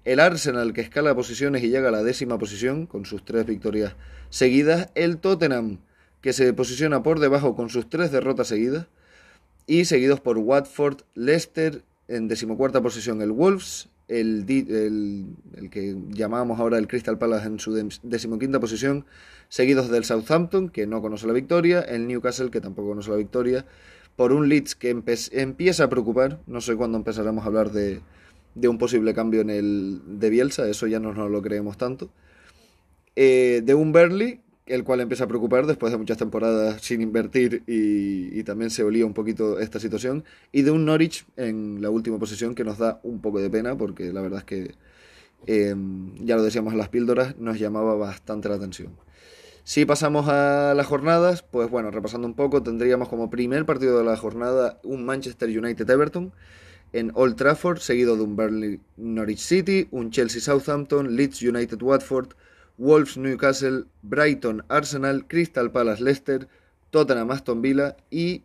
el 0.04 0.20
Arsenal 0.20 0.74
que 0.74 0.82
escala 0.82 1.14
posiciones 1.14 1.64
y 1.64 1.70
llega 1.70 1.90
a 1.90 1.92
la 1.92 2.02
décima 2.02 2.40
posición 2.40 2.88
con 2.88 3.06
sus 3.06 3.24
tres 3.24 3.46
victorias 3.46 3.94
seguidas, 4.32 4.90
el 4.96 5.18
Tottenham 5.18 5.78
que 6.24 6.32
se 6.32 6.54
posiciona 6.54 7.04
por 7.04 7.20
debajo 7.20 7.54
con 7.54 7.70
sus 7.70 7.90
tres 7.90 8.10
derrotas 8.10 8.48
seguidas 8.48 8.88
y 9.68 9.84
seguidos 9.84 10.22
por 10.22 10.38
Watford, 10.38 11.02
Leicester 11.16 11.84
en 12.08 12.30
decimocuarta 12.30 12.82
posición 12.82 13.22
el 13.22 13.32
Wolves, 13.32 13.90
el, 14.08 14.46
el, 14.48 15.70
que 15.70 15.98
llamábamos 16.12 16.62
ahora 16.62 16.78
el 16.78 16.88
Crystal 16.88 17.18
Palace 17.18 17.48
en 17.48 17.60
su 17.60 17.74
decimoquinta 18.04 18.62
posición, 18.62 19.06
seguidos 19.50 19.90
del 19.90 20.06
Southampton, 20.06 20.70
que 20.70 20.88
no 20.88 21.02
conoce 21.02 21.28
la 21.28 21.34
victoria, 21.34 21.82
el 21.82 22.08
Newcastle, 22.08 22.52
que 22.52 22.62
tampoco 22.62 22.90
conoce 22.90 23.10
la 23.12 23.18
victoria, 23.18 23.66
por 24.16 24.32
un 24.32 24.48
Leeds 24.48 24.76
que 24.76 24.96
empieza 25.32 25.84
a 25.84 25.90
preocupar, 25.90 26.40
no 26.48 26.62
sé 26.62 26.76
cuándo 26.78 26.98
empezaremos 26.98 27.44
a 27.44 27.48
hablar 27.48 27.72
de, 27.72 28.00
de, 28.56 28.68
un 28.70 28.78
posible 28.78 29.14
cambio 29.14 29.42
en 29.42 29.50
el 29.50 30.02
de 30.06 30.30
Bielsa, 30.30 30.70
eso 30.70 30.88
ya 30.88 31.02
no 31.02 31.14
nos 31.14 31.30
lo 31.30 31.42
creemos 31.42 31.78
tanto, 31.78 32.10
eh, 33.18 33.62
de 33.64 33.74
un 33.74 33.92
Burnley 33.92 34.43
el 34.66 34.84
cual 34.84 35.02
empieza 35.02 35.26
a 35.26 35.28
preocupar 35.28 35.66
después 35.66 35.92
de 35.92 35.98
muchas 35.98 36.18
temporadas 36.18 36.82
sin 36.82 37.02
invertir 37.02 37.64
y, 37.68 38.44
también 38.44 38.70
se 38.70 38.84
olía 38.84 39.06
un 39.06 39.14
poquito 39.14 39.60
esta 39.60 39.80
situación. 39.80 40.24
Y 40.52 40.62
de 40.64 40.72
un 40.72 40.86
Norwich 40.86 41.26
en 41.38 41.82
la 41.82 41.90
última 41.90 42.20
posición 42.20 42.56
que 42.56 42.64
nos 42.64 42.78
da 42.78 43.00
un 43.04 43.22
poco 43.22 43.40
de 43.42 43.50
pena 43.50 43.78
porque 43.78 44.12
la 44.14 44.22
verdad 44.22 44.40
es 44.40 44.46
que, 44.46 44.76
em, 45.48 46.16
ya 46.26 46.36
lo 46.36 46.44
decíamos 46.44 46.74
en 46.74 46.80
las 46.80 46.90
píldoras, 46.90 47.38
nos 47.38 47.60
llamaba 47.60 47.96
bastante 47.96 48.50
la 48.50 48.56
atención. 48.56 48.92
Si 49.66 49.86
pasamos 49.86 50.28
a 50.28 50.74
las 50.76 50.88
jornadas, 50.88 51.42
pues 51.44 51.70
bueno, 51.70 51.90
repasando 51.90 52.28
un 52.28 52.34
poco, 52.34 52.64
tendríamos 52.64 53.08
como 53.08 53.30
primer 53.30 53.66
partido 53.66 53.98
de 53.98 54.04
la 54.04 54.18
jornada 54.18 54.80
un 54.84 55.06
Manchester 55.06 55.48
United-Everton 55.58 56.34
en 56.92 57.12
Old 57.16 57.36
Trafford, 57.36 57.80
seguido 57.80 58.16
de 58.18 58.24
un 58.24 58.36
Burnley 58.36 58.82
Norwich 58.98 59.40
City, 59.40 59.88
un 59.92 60.12
Chelsea 60.12 60.42
Southampton, 60.42 61.16
Leeds 61.16 61.42
United 61.42 61.82
Watford, 61.82 62.34
Wolves 62.78 63.18
Newcastle, 63.18 63.86
Brighton 64.02 64.64
Arsenal, 64.68 65.28
Crystal 65.28 65.72
Palace 65.72 66.04
Leicester, 66.04 66.48
Tottenham 66.90 67.32
Aston 67.32 67.62
Villa 67.62 67.98
y 68.10 68.44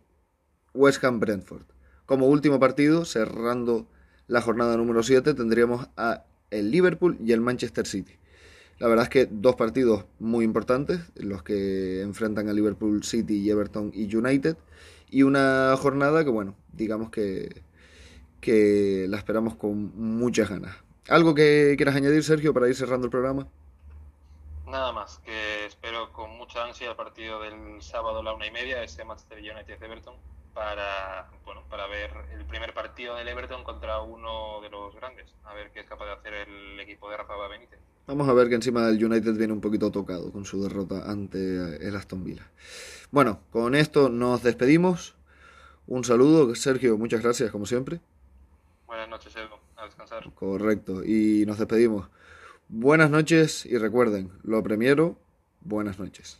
West 0.73 1.03
Ham 1.03 1.19
Brentford. 1.19 1.63
Como 2.05 2.27
último 2.27 2.59
partido, 2.59 3.05
cerrando 3.05 3.87
la 4.27 4.41
jornada 4.41 4.77
número 4.77 5.03
7, 5.03 5.33
tendríamos 5.33 5.89
a 5.97 6.25
el 6.51 6.71
Liverpool 6.71 7.17
y 7.23 7.31
el 7.31 7.41
Manchester 7.41 7.85
City. 7.85 8.13
La 8.79 8.87
verdad 8.87 9.03
es 9.03 9.09
que 9.09 9.27
dos 9.29 9.55
partidos 9.55 10.05
muy 10.19 10.45
importantes, 10.45 11.01
los 11.15 11.43
que 11.43 12.01
enfrentan 12.01 12.47
a 12.47 12.53
Liverpool 12.53 13.03
City 13.03 13.49
Everton 13.49 13.91
y 13.93 14.13
United, 14.15 14.55
y 15.09 15.23
una 15.23 15.75
jornada 15.77 16.23
que, 16.23 16.29
bueno, 16.29 16.55
digamos 16.71 17.09
que, 17.09 17.61
que 18.39 19.05
la 19.09 19.17
esperamos 19.17 19.55
con 19.55 19.91
muchas 19.97 20.49
ganas. 20.49 20.75
¿Algo 21.09 21.35
que 21.35 21.73
quieras 21.75 21.95
añadir, 21.95 22.23
Sergio, 22.23 22.53
para 22.53 22.69
ir 22.69 22.75
cerrando 22.75 23.05
el 23.05 23.11
programa? 23.11 23.47
Nada 24.69 24.91
más, 24.91 25.17
que 25.25 25.65
espero 25.65 26.13
con 26.13 26.29
mucha 26.37 26.63
ansia 26.63 26.91
el 26.91 26.95
partido 26.95 27.41
del 27.41 27.81
sábado 27.81 28.19
a 28.19 28.23
la 28.23 28.33
una 28.33 28.45
y 28.45 28.51
media, 28.51 28.83
ese 28.83 29.03
Manchester 29.03 29.39
United 29.39 29.81
Everton, 29.81 30.13
para, 30.53 31.27
bueno, 31.43 31.63
para 31.69 31.87
ver 31.87 32.11
el 32.33 32.45
primer 32.45 32.71
partido 32.75 33.15
del 33.15 33.27
Everton 33.27 33.63
contra 33.63 33.99
uno 34.01 34.61
de 34.61 34.69
los 34.69 34.93
grandes, 34.95 35.33
a 35.45 35.55
ver 35.55 35.71
qué 35.71 35.79
es 35.79 35.87
capaz 35.87 36.05
de 36.05 36.11
hacer 36.11 36.33
el 36.35 36.79
equipo 36.79 37.09
de 37.09 37.17
Rafa 37.17 37.47
Benítez. 37.47 37.79
Vamos 38.05 38.29
a 38.29 38.33
ver 38.33 38.47
que 38.47 38.55
encima 38.55 38.85
del 38.85 39.03
United 39.03 39.33
viene 39.37 39.53
un 39.53 39.61
poquito 39.61 39.91
tocado 39.91 40.31
con 40.31 40.45
su 40.45 40.61
derrota 40.61 41.09
ante 41.09 41.87
el 41.87 41.95
Aston 41.95 42.23
Villa. 42.23 42.47
Bueno, 43.09 43.39
con 43.49 43.73
esto 43.73 44.09
nos 44.09 44.43
despedimos. 44.43 45.15
Un 45.87 46.03
saludo, 46.03 46.53
Sergio, 46.53 46.95
muchas 46.95 47.23
gracias 47.23 47.49
como 47.49 47.65
siempre. 47.65 48.01
Buenas 48.85 49.09
noches, 49.09 49.35
Edu, 49.35 49.55
a 49.77 49.85
descansar. 49.85 50.31
Correcto, 50.35 51.03
y 51.03 51.43
nos 51.47 51.57
despedimos. 51.57 52.07
Buenas 52.71 53.09
noches 53.09 53.65
y 53.65 53.79
recuerden, 53.79 54.29
lo 54.43 54.61
premiero, 54.61 55.17
buenas 55.61 55.97
noches. 55.97 56.37